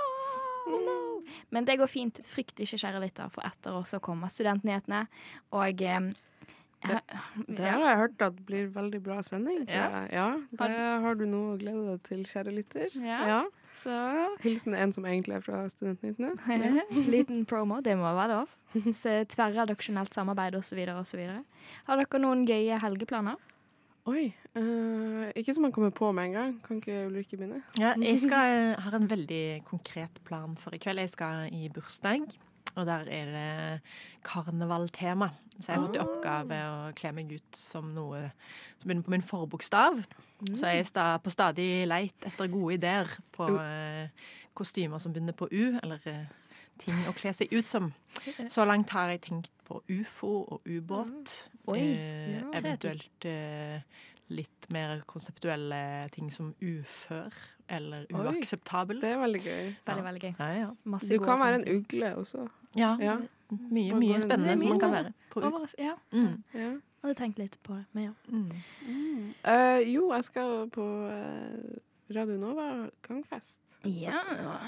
Oh, 0.00 0.76
no. 0.80 1.01
Men 1.50 1.64
det 1.68 1.78
går 1.80 1.90
fint. 1.90 2.20
Frykt 2.26 2.60
ikke, 2.62 2.78
kjære 2.80 3.00
lytter, 3.04 3.30
for 3.32 3.46
etter 3.46 3.78
oss 3.78 3.94
så 3.94 4.00
kommer 4.02 4.32
studentnyhetene. 4.32 5.06
Og 5.56 5.82
eh, 5.82 6.12
Det, 6.82 6.98
det 7.46 7.68
har 7.68 7.84
jeg 7.86 7.98
hørt 8.00 8.22
at 8.26 8.38
blir 8.46 8.70
veldig 8.74 9.02
bra 9.04 9.20
sending. 9.22 9.64
Ja. 9.70 10.06
ja. 10.10 10.28
Det 10.50 10.70
har 11.04 11.14
du 11.14 11.26
noe 11.30 11.52
å 11.54 11.58
glede 11.60 11.84
deg 11.92 12.00
til, 12.08 12.24
kjære 12.26 12.54
lytter. 12.56 12.96
Ja. 13.06 13.44
Så 13.82 13.92
Hilsen 14.42 14.74
en 14.74 14.92
som 14.94 15.06
egentlig 15.06 15.38
er 15.38 15.44
fra 15.46 15.62
Studentnyhetene. 15.70 16.34
Ja. 16.62 16.84
Liten 17.10 17.46
promo, 17.48 17.80
det 17.82 17.94
må 17.98 18.10
være 18.14 18.42
lov. 18.42 18.50
Så 18.96 19.22
Tverrredaksjonelt 19.30 20.14
samarbeid 20.14 20.56
osv. 20.58 20.78
osv. 20.96 21.22
Har 21.86 22.00
dere 22.02 22.20
noen 22.22 22.44
gøye 22.48 22.78
helgeplaner? 22.82 23.38
Oi. 24.10 24.32
Uh, 24.58 25.28
ikke 25.38 25.54
som 25.54 25.62
man 25.62 25.72
kommer 25.72 25.92
på 25.94 26.08
med 26.12 26.24
en 26.30 26.32
gang. 26.34 26.54
Kan 26.64 26.80
ikke 26.80 27.04
Ulrikke 27.06 27.36
begynne? 27.38 27.60
Ja, 27.78 27.92
jeg 28.02 28.18
skal, 28.18 28.74
ha 28.74 28.80
har 28.90 28.96
en 28.98 29.10
veldig 29.10 29.62
konkret 29.68 30.18
plan 30.26 30.56
for 30.58 30.74
i 30.74 30.80
kveld. 30.82 30.98
Jeg 31.04 31.12
skal 31.12 31.46
i 31.54 31.68
bursdag, 31.70 32.26
og 32.74 32.86
der 32.88 33.06
er 33.06 33.30
det 33.30 33.80
karnevaltema. 34.26 35.30
Så 35.60 35.70
jeg 35.70 35.76
har 35.78 35.86
fått 35.86 36.00
i 36.00 36.02
oppgave 36.02 36.60
å 36.66 36.76
kle 36.98 37.14
meg 37.14 37.30
ut 37.36 37.56
som 37.58 37.92
noe 37.94 38.24
som 38.80 38.88
begynner 38.88 39.06
på 39.06 39.14
min 39.14 39.26
forbokstav. 39.26 40.02
Så 40.50 40.72
jeg 40.72 40.86
er 40.90 41.18
på 41.22 41.30
stadig 41.30 41.70
leit 41.86 42.26
etter 42.26 42.50
gode 42.50 42.80
ideer 42.80 43.10
på 43.36 43.46
eh, 43.62 44.08
kostymer 44.58 44.98
som 44.98 45.14
begynner 45.14 45.36
på 45.38 45.46
U, 45.46 45.76
eller 45.78 46.02
eh, 46.10 46.24
ting 46.78 46.94
å 47.08 47.12
kle 47.14 47.32
seg 47.34 47.52
ut 47.52 47.66
som. 47.66 47.92
Så 48.48 48.64
langt 48.66 48.90
har 48.90 49.08
jeg 49.10 49.20
tenkt 49.20 49.50
på 49.68 49.82
ufo 49.88 50.32
og 50.56 50.60
ubåt. 50.66 51.48
Oi, 51.66 51.78
Eh, 51.78 52.32
ja. 52.40 52.46
eventuelt 52.58 53.24
eh, 53.24 53.80
litt 54.28 54.66
mer 54.72 55.02
konseptuelle 55.06 56.08
ting 56.12 56.30
som 56.32 56.54
ufør 56.60 57.32
eller 57.68 58.06
Oi, 58.12 58.24
uakseptabel. 58.26 59.00
Det 59.00 59.10
er 59.12 59.18
veldig 59.20 59.42
gøy. 59.44 59.74
Veldig, 59.86 60.04
veldig 60.04 60.22
gøy. 60.22 60.34
Ja, 60.38 60.48
ja. 60.58 60.70
Masse 60.84 61.08
Du 61.08 61.18
gode 61.18 61.26
kan 61.30 61.40
være 61.40 61.60
en 61.62 61.68
ugle 61.76 62.14
også. 62.16 62.48
Ja, 62.76 62.96
Ja. 63.00 63.18
mye, 63.50 63.92
mye 63.94 64.20
spennende 64.20 64.58
som 64.58 64.68
man 64.68 64.80
kan 64.80 64.92
være 64.92 65.12
på 65.30 65.40
U. 65.44 65.66
Ja. 65.78 65.94
Mm. 66.12 66.42
Ja. 66.54 66.70
Hadde 67.02 67.14
tenkt 67.18 67.38
litt 67.38 67.58
på 67.62 67.74
det, 67.74 67.84
men 67.92 68.04
ja. 68.04 68.12
Eh, 69.44 69.80
jo, 69.92 70.12
jeg 70.12 70.24
skal 70.24 70.68
på 70.70 70.84
eh, 71.10 71.78
Radio 72.16 72.38
Nova 72.40 72.68
gangfest. 73.06 73.60
Ja, 73.88 74.22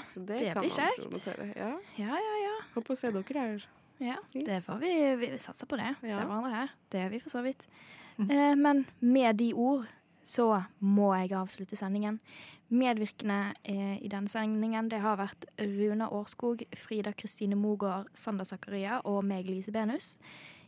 Så 0.07 0.23
det, 0.25 0.39
det 0.43 0.53
blir 0.59 0.73
kjekt. 0.73 1.27
Ja. 1.55 1.71
Ja, 1.99 2.19
ja, 2.21 2.37
ja. 2.43 2.55
Håper 2.75 2.95
å 2.95 2.99
se 2.99 3.11
dere 3.15 3.45
her. 3.47 3.67
Ja, 4.03 4.17
det 4.33 4.57
får 4.65 4.79
vi, 4.81 4.93
vi 5.21 5.29
satser 5.39 5.69
på 5.71 5.77
det. 5.79 5.93
Se 6.01 6.11
hverandre 6.15 6.51
her. 6.51 6.73
Det 6.91 7.03
gjør 7.05 7.13
vi 7.13 7.21
for 7.23 7.31
så 7.37 7.43
vidt. 7.45 7.67
Eh, 8.19 8.55
men 8.59 8.83
med 8.99 9.39
de 9.39 9.53
ord 9.53 9.85
så 10.25 10.49
må 10.79 11.13
jeg 11.15 11.35
avslutte 11.37 11.77
sendingen. 11.79 12.19
Medvirkende 12.73 13.53
eh, 13.63 13.95
i 14.01 14.09
denne 14.09 14.31
sendingen 14.31 14.89
det 14.89 14.99
har 15.03 15.19
vært 15.19 15.45
Runa 15.61 16.09
Årskog, 16.09 16.63
Frida 16.75 17.13
Kristine 17.13 17.55
Mogård, 17.59 18.09
Sander 18.17 18.47
Zakaria 18.47 18.99
og 19.05 19.21
meg, 19.27 19.45
Lise 19.47 19.71
Benus. 19.75 20.15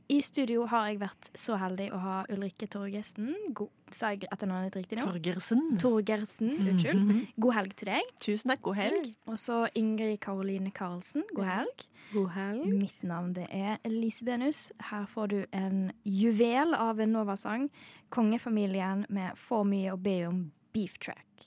I 0.10 0.22
studio 0.24 0.64
har 0.72 0.86
jeg 0.88 1.00
vært 1.02 1.28
så 1.36 1.58
heldig 1.60 1.90
å 1.92 1.98
ha 2.00 2.18
Ulrikke 2.32 2.68
Torgersen. 2.72 3.34
God, 3.54 3.68
sa 3.92 4.14
jeg 4.14 4.30
etternavnet 4.32 4.72
ditt 4.72 4.86
riktig 4.86 5.00
nå? 5.02 5.08
Torgersen. 5.10 5.64
Torgersen, 5.82 6.54
unnskyld. 6.64 7.02
Mhm. 7.02 7.26
God 7.44 7.54
helg 7.58 7.76
til 7.76 7.90
deg. 7.92 8.14
Tusen 8.24 8.54
takk. 8.54 8.62
God 8.62 8.76
helg. 8.80 9.10
Og 9.28 9.36
så 9.38 9.58
Ingrid 9.76 10.20
Karoline 10.24 10.72
Karlsen. 10.72 11.24
God 11.36 11.46
helg. 11.50 11.84
God 12.14 12.30
helg. 12.38 12.66
Mitt 12.72 13.04
navn 13.04 13.34
det 13.36 13.48
er 13.52 13.78
Lise 13.92 14.24
Benus. 14.24 14.72
Her 14.80 15.06
får 15.12 15.28
du 15.28 15.46
en 15.52 15.92
juvel 16.06 16.74
av 16.74 17.00
en 17.04 17.12
Nova-sang. 17.12 17.70
Kongefamilien 18.10 19.06
med 19.10 19.36
For 19.38 19.64
mye 19.68 19.92
å 19.92 19.98
be 20.02 20.22
om 20.28 20.52
beef 20.74 20.98
track. 21.00 21.47